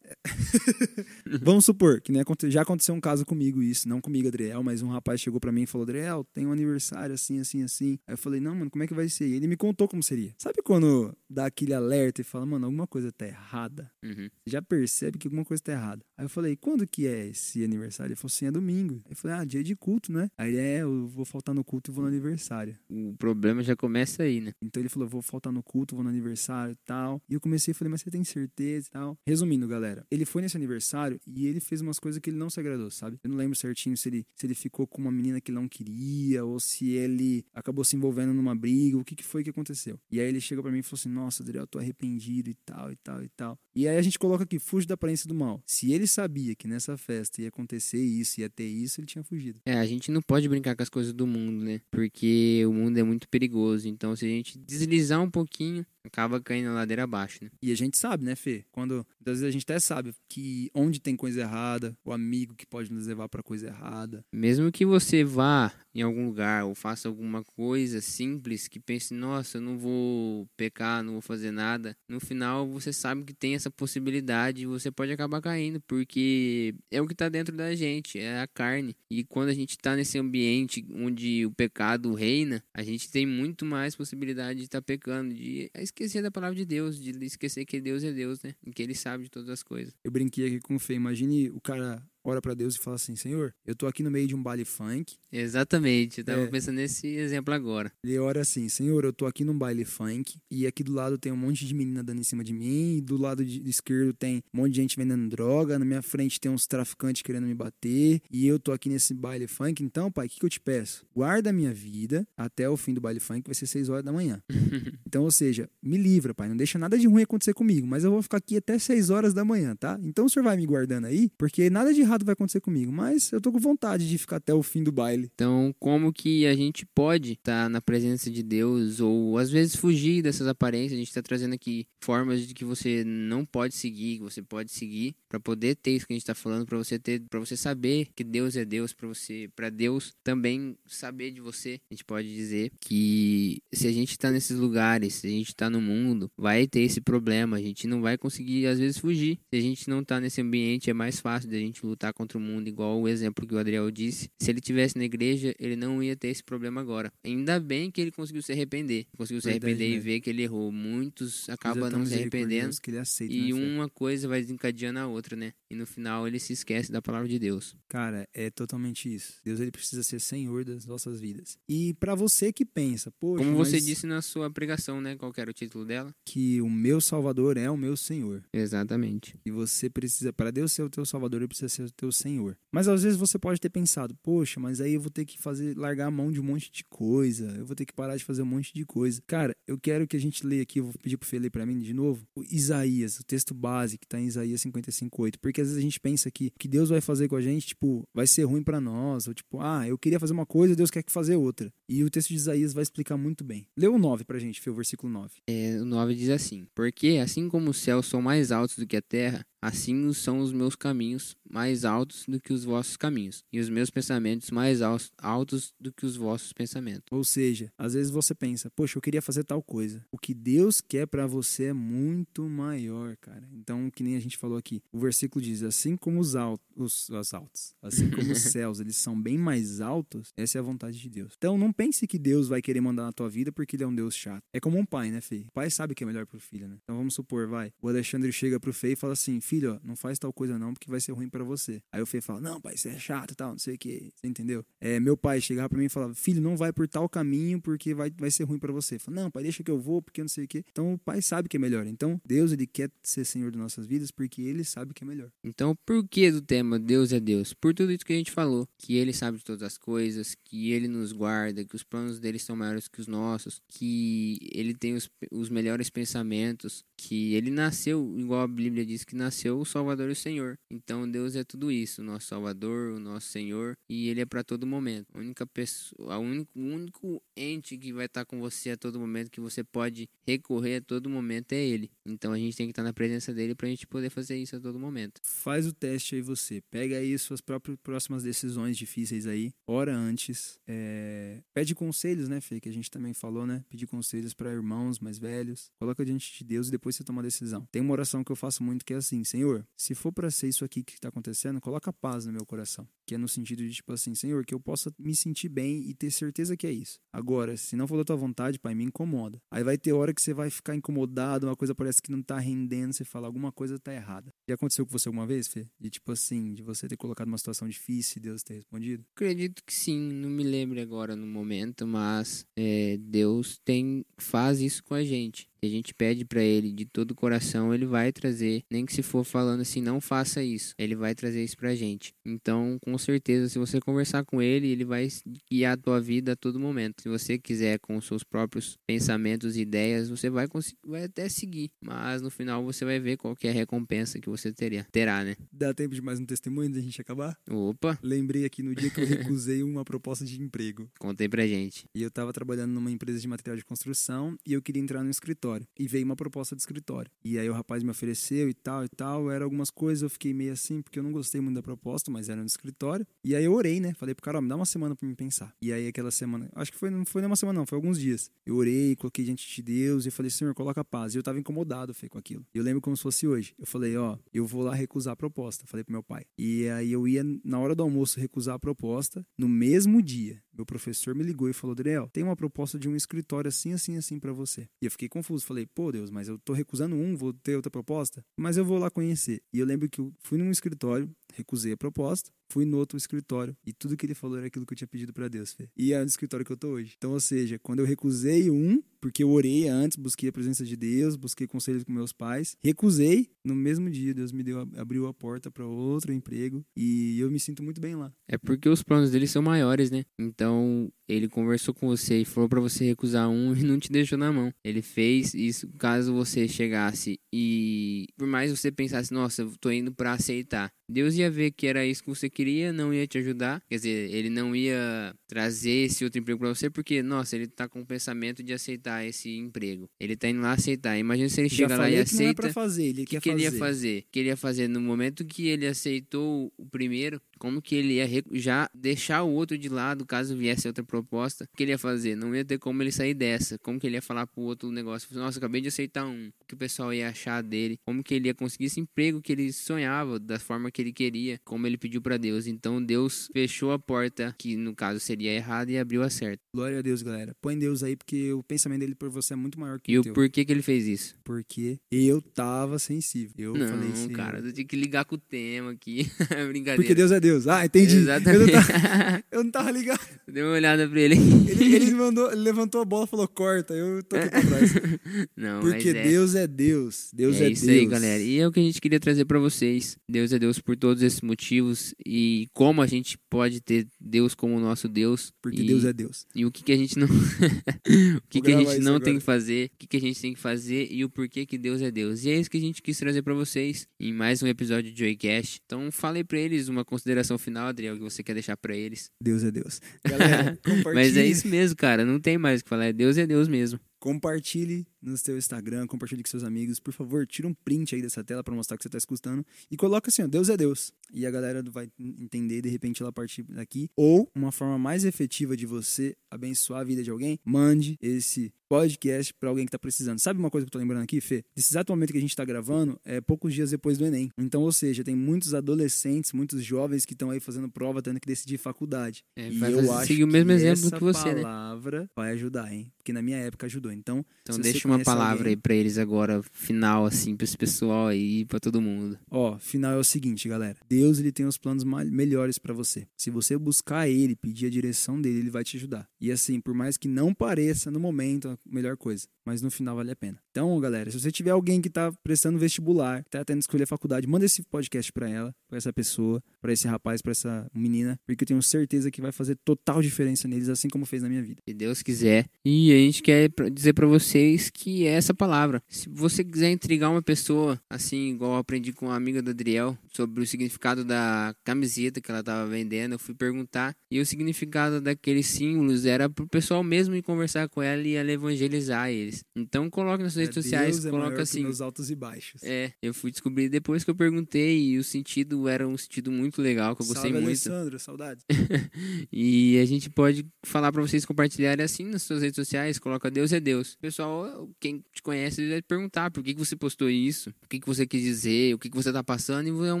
Vamos 1.42 1.64
supor 1.64 2.00
que 2.00 2.12
né, 2.12 2.22
já 2.44 2.62
aconteceu 2.62 2.94
um 2.94 3.00
caso 3.00 3.24
comigo 3.24 3.62
isso, 3.62 3.88
não 3.88 4.00
comigo, 4.00 4.28
Adriel, 4.28 4.62
mas 4.62 4.82
um 4.82 4.88
rapaz 4.88 5.20
chegou 5.20 5.40
para 5.40 5.52
mim 5.52 5.62
e 5.62 5.66
falou: 5.66 5.84
Adriel, 5.84 6.24
tem 6.32 6.46
um 6.46 6.52
aniversário 6.52 7.14
assim, 7.14 7.40
assim, 7.40 7.62
assim. 7.62 7.98
Aí 8.06 8.14
eu 8.14 8.18
falei: 8.18 8.40
Não, 8.40 8.54
mano, 8.54 8.70
como 8.70 8.84
é 8.84 8.86
que 8.86 8.94
vai 8.94 9.08
ser? 9.08 9.28
E 9.28 9.34
ele 9.34 9.46
me 9.46 9.56
contou 9.56 9.88
como 9.88 10.02
seria. 10.02 10.34
Sabe 10.38 10.62
quando 10.62 11.14
dá 11.28 11.46
aquele 11.46 11.74
alerta 11.74 12.20
e 12.20 12.24
fala: 12.24 12.46
Mano, 12.46 12.66
alguma 12.66 12.86
coisa 12.86 13.12
tá 13.12 13.26
errada? 13.26 13.90
Uhum. 14.04 14.28
Já 14.46 14.62
percebe 14.62 15.18
que 15.18 15.26
alguma 15.26 15.44
coisa 15.44 15.62
tá 15.62 15.72
errada. 15.72 16.04
Aí 16.18 16.24
eu 16.24 16.28
falei, 16.28 16.56
quando 16.56 16.84
que 16.84 17.06
é 17.06 17.28
esse 17.28 17.62
aniversário? 17.62 18.10
Ele 18.10 18.16
falou 18.16 18.32
assim, 18.34 18.46
é 18.46 18.50
domingo. 18.50 19.00
Aí 19.04 19.12
eu 19.12 19.16
falei, 19.16 19.36
ah, 19.36 19.44
dia 19.44 19.62
de 19.62 19.76
culto, 19.76 20.10
né? 20.10 20.28
Aí 20.36 20.48
ele, 20.50 20.58
é, 20.58 20.82
eu 20.82 21.06
vou 21.06 21.24
faltar 21.24 21.54
no 21.54 21.62
culto 21.62 21.92
e 21.92 21.94
vou 21.94 22.02
no 22.02 22.08
aniversário. 22.08 22.76
O 22.90 23.14
problema 23.16 23.62
já 23.62 23.76
começa 23.76 24.24
aí, 24.24 24.40
né? 24.40 24.52
Então 24.60 24.82
ele 24.82 24.88
falou, 24.88 25.08
vou 25.08 25.22
faltar 25.22 25.52
no 25.52 25.62
culto, 25.62 25.94
vou 25.94 26.02
no 26.02 26.10
aniversário 26.10 26.72
e 26.72 26.78
tal. 26.84 27.22
E 27.28 27.34
eu 27.34 27.40
comecei, 27.40 27.72
falei, 27.72 27.92
mas 27.92 28.02
você 28.02 28.10
tem 28.10 28.24
certeza 28.24 28.88
e 28.88 28.90
tal? 28.90 29.16
Resumindo, 29.24 29.68
galera, 29.68 30.04
ele 30.10 30.24
foi 30.24 30.42
nesse 30.42 30.56
aniversário 30.56 31.20
e 31.24 31.46
ele 31.46 31.60
fez 31.60 31.80
umas 31.80 32.00
coisas 32.00 32.20
que 32.20 32.30
ele 32.30 32.36
não 32.36 32.50
se 32.50 32.58
agradou, 32.58 32.90
sabe? 32.90 33.20
Eu 33.22 33.30
não 33.30 33.36
lembro 33.36 33.56
certinho 33.56 33.96
se 33.96 34.08
ele, 34.08 34.26
se 34.34 34.44
ele 34.44 34.56
ficou 34.56 34.88
com 34.88 35.00
uma 35.00 35.12
menina 35.12 35.40
que 35.40 35.52
ele 35.52 35.58
não 35.60 35.68
queria 35.68 36.44
ou 36.44 36.58
se 36.58 36.90
ele 36.90 37.44
acabou 37.54 37.84
se 37.84 37.94
envolvendo 37.94 38.34
numa 38.34 38.56
briga, 38.56 38.98
o 38.98 39.04
que, 39.04 39.14
que 39.14 39.24
foi 39.24 39.44
que 39.44 39.50
aconteceu. 39.50 40.00
E 40.10 40.18
aí 40.18 40.26
ele 40.26 40.40
chegou 40.40 40.64
para 40.64 40.72
mim 40.72 40.80
e 40.80 40.82
falou 40.82 40.98
assim, 40.98 41.08
nossa, 41.08 41.44
Adriel, 41.44 41.62
eu 41.62 41.66
tô 41.68 41.78
arrependido 41.78 42.50
e 42.50 42.54
tal, 42.66 42.90
e 42.90 42.96
tal, 42.96 43.22
e 43.22 43.28
tal. 43.28 43.56
E 43.72 43.86
aí 43.86 43.96
a 43.96 44.02
gente 44.02 44.18
coloca 44.18 44.42
aqui, 44.42 44.58
fuge 44.58 44.88
da 44.88 44.94
aparência 44.94 45.28
do 45.28 45.34
mal. 45.34 45.62
Se 45.64 45.92
ele 45.92 46.07
sabia 46.08 46.54
que 46.54 46.66
nessa 46.66 46.96
festa 46.96 47.42
ia 47.42 47.48
acontecer 47.48 47.98
isso, 47.98 48.40
ia 48.40 48.48
ter 48.48 48.66
isso, 48.66 49.00
ele 49.00 49.06
tinha 49.06 49.22
fugido. 49.22 49.60
É, 49.64 49.74
a 49.74 49.86
gente 49.86 50.10
não 50.10 50.20
pode 50.20 50.48
brincar 50.48 50.74
com 50.74 50.82
as 50.82 50.88
coisas 50.88 51.12
do 51.12 51.26
mundo, 51.26 51.64
né? 51.64 51.80
Porque 51.90 52.64
o 52.66 52.72
mundo 52.72 52.98
é 52.98 53.02
muito 53.02 53.28
perigoso. 53.28 53.88
Então, 53.88 54.16
se 54.16 54.24
a 54.24 54.28
gente 54.28 54.58
deslizar 54.58 55.22
um 55.22 55.30
pouquinho, 55.30 55.84
acaba 56.04 56.40
caindo 56.40 56.66
na 56.66 56.74
ladeira 56.74 57.04
abaixo, 57.04 57.38
né? 57.42 57.50
E 57.62 57.70
a 57.70 57.76
gente 57.76 57.96
sabe, 57.96 58.24
né, 58.24 58.34
Fê? 58.34 58.64
Quando 58.72 59.06
às 59.20 59.26
vezes 59.26 59.44
a 59.44 59.50
gente 59.50 59.62
até 59.62 59.78
sabe 59.78 60.14
que 60.28 60.70
onde 60.74 61.00
tem 61.00 61.14
coisa 61.14 61.40
errada, 61.40 61.96
o 62.04 62.12
amigo 62.12 62.54
que 62.54 62.66
pode 62.66 62.92
nos 62.92 63.06
levar 63.06 63.28
para 63.28 63.42
coisa 63.42 63.68
errada. 63.68 64.24
Mesmo 64.32 64.72
que 64.72 64.84
você 64.84 65.22
vá 65.22 65.72
em 65.98 66.02
algum 66.02 66.26
lugar 66.26 66.64
ou 66.64 66.74
faça 66.74 67.08
alguma 67.08 67.42
coisa 67.42 68.00
simples 68.00 68.68
que 68.68 68.78
pense, 68.78 69.12
nossa, 69.12 69.58
eu 69.58 69.62
não 69.62 69.76
vou 69.76 70.48
pecar, 70.56 71.02
não 71.02 71.14
vou 71.14 71.20
fazer 71.20 71.50
nada, 71.50 71.96
no 72.08 72.20
final 72.20 72.68
você 72.68 72.92
sabe 72.92 73.24
que 73.24 73.34
tem 73.34 73.54
essa 73.54 73.70
possibilidade 73.70 74.62
e 74.62 74.66
você 74.66 74.90
pode 74.92 75.10
acabar 75.10 75.40
caindo, 75.40 75.80
porque 75.80 76.74
é 76.90 77.02
o 77.02 77.06
que 77.06 77.14
está 77.14 77.28
dentro 77.28 77.56
da 77.56 77.74
gente, 77.74 78.18
é 78.18 78.40
a 78.40 78.46
carne. 78.46 78.96
E 79.10 79.24
quando 79.24 79.48
a 79.48 79.54
gente 79.54 79.70
está 79.70 79.96
nesse 79.96 80.18
ambiente 80.18 80.86
onde 80.94 81.44
o 81.44 81.50
pecado 81.50 82.14
reina, 82.14 82.62
a 82.72 82.82
gente 82.82 83.10
tem 83.10 83.26
muito 83.26 83.64
mais 83.64 83.96
possibilidade 83.96 84.60
de 84.60 84.64
estar 84.66 84.80
tá 84.80 84.82
pecando, 84.82 85.34
de 85.34 85.68
esquecer 85.74 86.22
da 86.22 86.30
palavra 86.30 86.54
de 86.54 86.64
Deus, 86.64 87.00
de 87.00 87.10
esquecer 87.24 87.64
que 87.64 87.80
Deus 87.80 88.04
é 88.04 88.12
Deus, 88.12 88.40
né? 88.42 88.54
E 88.64 88.70
que 88.70 88.82
Ele 88.82 88.94
sabe 88.94 89.24
de 89.24 89.30
todas 89.30 89.48
as 89.48 89.62
coisas. 89.62 89.92
Eu 90.04 90.12
brinquei 90.12 90.46
aqui 90.46 90.60
com 90.60 90.76
o 90.76 90.78
Fê, 90.78 90.94
imagine 90.94 91.50
o 91.50 91.60
cara 91.60 92.02
ora 92.28 92.40
para 92.40 92.54
Deus 92.54 92.74
e 92.74 92.78
fala 92.78 92.96
assim: 92.96 93.16
Senhor, 93.16 93.54
eu 93.66 93.74
tô 93.74 93.86
aqui 93.86 94.02
no 94.02 94.10
meio 94.10 94.26
de 94.26 94.34
um 94.34 94.42
baile 94.42 94.64
funk. 94.64 95.16
Exatamente, 95.32 96.18
eu 96.18 96.24
tava 96.24 96.42
é, 96.42 96.46
pensando 96.46 96.76
nesse 96.76 97.06
exemplo 97.08 97.52
agora. 97.52 97.92
Ele 98.02 98.18
ora 98.18 98.40
assim: 98.40 98.68
Senhor, 98.68 99.04
eu 99.04 99.12
tô 99.12 99.26
aqui 99.26 99.44
num 99.44 99.56
baile 99.56 99.84
funk 99.84 100.36
e 100.50 100.66
aqui 100.66 100.82
do 100.82 100.92
lado 100.92 101.18
tem 101.18 101.32
um 101.32 101.36
monte 101.36 101.66
de 101.66 101.74
menina 101.74 102.02
dando 102.02 102.20
em 102.20 102.24
cima 102.24 102.44
de 102.44 102.52
mim, 102.52 102.96
e 102.96 103.00
do 103.00 103.16
lado 103.16 103.44
de, 103.44 103.68
esquerdo 103.68 104.12
tem 104.12 104.42
um 104.52 104.58
monte 104.58 104.72
de 104.72 104.80
gente 104.80 104.96
vendendo 104.96 105.28
droga, 105.28 105.78
na 105.78 105.84
minha 105.84 106.02
frente 106.02 106.40
tem 106.40 106.50
uns 106.50 106.66
traficantes 106.66 107.22
querendo 107.22 107.46
me 107.46 107.54
bater 107.54 108.20
e 108.30 108.46
eu 108.46 108.58
tô 108.58 108.72
aqui 108.72 108.88
nesse 108.88 109.14
baile 109.14 109.46
funk. 109.46 109.82
Então, 109.82 110.10
pai, 110.10 110.26
o 110.26 110.28
que, 110.28 110.38
que 110.38 110.44
eu 110.44 110.50
te 110.50 110.60
peço? 110.60 111.06
Guarda 111.14 111.50
a 111.50 111.52
minha 111.52 111.72
vida 111.72 112.26
até 112.36 112.68
o 112.68 112.76
fim 112.76 112.94
do 112.94 113.00
baile 113.00 113.20
funk, 113.20 113.42
vai 113.46 113.54
ser 113.54 113.66
6 113.66 113.88
horas 113.88 114.04
da 114.04 114.12
manhã. 114.12 114.42
então, 115.06 115.24
ou 115.24 115.30
seja, 115.30 115.68
me 115.82 115.96
livra, 115.96 116.34
pai, 116.34 116.48
não 116.48 116.56
deixa 116.56 116.78
nada 116.78 116.98
de 116.98 117.06
ruim 117.06 117.22
acontecer 117.22 117.54
comigo, 117.54 117.86
mas 117.86 118.04
eu 118.04 118.10
vou 118.10 118.22
ficar 118.22 118.38
aqui 118.38 118.56
até 118.56 118.78
6 118.78 119.10
horas 119.10 119.34
da 119.34 119.44
manhã, 119.44 119.74
tá? 119.74 119.98
Então 120.02 120.26
o 120.26 120.30
senhor 120.30 120.44
vai 120.44 120.56
me 120.56 120.66
guardando 120.66 121.06
aí, 121.06 121.30
porque 121.36 121.70
nada 121.70 121.92
de 121.92 122.00
errado 122.00 122.17
vai 122.24 122.32
acontecer 122.32 122.60
comigo, 122.60 122.92
mas 122.92 123.32
eu 123.32 123.40
tô 123.40 123.52
com 123.52 123.58
vontade 123.58 124.08
de 124.08 124.18
ficar 124.18 124.36
até 124.36 124.54
o 124.54 124.62
fim 124.62 124.82
do 124.82 124.92
baile. 124.92 125.30
Então, 125.34 125.74
como 125.78 126.12
que 126.12 126.46
a 126.46 126.54
gente 126.54 126.86
pode 126.86 127.32
estar 127.32 127.64
tá 127.64 127.68
na 127.68 127.80
presença 127.80 128.30
de 128.30 128.42
Deus 128.42 129.00
ou 129.00 129.38
às 129.38 129.50
vezes 129.50 129.76
fugir 129.76 130.22
dessas 130.22 130.46
aparências? 130.46 130.94
A 130.94 130.96
gente 130.96 131.08
está 131.08 131.22
trazendo 131.22 131.54
aqui 131.54 131.86
formas 132.00 132.46
de 132.46 132.54
que 132.54 132.64
você 132.64 133.04
não 133.04 133.44
pode 133.44 133.74
seguir, 133.74 134.18
que 134.18 134.22
você 134.22 134.42
pode 134.42 134.72
seguir 134.72 135.14
para 135.28 135.40
poder 135.40 135.76
ter 135.76 135.92
isso 135.92 136.06
que 136.06 136.12
a 136.12 136.16
gente 136.16 136.22
está 136.22 136.34
falando, 136.34 136.66
para 136.66 136.78
você 136.78 136.98
ter, 136.98 137.20
para 137.28 137.40
você 137.40 137.56
saber 137.56 138.08
que 138.14 138.24
Deus 138.24 138.56
é 138.56 138.64
Deus, 138.64 138.92
para 138.92 139.06
você, 139.08 139.50
para 139.54 139.68
Deus 139.68 140.14
também 140.24 140.76
saber 140.86 141.30
de 141.30 141.40
você. 141.40 141.80
A 141.90 141.94
gente 141.94 142.04
pode 142.04 142.34
dizer 142.34 142.72
que 142.80 143.62
se 143.72 143.86
a 143.86 143.92
gente 143.92 144.12
está 144.12 144.30
nesses 144.30 144.58
lugares, 144.58 145.14
se 145.14 145.26
a 145.26 145.30
gente 145.30 145.48
está 145.48 145.68
no 145.68 145.80
mundo, 145.80 146.30
vai 146.36 146.66
ter 146.66 146.80
esse 146.80 147.00
problema. 147.00 147.56
A 147.56 147.60
gente 147.60 147.86
não 147.86 148.00
vai 148.00 148.16
conseguir 148.16 148.66
às 148.66 148.78
vezes 148.78 148.98
fugir. 148.98 149.38
Se 149.52 149.58
a 149.58 149.60
gente 149.60 149.88
não 149.88 150.00
está 150.00 150.20
nesse 150.20 150.40
ambiente, 150.40 150.90
é 150.90 150.94
mais 150.94 151.20
fácil 151.20 151.50
da 151.50 151.58
gente 151.58 151.84
lutar 151.84 152.07
contra 152.12 152.38
o 152.38 152.40
mundo, 152.40 152.68
igual 152.68 153.00
o 153.00 153.08
exemplo 153.08 153.46
que 153.46 153.54
o 153.54 153.58
Adriel 153.58 153.90
disse. 153.90 154.30
Se 154.40 154.50
ele 154.50 154.60
tivesse 154.60 154.96
na 154.96 155.04
igreja, 155.04 155.54
ele 155.58 155.76
não 155.76 156.02
ia 156.02 156.16
ter 156.16 156.28
esse 156.28 156.42
problema 156.42 156.80
agora. 156.80 157.12
Ainda 157.24 157.58
bem 157.60 157.90
que 157.90 158.00
ele 158.00 158.10
conseguiu 158.10 158.42
se 158.42 158.52
arrepender. 158.52 159.06
Conseguiu 159.16 159.40
se 159.40 159.48
Verdade, 159.48 159.72
arrepender 159.72 159.90
né? 159.90 159.96
e 159.96 160.00
ver 160.00 160.20
que 160.20 160.30
ele 160.30 160.42
errou. 160.42 160.70
Muitos 160.72 161.48
acabam 161.48 161.90
não 161.90 162.04
se 162.04 162.14
arrependendo. 162.14 162.68
Aceita, 163.00 163.32
e 163.32 163.52
né, 163.52 163.60
uma 163.60 163.88
coisa 163.88 164.26
vai 164.26 164.40
desencadeando 164.40 164.98
a 164.98 165.06
outra, 165.06 165.36
né? 165.36 165.52
E 165.70 165.74
no 165.74 165.86
final 165.86 166.26
ele 166.26 166.38
se 166.38 166.52
esquece 166.52 166.90
da 166.90 167.02
palavra 167.02 167.28
de 167.28 167.38
Deus. 167.38 167.76
Cara, 167.88 168.28
é 168.32 168.50
totalmente 168.50 169.12
isso. 169.12 169.34
Deus 169.44 169.60
ele 169.60 169.70
precisa 169.70 170.02
ser 170.02 170.20
senhor 170.20 170.64
das 170.64 170.86
nossas 170.86 171.20
vidas. 171.20 171.58
E 171.68 171.94
para 171.94 172.14
você 172.14 172.52
que 172.52 172.64
pensa, 172.64 173.10
poxa, 173.20 173.44
como 173.44 173.56
você 173.56 173.80
disse 173.80 174.06
na 174.06 174.22
sua 174.22 174.50
pregação, 174.50 175.00
né? 175.00 175.16
Qual 175.16 175.32
era 175.36 175.50
o 175.50 175.54
título 175.54 175.84
dela? 175.84 176.14
Que 176.24 176.60
o 176.60 176.70
meu 176.70 177.00
Salvador 177.00 177.56
é 177.56 177.70
o 177.70 177.76
meu 177.76 177.96
Senhor. 177.96 178.42
Exatamente. 178.52 179.36
E 179.44 179.50
você 179.50 179.88
precisa, 179.88 180.32
para 180.32 180.50
Deus 180.50 180.72
ser 180.72 180.82
o 180.82 180.90
teu 180.90 181.04
Salvador, 181.04 181.40
ele 181.40 181.48
precisa 181.48 181.68
ser 181.68 181.87
o 181.88 181.92
teu 181.92 182.12
Senhor. 182.12 182.56
Mas 182.72 182.86
às 182.88 183.02
vezes 183.02 183.18
você 183.18 183.38
pode 183.38 183.60
ter 183.60 183.70
pensado, 183.70 184.14
poxa, 184.22 184.60
mas 184.60 184.80
aí 184.80 184.94
eu 184.94 185.00
vou 185.00 185.10
ter 185.10 185.24
que 185.24 185.38
fazer, 185.38 185.76
largar 185.76 186.06
a 186.06 186.10
mão 186.10 186.30
de 186.30 186.40
um 186.40 186.44
monte 186.44 186.70
de 186.70 186.84
coisa, 186.84 187.46
eu 187.56 187.64
vou 187.64 187.74
ter 187.74 187.86
que 187.86 187.92
parar 187.92 188.16
de 188.16 188.24
fazer 188.24 188.42
um 188.42 188.46
monte 188.46 188.72
de 188.74 188.84
coisa. 188.84 189.20
Cara, 189.26 189.54
eu 189.66 189.78
quero 189.78 190.06
que 190.06 190.16
a 190.16 190.20
gente 190.20 190.46
leia 190.46 190.62
aqui, 190.62 190.80
eu 190.80 190.84
vou 190.84 190.94
pedir 191.02 191.16
pro 191.16 191.28
Fê 191.28 191.38
ler 191.38 191.50
pra 191.50 191.64
mim 191.64 191.78
de 191.78 191.94
novo, 191.94 192.26
o 192.36 192.42
Isaías, 192.42 193.18
o 193.18 193.24
texto 193.24 193.54
base 193.54 193.98
que 193.98 194.06
tá 194.06 194.20
em 194.20 194.26
Isaías 194.26 194.60
55:8, 194.60 195.38
porque 195.40 195.60
às 195.60 195.68
vezes 195.68 195.78
a 195.78 195.82
gente 195.82 195.98
pensa 196.00 196.30
que 196.30 196.52
que 196.58 196.68
Deus 196.68 196.88
vai 196.88 197.00
fazer 197.00 197.28
com 197.28 197.36
a 197.36 197.40
gente, 197.40 197.68
tipo, 197.68 198.06
vai 198.14 198.26
ser 198.26 198.44
ruim 198.44 198.62
para 198.62 198.80
nós, 198.80 199.26
ou 199.26 199.34
tipo, 199.34 199.60
ah, 199.60 199.86
eu 199.86 199.96
queria 199.96 200.20
fazer 200.20 200.32
uma 200.32 200.46
coisa, 200.46 200.76
Deus 200.76 200.90
quer 200.90 201.02
que 201.02 201.12
fazer 201.12 201.36
outra. 201.36 201.72
E 201.88 202.04
o 202.04 202.10
texto 202.10 202.28
de 202.28 202.34
Isaías 202.34 202.72
vai 202.72 202.82
explicar 202.82 203.16
muito 203.16 203.44
bem. 203.44 203.66
Lê 203.76 203.88
o 203.88 203.98
9 203.98 204.24
pra 204.24 204.38
gente, 204.38 204.60
Fê, 204.60 204.70
o 204.70 204.74
versículo 204.74 205.12
9. 205.12 205.36
É, 205.48 205.78
o 205.80 205.84
9 205.84 206.14
diz 206.14 206.28
assim: 206.30 206.66
Porque 206.74 207.18
assim 207.22 207.48
como 207.48 207.70
os 207.70 207.78
céus 207.78 208.06
são 208.06 208.20
mais 208.20 208.52
altos 208.52 208.76
do 208.76 208.86
que 208.86 208.96
a 208.96 209.02
terra, 209.02 209.44
Assim 209.60 210.12
são 210.12 210.38
os 210.38 210.52
meus 210.52 210.76
caminhos 210.76 211.36
mais 211.48 211.84
altos 211.84 212.24
do 212.28 212.40
que 212.40 212.52
os 212.52 212.64
vossos 212.64 212.96
caminhos, 212.96 213.42
e 213.52 213.58
os 213.58 213.68
meus 213.68 213.90
pensamentos 213.90 214.50
mais 214.50 214.80
altos 214.82 215.74
do 215.80 215.92
que 215.92 216.04
os 216.04 216.16
vossos 216.16 216.52
pensamentos. 216.52 217.04
Ou 217.10 217.24
seja, 217.24 217.72
às 217.76 217.94
vezes 217.94 218.10
você 218.10 218.34
pensa, 218.34 218.70
poxa, 218.70 218.98
eu 218.98 219.02
queria 219.02 219.22
fazer 219.22 219.44
tal 219.44 219.62
coisa. 219.62 220.04
O 220.12 220.18
que 220.18 220.34
Deus 220.34 220.80
quer 220.80 221.06
para 221.06 221.26
você 221.26 221.64
é 221.64 221.72
muito 221.72 222.48
maior, 222.48 223.16
cara. 223.16 223.48
Então, 223.52 223.90
que 223.90 224.02
nem 224.02 224.16
a 224.16 224.20
gente 224.20 224.36
falou 224.36 224.58
aqui, 224.58 224.82
o 224.92 224.98
versículo 224.98 225.44
diz: 225.44 225.62
assim 225.62 225.96
como 225.96 226.20
os 226.20 226.36
altos, 226.36 226.66
os, 226.76 227.08
os 227.08 227.34
altos, 227.34 227.74
assim 227.82 228.10
como 228.10 228.30
os 228.32 228.42
céus, 228.52 228.80
eles 228.80 228.96
são 228.96 229.20
bem 229.20 229.38
mais 229.38 229.80
altos, 229.80 230.32
essa 230.36 230.58
é 230.58 230.60
a 230.60 230.62
vontade 230.62 230.98
de 230.98 231.08
Deus. 231.08 231.32
Então, 231.36 231.58
não 231.58 231.72
pense 231.72 232.06
que 232.06 232.18
Deus 232.18 232.48
vai 232.48 232.62
querer 232.62 232.80
mandar 232.80 233.04
na 233.04 233.12
tua 233.12 233.28
vida 233.28 233.50
porque 233.50 233.76
ele 233.76 233.84
é 233.84 233.86
um 233.86 233.94
Deus 233.94 234.14
chato. 234.14 234.42
É 234.52 234.60
como 234.60 234.78
um 234.78 234.84
pai, 234.84 235.10
né, 235.10 235.20
Fê? 235.20 235.44
O 235.48 235.52
pai 235.52 235.70
sabe 235.70 235.94
que 235.94 236.04
é 236.04 236.06
melhor 236.06 236.26
pro 236.26 236.38
filho, 236.38 236.68
né? 236.68 236.76
Então, 236.84 236.96
vamos 236.96 237.14
supor, 237.14 237.48
vai, 237.48 237.72
o 237.80 237.88
Alexandre 237.88 238.30
chega 238.32 238.60
pro 238.60 238.72
Fê 238.72 238.92
e 238.92 238.96
fala 238.96 239.14
assim: 239.14 239.40
filho, 239.48 239.74
ó, 239.74 239.86
não 239.86 239.96
faz 239.96 240.18
tal 240.18 240.32
coisa 240.32 240.58
não, 240.58 240.74
porque 240.74 240.90
vai 240.90 241.00
ser 241.00 241.12
ruim 241.12 241.28
para 241.28 241.42
você. 241.42 241.82
Aí 241.90 242.02
o 242.02 242.06
Fê 242.06 242.20
fala, 242.20 242.40
não, 242.40 242.60
pai, 242.60 242.74
isso 242.74 242.88
é 242.88 242.98
chato 242.98 243.32
e 243.32 243.34
tal, 243.34 243.52
não 243.52 243.58
sei 243.58 243.76
o 243.76 243.78
que. 243.78 244.10
Você 244.14 244.26
entendeu? 244.26 244.64
É, 244.80 245.00
meu 245.00 245.16
pai 245.16 245.40
chegava 245.40 245.68
para 245.68 245.78
mim 245.78 245.86
e 245.86 245.88
falava, 245.88 246.14
filho, 246.14 246.40
não 246.40 246.56
vai 246.56 246.72
por 246.72 246.86
tal 246.86 247.08
caminho 247.08 247.60
porque 247.60 247.94
vai, 247.94 248.10
vai 248.10 248.30
ser 248.30 248.44
ruim 248.44 248.58
para 248.58 248.72
você. 248.72 248.98
Fala, 248.98 249.22
não, 249.22 249.30
pai, 249.30 249.42
deixa 249.42 249.62
que 249.62 249.70
eu 249.70 249.78
vou, 249.78 250.02
porque 250.02 250.20
não 250.20 250.28
sei 250.28 250.44
o 250.44 250.48
que. 250.48 250.64
Então 250.70 250.94
o 250.94 250.98
pai 250.98 251.22
sabe 251.22 251.48
que 251.48 251.56
é 251.56 251.60
melhor. 251.60 251.86
Então 251.86 252.20
Deus, 252.24 252.52
ele 252.52 252.66
quer 252.66 252.90
ser 253.02 253.24
senhor 253.24 253.50
de 253.50 253.58
nossas 253.58 253.86
vidas 253.86 254.10
porque 254.10 254.42
ele 254.42 254.64
sabe 254.64 254.92
que 254.92 255.02
é 255.02 255.06
melhor. 255.06 255.30
Então 255.42 255.74
por 255.86 256.06
que 256.06 256.30
do 256.30 256.42
tema 256.42 256.78
Deus 256.78 257.12
é 257.12 257.20
Deus? 257.20 257.54
Por 257.54 257.72
tudo 257.72 257.90
isso 257.90 258.04
que 258.04 258.12
a 258.12 258.16
gente 258.16 258.30
falou, 258.30 258.68
que 258.76 258.96
ele 258.96 259.12
sabe 259.12 259.38
de 259.38 259.44
todas 259.44 259.62
as 259.62 259.78
coisas, 259.78 260.36
que 260.44 260.72
ele 260.72 260.88
nos 260.88 261.12
guarda, 261.12 261.64
que 261.64 261.74
os 261.74 261.82
planos 261.82 262.18
dele 262.18 262.38
são 262.38 262.54
maiores 262.54 262.88
que 262.88 263.00
os 263.00 263.06
nossos, 263.06 263.62
que 263.68 264.38
ele 264.52 264.74
tem 264.74 264.94
os, 264.94 265.10
os 265.30 265.48
melhores 265.48 265.88
pensamentos, 265.88 266.84
que 266.96 267.34
ele 267.34 267.50
nasceu, 267.50 268.14
igual 268.18 268.42
a 268.42 268.48
Bíblia 268.48 268.84
diz 268.84 269.04
que 269.04 269.16
nasceu 269.16 269.37
o 269.46 269.64
Salvador 269.64 270.10
e 270.10 270.14
Senhor. 270.14 270.58
Então 270.70 271.08
Deus 271.10 271.36
é 271.36 271.44
tudo 271.44 271.70
isso, 271.70 272.02
o 272.02 272.04
nosso 272.04 272.26
Salvador, 272.26 272.94
o 272.94 273.00
nosso 273.00 273.28
Senhor, 273.28 273.76
e 273.88 274.08
ele 274.08 274.20
é 274.20 274.26
para 274.26 274.42
todo 274.42 274.66
momento. 274.66 275.06
A 275.14 275.18
única 275.18 275.46
pessoa, 275.46 276.14
a 276.14 276.18
único, 276.18 276.50
o 276.58 276.62
único 276.62 277.22
ente 277.36 277.76
que 277.78 277.92
vai 277.92 278.06
estar 278.06 278.24
com 278.24 278.40
você 278.40 278.70
a 278.70 278.76
todo 278.76 278.98
momento, 278.98 279.30
que 279.30 279.40
você 279.40 279.62
pode 279.62 280.08
recorrer 280.26 280.76
a 280.76 280.80
todo 280.80 281.08
momento 281.08 281.52
é 281.52 281.64
ele. 281.64 281.90
Então 282.06 282.32
a 282.32 282.38
gente 282.38 282.56
tem 282.56 282.66
que 282.66 282.72
estar 282.72 282.82
na 282.82 282.92
presença 282.92 283.32
dele 283.32 283.54
para 283.54 283.66
a 283.66 283.70
gente 283.70 283.86
poder 283.86 284.10
fazer 284.10 284.36
isso 284.36 284.56
a 284.56 284.60
todo 284.60 284.78
momento. 284.78 285.20
Faz 285.22 285.66
o 285.66 285.72
teste 285.72 286.16
aí 286.16 286.20
você, 286.20 286.60
pega 286.70 286.96
aí 286.96 287.16
suas 287.18 287.40
próprias 287.40 287.78
próximas 287.82 288.22
decisões 288.22 288.76
difíceis 288.76 289.26
aí, 289.26 289.52
ora 289.66 289.94
antes, 289.94 290.58
é... 290.66 291.42
pede 291.54 291.74
conselhos, 291.74 292.28
né, 292.28 292.40
Fê, 292.40 292.60
que 292.60 292.68
a 292.68 292.72
gente 292.72 292.90
também 292.90 293.12
falou, 293.12 293.46
né? 293.46 293.64
Pedir 293.68 293.86
conselhos 293.86 294.34
para 294.34 294.52
irmãos 294.52 294.98
mais 294.98 295.18
velhos, 295.18 295.70
coloca 295.78 296.04
diante 296.04 296.36
de 296.38 296.44
Deus 296.44 296.68
e 296.68 296.70
depois 296.70 296.96
você 296.96 297.04
toma 297.04 297.20
a 297.20 297.24
decisão. 297.24 297.66
Tem 297.70 297.82
uma 297.82 297.92
oração 297.92 298.24
que 298.24 298.32
eu 298.32 298.36
faço 298.36 298.62
muito 298.62 298.84
que 298.84 298.94
é 298.94 298.96
assim: 298.96 299.24
Senhor, 299.28 299.66
se 299.76 299.94
for 299.94 300.10
para 300.10 300.30
ser 300.30 300.48
isso 300.48 300.64
aqui 300.64 300.82
que 300.82 300.94
está 300.94 301.08
acontecendo, 301.08 301.60
coloca 301.60 301.92
paz 301.92 302.24
no 302.24 302.32
meu 302.32 302.46
coração. 302.46 302.88
Que 303.06 303.14
é 303.14 303.18
no 303.18 303.28
sentido 303.28 303.62
de, 303.62 303.74
tipo 303.74 303.92
assim, 303.92 304.14
Senhor, 304.14 304.42
que 304.44 304.54
eu 304.54 304.60
possa 304.60 304.90
me 304.98 305.14
sentir 305.14 305.50
bem 305.50 305.82
e 305.86 305.92
ter 305.92 306.10
certeza 306.10 306.56
que 306.56 306.66
é 306.66 306.72
isso. 306.72 306.98
Agora, 307.12 307.54
se 307.54 307.76
não 307.76 307.86
for 307.86 307.98
da 307.98 308.04
tua 308.04 308.16
vontade, 308.16 308.58
Pai, 308.58 308.74
me 308.74 308.84
incomoda. 308.84 309.38
Aí 309.50 309.62
vai 309.62 309.76
ter 309.76 309.92
hora 309.92 310.14
que 310.14 310.22
você 310.22 310.32
vai 310.32 310.48
ficar 310.48 310.74
incomodado, 310.74 311.46
uma 311.46 311.56
coisa 311.56 311.74
parece 311.74 312.00
que 312.00 312.10
não 312.10 312.22
tá 312.22 312.38
rendendo, 312.38 312.94
você 312.94 313.04
fala, 313.04 313.26
alguma 313.26 313.52
coisa 313.52 313.78
tá 313.78 313.92
errada. 313.92 314.32
Já 314.48 314.54
aconteceu 314.54 314.86
com 314.86 314.92
você 314.92 315.10
alguma 315.10 315.26
vez, 315.26 315.46
Fê? 315.46 315.66
De 315.78 315.90
tipo 315.90 316.10
assim, 316.10 316.54
de 316.54 316.62
você 316.62 316.88
ter 316.88 316.96
colocado 316.96 317.28
uma 317.28 317.36
situação 317.36 317.68
difícil 317.68 318.14
e 318.16 318.20
Deus 318.20 318.42
ter 318.42 318.54
respondido? 318.54 319.04
Acredito 319.14 319.62
que 319.62 319.74
sim, 319.74 320.10
não 320.10 320.30
me 320.30 320.42
lembro 320.42 320.80
agora 320.80 321.14
no 321.14 321.26
momento, 321.26 321.86
mas 321.86 322.46
é, 322.56 322.96
Deus 322.98 323.60
tem 323.62 324.06
faz 324.16 324.60
isso 324.60 324.82
com 324.82 324.94
a 324.94 325.04
gente. 325.04 325.47
Se 325.60 325.66
a 325.66 325.68
gente 325.68 325.92
pede 325.92 326.24
para 326.24 326.40
ele 326.40 326.70
de 326.70 326.84
todo 326.84 327.10
o 327.10 327.14
coração, 327.16 327.74
ele 327.74 327.84
vai 327.84 328.12
trazer, 328.12 328.62
nem 328.70 328.86
que 328.86 328.94
se 328.94 329.02
for 329.02 329.24
falando 329.24 329.60
assim, 329.60 329.82
não 329.82 330.00
faça 330.00 330.40
isso, 330.40 330.72
ele 330.78 330.94
vai 330.94 331.16
trazer 331.16 331.42
isso 331.42 331.56
pra 331.56 331.74
gente. 331.74 332.14
Então, 332.24 332.78
com 332.80 332.96
certeza, 332.96 333.48
se 333.48 333.58
você 333.58 333.80
conversar 333.80 334.24
com 334.24 334.40
ele, 334.40 334.68
ele 334.68 334.84
vai 334.84 335.08
guiar 335.50 335.72
a 335.72 335.76
tua 335.76 336.00
vida 336.00 336.32
a 336.32 336.36
todo 336.36 336.60
momento. 336.60 337.02
Se 337.02 337.08
você 337.08 337.36
quiser 337.38 337.80
com 337.80 337.96
os 337.96 338.06
seus 338.06 338.22
próprios 338.22 338.76
pensamentos 338.86 339.56
e 339.56 339.62
ideias, 339.62 340.08
você 340.08 340.30
vai 340.30 340.46
conseguir, 340.46 340.78
vai 340.86 341.04
até 341.04 341.28
seguir, 341.28 341.72
mas 341.82 342.22
no 342.22 342.30
final 342.30 342.62
você 342.62 342.84
vai 342.84 343.00
ver 343.00 343.16
qual 343.16 343.36
é 343.42 343.48
a 343.48 343.52
recompensa 343.52 344.20
que 344.20 344.30
você 344.30 344.52
teria, 344.52 344.86
terá, 344.92 345.24
né? 345.24 345.34
Dá 345.52 345.74
tempo 345.74 345.92
de 345.92 346.00
mais 346.00 346.20
um 346.20 346.24
testemunho 346.24 346.70
da 346.70 346.80
gente 346.80 347.00
acabar? 347.00 347.36
Opa! 347.50 347.98
Lembrei 348.00 348.44
aqui 348.44 348.62
no 348.62 348.76
dia 348.76 348.90
que 348.90 349.00
eu 349.00 349.06
recusei 349.08 349.64
uma 349.64 349.84
proposta 349.84 350.24
de 350.24 350.40
emprego. 350.40 350.88
Contei 351.00 351.28
pra 351.28 351.44
gente. 351.48 351.84
E 351.92 352.02
eu 352.02 352.12
tava 352.12 352.32
trabalhando 352.32 352.70
numa 352.70 352.92
empresa 352.92 353.18
de 353.18 353.26
material 353.26 353.56
de 353.56 353.64
construção 353.64 354.36
e 354.46 354.52
eu 354.52 354.62
queria 354.62 354.80
entrar 354.80 355.02
no 355.02 355.10
escritório 355.10 355.47
escritório. 355.48 355.66
E 355.78 355.88
veio 355.88 356.04
uma 356.04 356.16
proposta 356.16 356.54
de 356.54 356.62
escritório. 356.62 357.10
E 357.24 357.38
aí 357.38 357.48
o 357.48 357.52
rapaz 357.52 357.82
me 357.82 357.90
ofereceu 357.90 358.48
e 358.48 358.54
tal 358.54 358.84
e 358.84 358.88
tal. 358.88 359.30
Era 359.30 359.44
algumas 359.44 359.70
coisas, 359.70 360.02
eu 360.02 360.10
fiquei 360.10 360.34
meio 360.34 360.52
assim, 360.52 360.82
porque 360.82 360.98
eu 360.98 361.02
não 361.02 361.12
gostei 361.12 361.40
muito 361.40 361.56
da 361.56 361.62
proposta, 361.62 362.10
mas 362.10 362.28
era 362.28 362.40
no 362.40 362.46
escritório. 362.46 363.06
E 363.24 363.34
aí 363.34 363.44
eu 363.44 363.52
orei, 363.52 363.80
né? 363.80 363.94
Falei 363.94 364.14
pro 364.14 364.22
cara, 364.22 364.38
ó, 364.38 364.40
me 364.40 364.48
dá 364.48 364.56
uma 364.56 364.66
semana 364.66 364.94
pra 364.94 365.08
me 365.08 365.14
pensar. 365.14 365.54
E 365.60 365.72
aí 365.72 365.88
aquela 365.88 366.10
semana, 366.10 366.50
acho 366.54 366.72
que 366.72 366.78
foi, 366.78 366.90
não 366.90 367.04
foi 367.04 367.22
nem 367.22 367.26
uma 367.26 367.36
semana, 367.36 367.58
não, 367.58 367.66
foi 367.66 367.76
alguns 367.76 367.98
dias. 367.98 368.30
Eu 368.44 368.56
orei, 368.56 368.94
coloquei 368.96 369.24
diante 369.24 369.48
de 369.54 369.62
Deus 369.62 370.06
e 370.06 370.10
falei, 370.10 370.30
Senhor, 370.30 370.54
coloca 370.54 370.84
paz. 370.84 371.14
E 371.14 371.18
eu 371.18 371.22
tava 371.22 371.38
incomodado, 371.38 371.94
foi 371.94 372.08
com 372.08 372.18
aquilo. 372.18 372.44
Eu 372.52 372.62
lembro 372.62 372.80
como 372.80 372.96
se 372.96 373.02
fosse 373.02 373.26
hoje. 373.26 373.54
Eu 373.58 373.66
falei, 373.66 373.96
ó, 373.96 374.18
eu 374.32 374.46
vou 374.46 374.62
lá 374.62 374.74
recusar 374.74 375.12
a 375.12 375.16
proposta. 375.16 375.66
Falei 375.66 375.84
pro 375.84 375.92
meu 375.92 376.02
pai. 376.02 376.24
E 376.36 376.68
aí 376.68 376.92
eu 376.92 377.06
ia, 377.06 377.24
na 377.44 377.58
hora 377.58 377.74
do 377.74 377.82
almoço, 377.82 378.20
recusar 378.20 378.54
a 378.54 378.58
proposta. 378.58 379.24
No 379.36 379.48
mesmo 379.48 380.02
dia, 380.02 380.42
meu 380.58 380.66
professor 380.66 381.14
me 381.14 381.22
ligou 381.22 381.48
e 381.48 381.52
falou, 381.52 381.72
Adriel, 381.72 382.10
tem 382.12 382.24
uma 382.24 382.34
proposta 382.34 382.78
de 382.78 382.88
um 382.88 382.96
escritório 382.96 383.48
assim, 383.48 383.72
assim, 383.72 383.96
assim 383.96 384.18
para 384.18 384.32
você. 384.32 384.68
E 384.82 384.86
eu 384.86 384.90
fiquei 384.90 385.08
confuso. 385.08 385.46
Falei, 385.46 385.66
pô, 385.66 385.92
Deus, 385.92 386.10
mas 386.10 386.26
eu 386.26 386.36
tô 386.38 386.52
recusando 386.52 386.96
um, 386.96 387.16
vou 387.16 387.32
ter 387.32 387.54
outra 387.54 387.70
proposta? 387.70 388.24
Mas 388.36 388.56
eu 388.56 388.64
vou 388.64 388.76
lá 388.76 388.90
conhecer. 388.90 389.40
E 389.52 389.60
eu 389.60 389.66
lembro 389.66 389.88
que 389.88 390.00
eu 390.00 390.12
fui 390.18 390.36
num 390.36 390.50
escritório, 390.50 391.08
recusei 391.32 391.72
a 391.72 391.76
proposta, 391.76 392.30
fui 392.50 392.64
no 392.64 392.78
outro 392.78 392.96
escritório 392.96 393.56
e 393.66 393.72
tudo 393.72 393.96
que 393.96 394.06
ele 394.06 394.14
falou 394.14 394.38
era 394.38 394.46
aquilo 394.46 394.66
que 394.66 394.72
eu 394.72 394.76
tinha 394.76 394.88
pedido 394.88 395.12
para 395.12 395.28
Deus, 395.28 395.52
Fê. 395.52 395.68
E 395.76 395.92
é 395.92 396.00
no 396.00 396.06
escritório 396.06 396.44
que 396.44 396.52
eu 396.52 396.56
tô 396.56 396.68
hoje. 396.68 396.94
Então, 396.96 397.12
ou 397.12 397.20
seja, 397.20 397.58
quando 397.58 397.80
eu 397.80 397.86
recusei 397.86 398.50
um, 398.50 398.82
porque 399.00 399.22
eu 399.22 399.30
orei 399.30 399.68
antes, 399.68 399.96
busquei 399.96 400.28
a 400.28 400.32
presença 400.32 400.64
de 400.64 400.76
Deus, 400.76 401.16
busquei 401.16 401.46
conselhos 401.46 401.84
com 401.84 401.92
meus 401.92 402.12
pais, 402.12 402.56
recusei, 402.62 403.30
no 403.44 403.54
mesmo 403.54 403.90
dia 403.90 404.12
Deus 404.12 404.32
me 404.32 404.42
deu 404.42 404.60
abriu 404.76 405.06
a 405.06 405.14
porta 405.14 405.50
para 405.50 405.64
outro 405.64 406.12
emprego 406.12 406.64
e 406.76 407.18
eu 407.18 407.30
me 407.30 407.38
sinto 407.38 407.62
muito 407.62 407.80
bem 407.80 407.94
lá. 407.94 408.12
É 408.26 408.36
porque 408.36 408.68
os 408.68 408.82
planos 408.82 409.10
dele 409.10 409.26
são 409.26 409.42
maiores, 409.42 409.90
né? 409.90 410.04
Então, 410.18 410.90
ele 411.08 411.28
conversou 411.28 411.72
com 411.72 411.86
você 411.88 412.20
e 412.20 412.24
falou 412.24 412.48
para 412.48 412.60
você 412.60 412.84
recusar 412.84 413.28
um 413.28 413.54
e 413.56 413.62
não 413.62 413.78
te 413.78 413.90
deixou 413.90 414.18
na 414.18 414.32
mão. 414.32 414.52
Ele 414.64 414.82
fez 414.82 415.34
isso 415.34 415.68
caso 415.78 416.12
você 416.12 416.46
chegasse 416.48 417.18
e 417.32 418.06
por 418.16 418.26
mais 418.26 418.50
você 418.50 418.70
pensasse, 418.70 419.12
nossa, 419.12 419.42
eu 419.42 419.52
tô 419.60 419.70
indo 419.70 419.92
para 419.92 420.12
aceitar. 420.12 420.70
Deus 420.90 421.14
ia 421.14 421.30
ver 421.30 421.50
que 421.50 421.66
era 421.66 421.84
isso 421.84 422.02
que 422.02 422.08
você 422.08 422.30
queria, 422.38 422.72
não 422.72 422.94
ia 422.94 423.04
te 423.04 423.18
ajudar. 423.18 423.60
Quer 423.68 423.74
dizer, 423.74 424.14
ele 424.14 424.30
não 424.30 424.54
ia 424.54 425.12
trazer 425.26 425.86
esse 425.86 426.04
outro 426.04 426.20
emprego 426.20 426.38
para 426.38 426.54
você, 426.54 426.70
porque, 426.70 427.02
nossa, 427.02 427.34
ele 427.34 427.48
tá 427.48 427.68
com 427.68 427.80
o 427.80 427.86
pensamento 427.86 428.44
de 428.44 428.52
aceitar 428.52 429.04
esse 429.04 429.36
emprego. 429.36 429.90
Ele 429.98 430.14
tá 430.16 430.28
indo 430.28 430.40
lá 430.40 430.52
aceitar. 430.52 430.96
Imagina 430.96 431.28
se 431.28 431.40
ele 431.40 431.48
chega 431.48 431.76
lá 431.76 431.90
e 431.90 431.96
aceita. 431.96 432.16
Que 432.16 432.22
não 432.22 432.30
é 432.30 432.34
pra 432.34 432.52
fazer, 432.52 432.84
ele 432.84 433.02
o 433.02 433.06
que, 433.06 433.20
que 433.20 433.28
ele 433.28 433.42
ia 433.42 433.50
fazer? 433.50 434.04
O 434.06 434.12
que 434.12 434.18
ele 434.20 434.28
ia 434.28 434.36
fazer 434.36 434.68
no 434.68 434.80
momento 434.80 435.24
que 435.24 435.48
ele 435.48 435.66
aceitou 435.66 436.52
o 436.56 436.64
primeiro? 436.66 437.20
Como 437.38 437.62
que 437.62 437.74
ele 437.74 437.94
ia 437.94 438.06
já 438.32 438.68
deixar 438.74 439.22
o 439.22 439.30
outro 439.30 439.56
de 439.56 439.68
lado 439.68 440.04
caso 440.04 440.36
viesse 440.36 440.66
outra 440.66 440.84
proposta? 440.84 441.44
O 441.44 441.56
que 441.56 441.62
ele 441.62 441.72
ia 441.72 441.78
fazer? 441.78 442.16
Não 442.16 442.34
ia 442.34 442.44
ter 442.44 442.58
como 442.58 442.82
ele 442.82 442.92
sair 442.92 443.14
dessa. 443.14 443.58
Como 443.58 443.78
que 443.78 443.86
ele 443.86 443.96
ia 443.96 444.02
falar 444.02 444.26
pro 444.26 444.42
outro 444.42 444.70
negócio? 444.70 445.08
Nossa, 445.12 445.38
acabei 445.38 445.60
de 445.60 445.68
aceitar 445.68 446.06
um. 446.06 446.28
O 446.28 446.46
que 446.46 446.54
o 446.54 446.56
pessoal 446.58 446.92
ia 446.92 447.08
achar 447.08 447.42
dele? 447.42 447.78
Como 447.84 448.02
que 448.02 448.14
ele 448.14 448.28
ia 448.28 448.34
conseguir 448.34 448.66
esse 448.66 448.80
emprego 448.80 449.20
que 449.22 449.32
ele 449.32 449.52
sonhava, 449.52 450.18
da 450.18 450.38
forma 450.38 450.70
que 450.70 450.82
ele 450.82 450.92
queria, 450.92 451.40
como 451.44 451.66
ele 451.66 451.78
pediu 451.78 452.00
para 452.02 452.16
Deus? 452.16 452.46
Então 452.46 452.82
Deus 452.82 453.28
fechou 453.32 453.72
a 453.72 453.78
porta, 453.78 454.34
que 454.38 454.56
no 454.56 454.74
caso 454.74 455.00
seria 455.00 455.32
errada, 455.32 455.70
e 455.70 455.78
abriu 455.78 456.02
a 456.02 456.10
certa. 456.10 456.42
Glória 456.54 456.78
a 456.78 456.82
Deus, 456.82 457.02
galera. 457.02 457.34
Põe 457.40 457.58
Deus 457.58 457.82
aí, 457.82 457.96
porque 457.96 458.32
o 458.32 458.42
pensamento 458.42 458.80
dele 458.80 458.94
por 458.94 459.10
você 459.10 459.34
é 459.34 459.36
muito 459.36 459.58
maior 459.58 459.80
que 459.80 459.92
e 459.92 459.98
o 459.98 460.02
teu. 460.02 460.10
E 460.10 460.12
o 460.12 460.14
porquê 460.14 460.44
que 460.44 460.52
ele 460.52 460.62
fez 460.62 460.86
isso? 460.86 461.16
Porque 461.22 461.78
eu 461.90 462.20
tava 462.20 462.78
sensível. 462.78 463.54
Eu 463.54 463.54
não, 463.54 463.68
falei 463.68 463.90
assim. 463.90 464.08
cara, 464.08 464.38
eu 464.40 464.52
tinha 464.52 464.66
que 464.66 464.76
ligar 464.76 465.04
com 465.04 465.14
o 465.14 465.18
tema 465.18 465.70
aqui. 465.72 466.10
Brincadeira. 466.48 466.76
Porque 466.76 466.94
Deus 466.94 467.10
é 467.10 467.20
Deus. 467.20 467.27
Ah, 467.48 467.64
entendi. 467.64 467.96
Exatamente. 467.96 468.34
Eu 468.34 468.40
não 468.40 468.52
tava, 468.52 469.24
eu 469.32 469.44
não 469.44 469.50
tava 469.50 469.70
ligado. 469.70 470.00
Deu 470.30 470.46
uma 470.46 470.54
olhada 470.54 470.86
pra 470.86 471.00
ele. 471.00 471.14
Ele, 471.14 471.74
ele, 471.74 471.90
mandou, 471.96 472.30
ele 472.30 472.42
levantou 472.42 472.82
a 472.82 472.84
bola 472.84 473.04
e 473.04 473.08
falou, 473.08 473.26
corta. 473.26 473.72
Eu 473.72 474.02
tô 474.02 474.16
aqui 474.16 474.28
pra 474.28 474.42
trás. 474.42 474.72
Não, 475.34 475.60
Porque 475.60 475.88
é... 475.88 476.02
Deus 476.02 476.34
é 476.34 476.46
Deus. 476.46 477.10
Deus 477.14 477.40
é, 477.40 477.46
é 477.46 477.50
isso 477.50 477.66
Deus. 477.66 477.78
aí, 477.78 477.86
galera. 477.86 478.22
E 478.22 478.38
é 478.38 478.46
o 478.46 478.52
que 478.52 478.60
a 478.60 478.62
gente 478.62 478.80
queria 478.80 479.00
trazer 479.00 479.24
para 479.24 479.38
vocês. 479.38 479.96
Deus 480.08 480.32
é 480.32 480.38
Deus 480.38 480.58
por 480.58 480.76
todos 480.76 481.02
esses 481.02 481.22
motivos. 481.22 481.94
E 482.04 482.46
como 482.52 482.82
a 482.82 482.86
gente 482.86 483.16
pode 483.30 483.60
ter 483.62 483.86
Deus 483.98 484.34
como 484.34 484.60
nosso 484.60 484.86
Deus. 484.86 485.32
Porque 485.40 485.62
e, 485.62 485.66
Deus 485.66 485.84
é 485.84 485.92
Deus. 485.94 486.26
E 486.34 486.44
o 486.44 486.50
que, 486.50 486.62
que 486.62 486.72
a 486.72 486.76
gente 486.76 486.98
não. 486.98 487.08
o 487.08 488.22
que, 488.28 488.42
que 488.42 488.52
a 488.52 488.58
gente 488.58 488.78
não 488.80 489.00
tem 489.00 489.18
que 489.18 489.24
fazer. 489.24 489.70
O 489.74 489.78
que, 489.78 489.86
que 489.86 489.96
a 489.96 490.00
gente 490.00 490.20
tem 490.20 490.34
que 490.34 490.40
fazer. 490.40 490.88
E 490.90 491.04
o 491.04 491.08
porquê 491.08 491.46
que 491.46 491.56
Deus 491.56 491.80
é 491.80 491.90
Deus. 491.90 492.24
E 492.24 492.30
é 492.30 492.38
isso 492.38 492.50
que 492.50 492.58
a 492.58 492.60
gente 492.60 492.82
quis 492.82 492.98
trazer 492.98 493.22
para 493.22 493.32
vocês 493.32 493.86
em 493.98 494.12
mais 494.12 494.42
um 494.42 494.46
episódio 494.46 494.92
de 494.92 494.98
Joycast. 494.98 495.62
Então, 495.64 495.90
falei 495.90 496.22
para 496.22 496.38
eles 496.38 496.68
uma 496.68 496.84
consideração 496.84 497.38
final, 497.38 497.68
Adriel, 497.68 497.96
que 497.96 498.02
você 498.02 498.22
quer 498.22 498.34
deixar 498.34 498.56
para 498.58 498.76
eles. 498.76 499.10
Deus 499.22 499.42
é 499.42 499.50
Deus. 499.50 499.80
Galera, 500.04 500.17
Mas 500.94 501.16
é 501.16 501.24
isso 501.24 501.48
mesmo, 501.48 501.76
cara. 501.76 502.04
Não 502.04 502.20
tem 502.20 502.38
mais 502.38 502.60
o 502.60 502.64
que 502.64 502.70
falar. 502.70 502.86
É 502.86 502.92
Deus 502.92 503.18
é 503.18 503.26
Deus 503.26 503.48
mesmo. 503.48 503.78
Compartilhe 503.98 504.86
no 505.00 505.16
seu 505.16 505.36
Instagram, 505.38 505.86
compartilhe 505.86 506.22
com 506.22 506.28
seus 506.28 506.44
amigos. 506.44 506.80
Por 506.80 506.92
favor, 506.92 507.26
tira 507.26 507.48
um 507.48 507.54
print 507.54 507.94
aí 507.94 508.02
dessa 508.02 508.22
tela 508.24 508.42
para 508.42 508.54
mostrar 508.54 508.76
que 508.76 508.82
você 508.82 508.88
está 508.88 508.98
escutando. 508.98 509.44
E 509.70 509.76
coloca 509.76 510.10
assim, 510.10 510.22
ó, 510.22 510.26
Deus 510.26 510.48
é 510.48 510.56
Deus. 510.56 510.92
E 511.12 511.26
a 511.26 511.30
galera 511.30 511.62
vai 511.62 511.90
entender, 511.98 512.62
de 512.62 512.68
repente, 512.68 513.02
ela 513.02 513.12
partir 513.12 513.42
daqui. 513.44 513.90
Ou, 513.96 514.30
uma 514.34 514.52
forma 514.52 514.78
mais 514.78 515.04
efetiva 515.04 515.56
de 515.56 515.66
você 515.66 516.16
abençoar 516.30 516.80
a 516.80 516.84
vida 516.84 517.02
de 517.02 517.10
alguém, 517.10 517.38
mande 517.44 517.96
esse 518.00 518.52
podcast 518.68 519.32
para 519.34 519.48
alguém 519.48 519.64
que 519.64 519.70
está 519.70 519.78
precisando. 519.78 520.18
Sabe 520.18 520.38
uma 520.38 520.50
coisa 520.50 520.66
que 520.66 520.68
eu 520.68 520.72
tô 520.72 520.78
lembrando 520.78 521.02
aqui, 521.02 521.20
Fê? 521.20 521.42
Nesse 521.56 521.72
exato 521.72 521.90
momento 521.90 522.12
que 522.12 522.18
a 522.18 522.20
gente 522.20 522.30
está 522.30 522.44
gravando, 522.44 523.00
é 523.04 523.20
poucos 523.20 523.54
dias 523.54 523.70
depois 523.70 523.96
do 523.96 524.04
Enem. 524.04 524.30
Então, 524.36 524.62
ou 524.62 524.72
seja, 524.72 525.02
tem 525.02 525.16
muitos 525.16 525.54
adolescentes, 525.54 526.32
muitos 526.32 526.62
jovens 526.62 527.06
que 527.06 527.14
estão 527.14 527.30
aí 527.30 527.40
fazendo 527.40 527.68
prova, 527.68 528.02
tendo 528.02 528.20
que 528.20 528.26
decidir 528.26 528.58
faculdade. 528.58 529.24
É, 529.34 529.50
e 529.50 529.58
eu 529.58 529.92
acho 529.92 530.08
seguir 530.08 530.24
o 530.24 530.26
mesmo 530.26 530.48
que 530.48 530.56
exemplo 530.56 530.86
essa 530.86 530.96
que 530.96 531.02
você, 531.02 531.34
né? 531.34 531.42
palavra 531.42 532.10
vai 532.14 532.32
ajudar, 532.32 532.70
hein? 532.72 532.92
Porque 532.98 533.12
na 533.12 533.22
minha 533.22 533.38
época 533.38 533.66
ajudou. 533.66 533.90
Então, 533.90 534.24
então 534.42 534.58
deixa 534.58 534.86
uma 534.88 535.04
palavra 535.04 535.38
alguém... 535.38 535.50
aí 535.50 535.56
para 535.56 535.74
eles 535.74 535.98
agora, 535.98 536.42
final, 536.52 537.06
assim, 537.06 537.36
para 537.36 537.44
esse 537.44 537.56
pessoal 537.56 538.08
aí, 538.08 538.44
para 538.44 538.60
todo 538.60 538.80
mundo. 538.80 539.18
Ó, 539.30 539.58
final 539.58 539.92
é 539.92 539.98
o 539.98 540.04
seguinte, 540.04 540.48
galera. 540.48 540.76
Deus, 540.88 541.18
ele 541.18 541.32
tem 541.32 541.46
os 541.46 541.58
planos 541.58 541.84
melhores 541.84 542.58
para 542.58 542.74
você. 542.74 543.06
Se 543.16 543.30
você 543.30 543.56
buscar 543.56 544.08
ele, 544.08 544.36
pedir 544.36 544.66
a 544.66 544.70
direção 544.70 545.20
dele, 545.20 545.40
ele 545.40 545.50
vai 545.50 545.64
te 545.64 545.76
ajudar. 545.76 546.08
E 546.20 546.30
assim, 546.30 546.60
por 546.60 546.74
mais 546.74 546.96
que 546.96 547.08
não 547.08 547.32
pareça 547.34 547.90
no 547.90 548.00
momento 548.00 548.48
a 548.48 548.58
melhor 548.66 548.96
coisa, 548.96 549.26
mas 549.44 549.62
no 549.62 549.70
final 549.70 549.96
vale 549.96 550.10
a 550.10 550.16
pena. 550.16 550.38
Então, 550.50 550.78
galera, 550.80 551.10
se 551.10 551.18
você 551.18 551.30
tiver 551.30 551.50
alguém 551.50 551.80
que 551.80 551.88
tá 551.88 552.12
prestando 552.22 552.58
vestibular, 552.58 553.22
que 553.24 553.30
tá 553.30 553.44
tendo 553.44 553.58
que 553.58 553.64
escolher 553.64 553.84
a 553.84 553.86
faculdade, 553.86 554.26
manda 554.26 554.44
esse 554.44 554.62
podcast 554.62 555.12
para 555.12 555.28
ela, 555.28 555.54
para 555.68 555.78
essa 555.78 555.92
pessoa, 555.92 556.42
para 556.68 556.74
esse 556.74 556.86
rapaz, 556.86 557.22
para 557.22 557.32
essa 557.32 557.66
menina, 557.74 558.20
porque 558.26 558.44
eu 558.44 558.48
tenho 558.48 558.62
certeza 558.62 559.10
que 559.10 559.22
vai 559.22 559.32
fazer 559.32 559.56
total 559.64 560.02
diferença 560.02 560.46
neles, 560.46 560.68
assim 560.68 560.88
como 560.88 561.06
fez 561.06 561.22
na 561.22 561.28
minha 561.28 561.42
vida. 561.42 561.62
Se 561.66 561.72
Deus 561.72 562.02
quiser. 562.02 562.44
E 562.62 562.92
a 562.92 562.96
gente 562.96 563.22
quer 563.22 563.50
dizer 563.72 563.94
para 563.94 564.06
vocês 564.06 564.68
que 564.68 565.06
é 565.06 565.12
essa 565.12 565.32
palavra. 565.32 565.82
Se 565.88 566.10
você 566.10 566.44
quiser 566.44 566.70
intrigar 566.70 567.10
uma 567.10 567.22
pessoa, 567.22 567.80
assim, 567.88 568.32
igual 568.32 568.52
eu 568.52 568.58
aprendi 568.58 568.92
com 568.92 569.06
uma 569.06 569.16
amiga 569.16 569.40
do 569.40 569.50
Adriel, 569.50 569.96
sobre 570.12 570.42
o 570.42 570.46
significado 570.46 571.04
da 571.06 571.54
camiseta 571.64 572.20
que 572.20 572.30
ela 572.30 572.42
tava 572.42 572.68
vendendo, 572.68 573.12
eu 573.12 573.18
fui 573.18 573.34
perguntar, 573.34 573.96
e 574.10 574.20
o 574.20 574.26
significado 574.26 575.00
daqueles 575.00 575.46
símbolos 575.46 576.04
era 576.04 576.28
pro 576.28 576.46
pessoal 576.46 576.82
mesmo 576.82 577.14
ir 577.14 577.22
conversar 577.22 577.66
com 577.70 577.80
ela 577.80 578.02
e 578.02 578.12
ela 578.12 578.30
evangelizar 578.30 579.08
eles. 579.08 579.38
sociais. 579.38 579.44
Então 579.56 579.90
coloque 579.90 580.22
nas 580.22 580.32
suas 580.32 580.46
redes 580.46 580.54
sociais, 580.54 580.96
Deus 580.96 581.06
é 581.06 581.10
coloca 581.10 581.42
assim. 581.42 581.62
meus 581.62 581.80
altos 581.80 582.10
e 582.10 582.14
baixos. 582.14 582.62
É, 582.62 582.92
eu 583.02 583.14
fui 583.14 583.30
descobrir 583.30 583.68
depois 583.68 584.04
que 584.04 584.10
eu 584.10 584.14
perguntei 584.14 584.90
e 584.90 584.98
o 584.98 585.04
sentido 585.04 585.68
era 585.68 585.86
um 585.86 585.96
sentido 585.96 586.30
muito 586.30 586.57
legal, 586.60 586.94
que 586.94 587.02
eu 587.02 587.06
gostei 587.06 587.30
Salve, 587.30 587.44
muito. 587.44 587.46
Alessandro, 587.46 587.98
saudade. 587.98 588.44
E 589.32 589.78
a 589.78 589.84
gente 589.84 590.10
pode 590.10 590.44
falar 590.64 590.90
pra 590.92 591.02
vocês 591.02 591.24
compartilharem 591.24 591.84
assim 591.84 592.04
nas 592.04 592.22
suas 592.22 592.42
redes 592.42 592.56
sociais, 592.56 592.98
coloca 592.98 593.30
Deus 593.30 593.52
é 593.52 593.60
Deus. 593.60 593.96
Pessoal, 594.00 594.68
quem 594.80 595.04
te 595.12 595.22
conhece 595.22 595.68
vai 595.68 595.82
perguntar 595.82 596.30
por 596.30 596.42
que, 596.42 596.54
que 596.54 596.58
você 596.58 596.74
postou 596.74 597.08
isso, 597.08 597.50
o 597.62 597.68
que, 597.68 597.78
que 597.78 597.86
você 597.86 598.06
quis 598.06 598.22
dizer, 598.22 598.74
o 598.74 598.78
que, 598.78 598.90
que 598.90 598.96
você 598.96 599.12
tá 599.12 599.22
passando, 599.22 599.66
e 599.66 599.88
é 599.88 599.94
um 599.94 600.00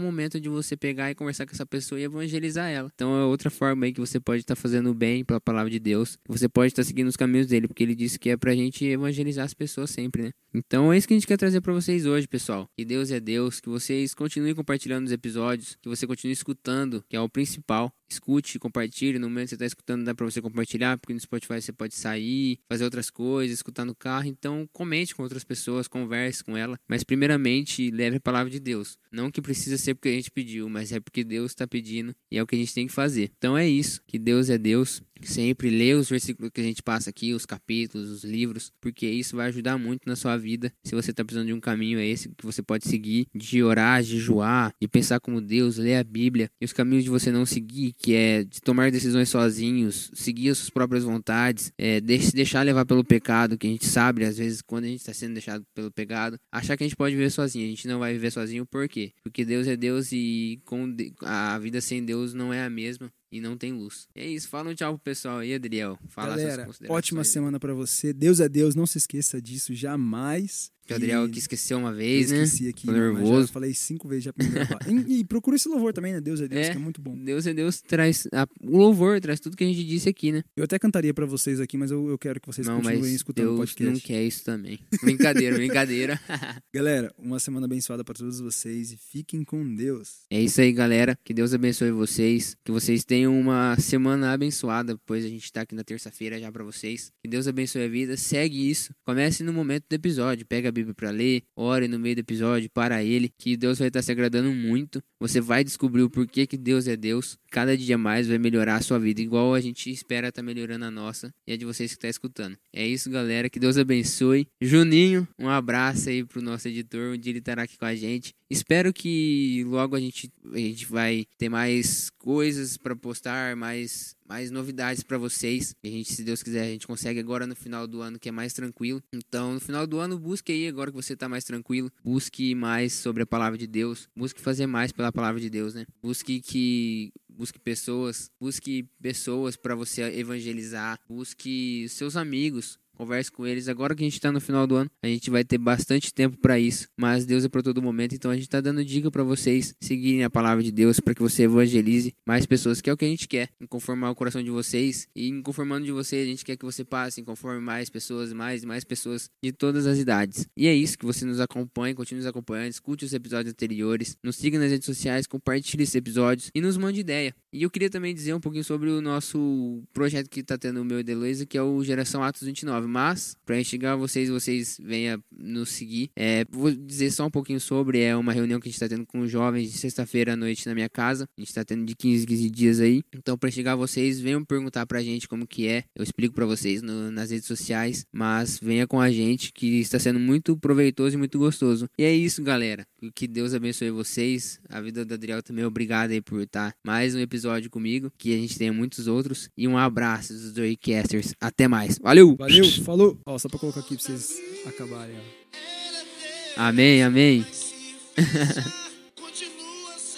momento 0.00 0.40
de 0.40 0.48
você 0.48 0.76
pegar 0.76 1.10
e 1.10 1.14
conversar 1.14 1.46
com 1.46 1.52
essa 1.52 1.66
pessoa 1.66 2.00
e 2.00 2.04
evangelizar 2.04 2.68
ela. 2.68 2.90
Então 2.94 3.16
é 3.16 3.24
outra 3.24 3.50
forma 3.50 3.86
aí 3.86 3.92
que 3.92 4.00
você 4.00 4.18
pode 4.18 4.40
estar 4.40 4.56
fazendo 4.56 4.90
o 4.90 4.94
bem 4.94 5.24
pela 5.24 5.40
palavra 5.40 5.70
de 5.70 5.78
Deus, 5.78 6.18
você 6.26 6.48
pode 6.48 6.72
estar 6.72 6.84
seguindo 6.84 7.08
os 7.08 7.16
caminhos 7.16 7.46
dele, 7.46 7.68
porque 7.68 7.82
ele 7.82 7.94
disse 7.94 8.18
que 8.18 8.30
é 8.30 8.36
pra 8.36 8.54
gente 8.54 8.84
evangelizar 8.84 9.44
as 9.44 9.54
pessoas 9.54 9.90
sempre, 9.90 10.22
né? 10.22 10.30
Então 10.54 10.92
é 10.92 10.96
isso 10.96 11.06
que 11.06 11.14
a 11.14 11.16
gente 11.16 11.26
quer 11.26 11.36
trazer 11.36 11.60
pra 11.60 11.72
vocês 11.72 12.06
hoje, 12.06 12.26
pessoal. 12.26 12.68
Que 12.76 12.84
Deus 12.84 13.10
é 13.10 13.20
Deus, 13.20 13.60
que 13.60 13.68
vocês 13.68 14.14
continuem 14.14 14.54
compartilhando 14.54 15.06
os 15.06 15.12
episódios, 15.12 15.76
que 15.80 15.88
você 15.88 16.06
continue 16.06 16.34
escutando, 16.38 17.04
que 17.08 17.16
é 17.16 17.20
o 17.20 17.28
principal. 17.28 17.92
Escute, 18.10 18.58
compartilhe. 18.58 19.18
No 19.18 19.28
momento 19.28 19.44
que 19.44 19.48
você 19.50 19.54
está 19.56 19.66
escutando, 19.66 20.04
dá 20.04 20.14
para 20.14 20.24
você 20.24 20.40
compartilhar, 20.40 20.96
porque 20.96 21.12
no 21.12 21.20
Spotify 21.20 21.60
você 21.60 21.72
pode 21.72 21.94
sair, 21.94 22.58
fazer 22.66 22.84
outras 22.84 23.10
coisas, 23.10 23.58
escutar 23.58 23.84
no 23.84 23.94
carro. 23.94 24.26
Então, 24.26 24.68
comente 24.72 25.14
com 25.14 25.22
outras 25.22 25.44
pessoas, 25.44 25.86
converse 25.86 26.42
com 26.42 26.56
ela. 26.56 26.78
Mas, 26.88 27.04
primeiramente, 27.04 27.90
leve 27.90 28.16
a 28.16 28.20
palavra 28.20 28.50
de 28.50 28.58
Deus. 28.58 28.98
Não 29.12 29.30
que 29.30 29.42
precisa 29.42 29.76
ser 29.76 29.94
porque 29.94 30.08
a 30.08 30.12
gente 30.12 30.30
pediu, 30.30 30.68
mas 30.68 30.90
é 30.90 31.00
porque 31.00 31.22
Deus 31.22 31.50
está 31.50 31.66
pedindo 31.66 32.14
e 32.30 32.38
é 32.38 32.42
o 32.42 32.46
que 32.46 32.56
a 32.56 32.58
gente 32.58 32.74
tem 32.74 32.86
que 32.86 32.92
fazer. 32.92 33.30
Então, 33.36 33.58
é 33.58 33.68
isso. 33.68 34.00
Que 34.06 34.18
Deus 34.18 34.48
é 34.48 34.56
Deus. 34.56 35.02
Sempre 35.22 35.68
lê 35.68 35.94
os 35.94 36.08
versículos 36.08 36.50
que 36.54 36.60
a 36.60 36.64
gente 36.64 36.82
passa 36.82 37.10
aqui, 37.10 37.34
os 37.34 37.44
capítulos, 37.44 38.08
os 38.08 38.24
livros, 38.24 38.72
porque 38.80 39.06
isso 39.06 39.36
vai 39.36 39.48
ajudar 39.48 39.76
muito 39.76 40.02
na 40.06 40.14
sua 40.14 40.36
vida. 40.36 40.72
Se 40.84 40.94
você 40.94 41.10
está 41.10 41.24
precisando 41.24 41.48
de 41.48 41.52
um 41.52 41.60
caminho, 41.60 41.98
é 41.98 42.06
esse 42.06 42.28
que 42.28 42.46
você 42.46 42.62
pode 42.62 42.86
seguir: 42.86 43.26
de 43.34 43.62
orar, 43.62 44.02
de 44.02 44.10
jejuar, 44.10 44.72
de 44.80 44.86
pensar 44.86 45.18
como 45.18 45.40
Deus, 45.40 45.76
ler 45.76 45.96
a 45.96 46.04
Bíblia. 46.04 46.27
E 46.60 46.64
os 46.64 46.72
caminhos 46.72 47.04
de 47.04 47.10
você 47.10 47.30
não 47.30 47.46
seguir, 47.46 47.94
que 47.98 48.14
é 48.14 48.44
de 48.44 48.60
tomar 48.60 48.90
decisões 48.90 49.28
sozinhos, 49.28 50.10
seguir 50.14 50.50
as 50.50 50.58
suas 50.58 50.70
próprias 50.70 51.04
vontades, 51.04 51.72
é, 51.78 52.00
se 52.20 52.32
deixar 52.32 52.62
levar 52.62 52.84
pelo 52.84 53.04
pecado, 53.04 53.56
que 53.56 53.66
a 53.66 53.70
gente 53.70 53.86
sabe, 53.86 54.24
às 54.24 54.38
vezes, 54.38 54.62
quando 54.62 54.84
a 54.84 54.88
gente 54.88 55.00
está 55.00 55.12
sendo 55.12 55.34
deixado 55.34 55.64
pelo 55.74 55.90
pecado, 55.90 56.38
achar 56.52 56.76
que 56.76 56.84
a 56.84 56.86
gente 56.86 56.96
pode 56.96 57.14
viver 57.14 57.30
sozinho. 57.30 57.66
A 57.66 57.70
gente 57.70 57.88
não 57.88 57.98
vai 57.98 58.12
viver 58.12 58.30
sozinho, 58.30 58.66
por 58.66 58.88
quê? 58.88 59.12
Porque 59.22 59.44
Deus 59.44 59.66
é 59.66 59.76
Deus 59.76 60.12
e 60.12 60.60
com 60.64 60.94
a 61.22 61.58
vida 61.58 61.80
sem 61.80 62.04
Deus 62.04 62.34
não 62.34 62.52
é 62.52 62.64
a 62.64 62.70
mesma 62.70 63.10
e 63.30 63.40
não 63.40 63.56
tem 63.56 63.72
luz. 63.72 64.08
É 64.14 64.26
isso, 64.26 64.48
fala 64.48 64.70
um 64.70 64.74
tchau 64.74 64.94
pro 64.94 65.04
pessoal 65.04 65.38
aí, 65.38 65.54
Adriel. 65.54 65.98
Fala 66.08 66.36
Galera, 66.36 66.68
ótima 66.88 67.24
semana 67.24 67.60
para 67.60 67.74
você. 67.74 68.12
Deus 68.12 68.40
é 68.40 68.48
Deus, 68.48 68.74
não 68.74 68.86
se 68.86 68.98
esqueça 68.98 69.40
disso 69.40 69.74
jamais. 69.74 70.70
Que 70.88 70.94
o 70.94 70.96
Adriel 70.96 71.22
aqui 71.24 71.38
esqueceu 71.38 71.76
uma 71.78 71.92
vez, 71.92 72.32
eu 72.32 72.38
né? 72.38 72.44
Esqueci 72.44 72.68
aqui, 72.68 72.86
Tô 72.86 72.92
nervoso. 72.92 73.52
Falei 73.52 73.74
cinco 73.74 74.08
vezes 74.08 74.24
já 74.24 74.32
pra 74.32 74.46
gravar. 74.46 74.78
e, 75.06 75.20
e 75.20 75.24
procura 75.24 75.54
esse 75.56 75.68
louvor 75.68 75.92
também, 75.92 76.14
né? 76.14 76.20
Deus 76.20 76.40
é 76.40 76.48
Deus, 76.48 76.66
É. 76.66 76.70
que 76.70 76.76
é 76.76 76.80
muito 76.80 77.00
bom. 77.00 77.14
Deus 77.16 77.46
é 77.46 77.52
Deus, 77.52 77.80
traz 77.82 78.26
a- 78.32 78.48
o 78.62 78.76
louvor, 78.78 79.20
traz 79.20 79.38
tudo 79.38 79.54
que 79.56 79.64
a 79.64 79.66
gente 79.66 79.84
disse 79.84 80.08
aqui, 80.08 80.32
né? 80.32 80.42
Eu 80.56 80.64
até 80.64 80.78
cantaria 80.78 81.12
pra 81.12 81.26
vocês 81.26 81.60
aqui, 81.60 81.76
mas 81.76 81.90
eu, 81.90 82.08
eu 82.08 82.16
quero 82.18 82.40
que 82.40 82.46
vocês 82.46 82.66
não, 82.66 82.76
continuem 82.76 83.00
mas 83.00 83.10
escutando 83.12 83.44
o 83.46 83.56
Deus 83.56 83.70
podcast. 83.70 83.92
não 83.92 84.00
quer 84.00 84.22
isso 84.24 84.42
também. 84.44 84.78
Brincadeira, 85.02 85.56
brincadeira. 85.60 86.18
Galera, 86.74 87.12
uma 87.18 87.38
semana 87.38 87.66
abençoada 87.66 88.02
pra 88.02 88.14
todos 88.14 88.40
vocês 88.40 88.90
e 88.92 88.96
fiquem 88.96 89.44
com 89.44 89.74
Deus. 89.74 90.20
É 90.30 90.40
isso 90.40 90.58
aí, 90.60 90.72
galera. 90.72 91.18
Que 91.22 91.34
Deus 91.34 91.52
abençoe 91.52 91.90
vocês. 91.90 92.56
Que 92.64 92.72
vocês 92.72 93.04
tenham 93.04 93.38
uma 93.38 93.76
semana 93.78 94.32
abençoada. 94.32 94.98
Pois 95.04 95.22
a 95.24 95.28
gente 95.28 95.52
tá 95.52 95.60
aqui 95.62 95.74
na 95.74 95.84
terça-feira 95.84 96.40
já 96.40 96.50
pra 96.50 96.64
vocês. 96.64 97.12
Que 97.22 97.28
Deus 97.28 97.46
abençoe 97.46 97.82
a 97.84 97.88
vida. 97.88 98.16
Segue 98.16 98.70
isso. 98.70 98.94
Comece 99.04 99.42
no 99.42 99.52
momento 99.52 99.84
do 99.90 99.92
episódio. 99.94 100.46
Pega 100.46 100.68
a 100.68 100.72
Bíblia 100.78 100.94
pra 100.94 101.10
ler. 101.10 101.42
Ore 101.56 101.88
no 101.88 101.98
meio 101.98 102.16
do 102.16 102.20
episódio 102.20 102.70
para 102.70 103.02
ele. 103.02 103.30
Que 103.36 103.56
Deus 103.56 103.78
vai 103.78 103.88
estar 103.88 104.02
se 104.02 104.12
agradando 104.12 104.52
muito. 104.52 105.02
Você 105.20 105.40
vai 105.40 105.64
descobrir 105.64 106.02
o 106.02 106.10
porquê 106.10 106.46
que 106.46 106.56
Deus 106.56 106.86
é 106.86 106.96
Deus. 106.96 107.36
Cada 107.50 107.76
dia 107.76 107.98
mais 107.98 108.28
vai 108.28 108.38
melhorar 108.38 108.76
a 108.76 108.80
sua 108.80 108.98
vida. 108.98 109.20
Igual 109.20 109.54
a 109.54 109.60
gente 109.60 109.90
espera 109.90 110.32
tá 110.32 110.42
melhorando 110.42 110.84
a 110.84 110.90
nossa. 110.90 111.32
E 111.46 111.52
a 111.52 111.56
de 111.56 111.64
vocês 111.64 111.92
que 111.92 111.98
tá 111.98 112.08
escutando. 112.08 112.56
É 112.72 112.86
isso, 112.86 113.10
galera. 113.10 113.50
Que 113.50 113.58
Deus 113.58 113.76
abençoe. 113.76 114.46
Juninho, 114.60 115.26
um 115.38 115.48
abraço 115.48 116.08
aí 116.08 116.24
pro 116.24 116.42
nosso 116.42 116.68
editor. 116.68 117.16
Dia 117.18 117.32
ele 117.32 117.38
estará 117.40 117.62
aqui 117.62 117.76
com 117.76 117.84
a 117.84 117.94
gente. 117.94 118.34
Espero 118.50 118.92
que 118.92 119.62
logo 119.66 119.94
a 119.94 120.00
gente, 120.00 120.32
a 120.52 120.58
gente 120.58 120.86
vai 120.86 121.26
ter 121.36 121.50
mais 121.50 122.08
coisas 122.10 122.78
para 122.78 122.96
postar, 122.96 123.54
mais, 123.54 124.16
mais 124.26 124.50
novidades 124.50 125.02
para 125.02 125.18
vocês. 125.18 125.74
A 125.84 125.86
gente, 125.86 126.12
se 126.12 126.24
Deus 126.24 126.42
quiser, 126.42 126.62
a 126.62 126.70
gente 126.70 126.86
consegue 126.86 127.20
agora 127.20 127.46
no 127.46 127.54
final 127.54 127.86
do 127.86 128.00
ano 128.00 128.18
que 128.18 128.28
é 128.28 128.32
mais 128.32 128.54
tranquilo. 128.54 129.02
Então, 129.12 129.54
no 129.54 129.60
final 129.60 129.86
do 129.86 129.98
ano, 129.98 130.18
busque 130.18 130.50
aí 130.50 130.66
agora 130.66 130.90
que 130.90 130.96
você 130.96 131.14
tá 131.14 131.28
mais 131.28 131.44
tranquilo, 131.44 131.92
busque 132.02 132.54
mais 132.54 132.94
sobre 132.94 133.22
a 133.22 133.26
palavra 133.26 133.58
de 133.58 133.66
Deus, 133.66 134.08
busque 134.16 134.40
fazer 134.40 134.66
mais 134.66 134.92
pela 134.92 135.12
palavra 135.12 135.40
de 135.40 135.50
Deus, 135.50 135.74
né? 135.74 135.84
Busque 136.02 136.40
que 136.40 137.12
busque 137.28 137.58
pessoas, 137.58 138.30
busque 138.40 138.88
pessoas 139.00 139.56
para 139.56 139.76
você 139.76 140.02
evangelizar, 140.02 140.98
busque 141.08 141.86
seus 141.88 142.16
amigos, 142.16 142.80
Converse 142.98 143.30
com 143.30 143.46
eles. 143.46 143.68
Agora 143.68 143.94
que 143.94 144.02
a 144.02 144.06
gente 144.06 144.20
tá 144.20 144.32
no 144.32 144.40
final 144.40 144.66
do 144.66 144.74
ano, 144.74 144.90
a 145.00 145.06
gente 145.06 145.30
vai 145.30 145.44
ter 145.44 145.56
bastante 145.56 146.12
tempo 146.12 146.36
para 146.36 146.58
isso. 146.58 146.88
Mas 146.96 147.24
Deus 147.24 147.44
é 147.44 147.48
para 147.48 147.62
todo 147.62 147.80
momento, 147.80 148.16
então 148.16 148.28
a 148.28 148.34
gente 148.34 148.48
tá 148.48 148.60
dando 148.60 148.84
dica 148.84 149.08
para 149.08 149.22
vocês 149.22 149.72
seguirem 149.80 150.24
a 150.24 150.30
palavra 150.30 150.64
de 150.64 150.72
Deus 150.72 150.98
para 150.98 151.14
que 151.14 151.22
você 151.22 151.44
evangelize 151.44 152.12
mais 152.26 152.44
pessoas, 152.44 152.80
que 152.80 152.90
é 152.90 152.92
o 152.92 152.96
que 152.96 153.04
a 153.04 153.08
gente 153.08 153.28
quer, 153.28 153.50
em 153.60 153.66
conformar 153.66 154.10
o 154.10 154.16
coração 154.16 154.42
de 154.42 154.50
vocês 154.50 155.06
e 155.14 155.28
em 155.28 155.40
conformando 155.40 155.86
de 155.86 155.92
vocês, 155.92 156.26
a 156.26 156.30
gente 156.30 156.44
quer 156.44 156.56
que 156.56 156.64
você 156.64 156.84
passe, 156.84 157.22
conforme 157.22 157.60
mais 157.60 157.88
pessoas, 157.88 158.32
mais 158.32 158.64
e 158.64 158.66
mais 158.66 158.82
pessoas 158.82 159.30
de 159.40 159.52
todas 159.52 159.86
as 159.86 159.98
idades. 159.98 160.48
E 160.56 160.66
é 160.66 160.74
isso 160.74 160.98
que 160.98 161.06
você 161.06 161.24
nos 161.24 161.38
acompanhe, 161.38 161.94
continue 161.94 162.18
nos 162.18 162.26
acompanhando, 162.26 162.70
escute 162.70 163.04
os 163.04 163.12
episódios 163.12 163.52
anteriores, 163.52 164.16
nos 164.24 164.34
siga 164.34 164.58
nas 164.58 164.72
redes 164.72 164.86
sociais, 164.86 165.26
compartilhe 165.26 165.84
esses 165.84 165.94
episódios 165.94 166.50
e 166.52 166.60
nos 166.60 166.76
mande 166.76 166.98
ideia. 166.98 167.32
E 167.52 167.62
eu 167.62 167.70
queria 167.70 167.88
também 167.88 168.12
dizer 168.12 168.34
um 168.34 168.40
pouquinho 168.40 168.64
sobre 168.64 168.90
o 168.90 169.00
nosso 169.00 169.82
projeto 169.92 170.28
que 170.28 170.42
tá 170.42 170.58
tendo 170.58 170.82
o 170.82 170.84
meu 170.84 171.00
e 171.00 171.10
Heloísa, 171.10 171.46
que 171.46 171.56
é 171.56 171.62
o 171.62 171.82
Geração 171.84 172.22
Atos 172.22 172.42
29. 172.42 172.87
Mas, 172.88 173.36
para 173.44 173.60
instigar 173.60 173.96
vocês, 173.96 174.28
vocês 174.28 174.78
venham 174.82 175.22
nos 175.30 175.68
seguir. 175.70 176.10
É, 176.16 176.44
vou 176.50 176.70
dizer 176.72 177.10
só 177.10 177.26
um 177.26 177.30
pouquinho 177.30 177.60
sobre. 177.60 178.00
É 178.00 178.16
uma 178.16 178.32
reunião 178.32 178.58
que 178.58 178.68
a 178.68 178.70
gente 178.70 178.76
está 178.82 178.88
tendo 178.88 179.06
com 179.06 179.20
os 179.20 179.30
jovens 179.30 179.70
de 179.70 179.78
sexta-feira 179.78 180.32
à 180.32 180.36
noite 180.36 180.66
na 180.66 180.74
minha 180.74 180.88
casa. 180.88 181.24
A 181.36 181.40
gente 181.40 181.48
está 181.48 181.64
tendo 181.64 181.84
de 181.84 181.94
15 181.94 182.26
15 182.26 182.50
dias 182.50 182.80
aí. 182.80 183.02
Então, 183.14 183.36
para 183.36 183.48
instigar 183.48 183.76
vocês, 183.76 184.20
venham 184.20 184.44
perguntar 184.44 184.86
pra 184.86 185.02
gente 185.02 185.28
como 185.28 185.46
que 185.46 185.66
é. 185.68 185.84
Eu 185.94 186.02
explico 186.02 186.34
para 186.34 186.46
vocês 186.46 186.82
no- 186.82 187.10
nas 187.10 187.30
redes 187.30 187.46
sociais. 187.46 188.04
Mas 188.12 188.58
venha 188.60 188.86
com 188.86 189.00
a 189.00 189.10
gente, 189.10 189.52
que 189.52 189.78
está 189.80 189.98
sendo 189.98 190.18
muito 190.18 190.56
proveitoso 190.56 191.14
e 191.14 191.18
muito 191.18 191.38
gostoso. 191.38 191.88
E 191.98 192.02
é 192.04 192.12
isso, 192.14 192.42
galera. 192.42 192.86
Que 193.14 193.26
Deus 193.28 193.54
abençoe 193.54 193.90
vocês. 193.90 194.58
A 194.68 194.80
vida 194.80 195.04
do 195.04 195.14
Adriel 195.14 195.42
também. 195.42 195.64
Obrigado 195.64 196.10
aí 196.10 196.20
por 196.20 196.40
estar 196.42 196.72
mais 196.84 197.14
um 197.14 197.18
episódio 197.20 197.70
comigo. 197.70 198.10
Que 198.18 198.34
a 198.34 198.36
gente 198.36 198.56
tenha 198.58 198.72
muitos 198.72 199.06
outros. 199.06 199.48
E 199.56 199.68
um 199.68 199.76
abraço 199.76 200.32
dos 200.32 200.54
Joycasters. 200.54 201.34
Até 201.40 201.68
mais. 201.68 201.98
Valeu! 201.98 202.36
Valeu, 202.36 202.64
falou. 202.82 203.18
Ó, 203.26 203.38
só 203.38 203.48
pra 203.48 203.58
colocar 203.58 203.80
aqui 203.80 203.96
pra 203.96 204.04
vocês 204.04 204.38
acabarem. 204.66 205.16
ó. 205.16 206.62
Amém, 206.62 207.02
amém. 207.02 207.46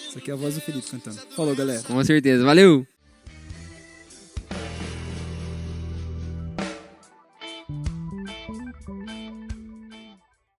Isso 0.08 0.18
aqui 0.18 0.30
é 0.30 0.34
a 0.34 0.36
voz 0.36 0.54
do 0.54 0.60
Felipe 0.60 0.90
cantando. 0.90 1.18
Falou, 1.36 1.54
galera. 1.54 1.82
Com 1.82 2.02
certeza. 2.02 2.44
Valeu! 2.44 2.86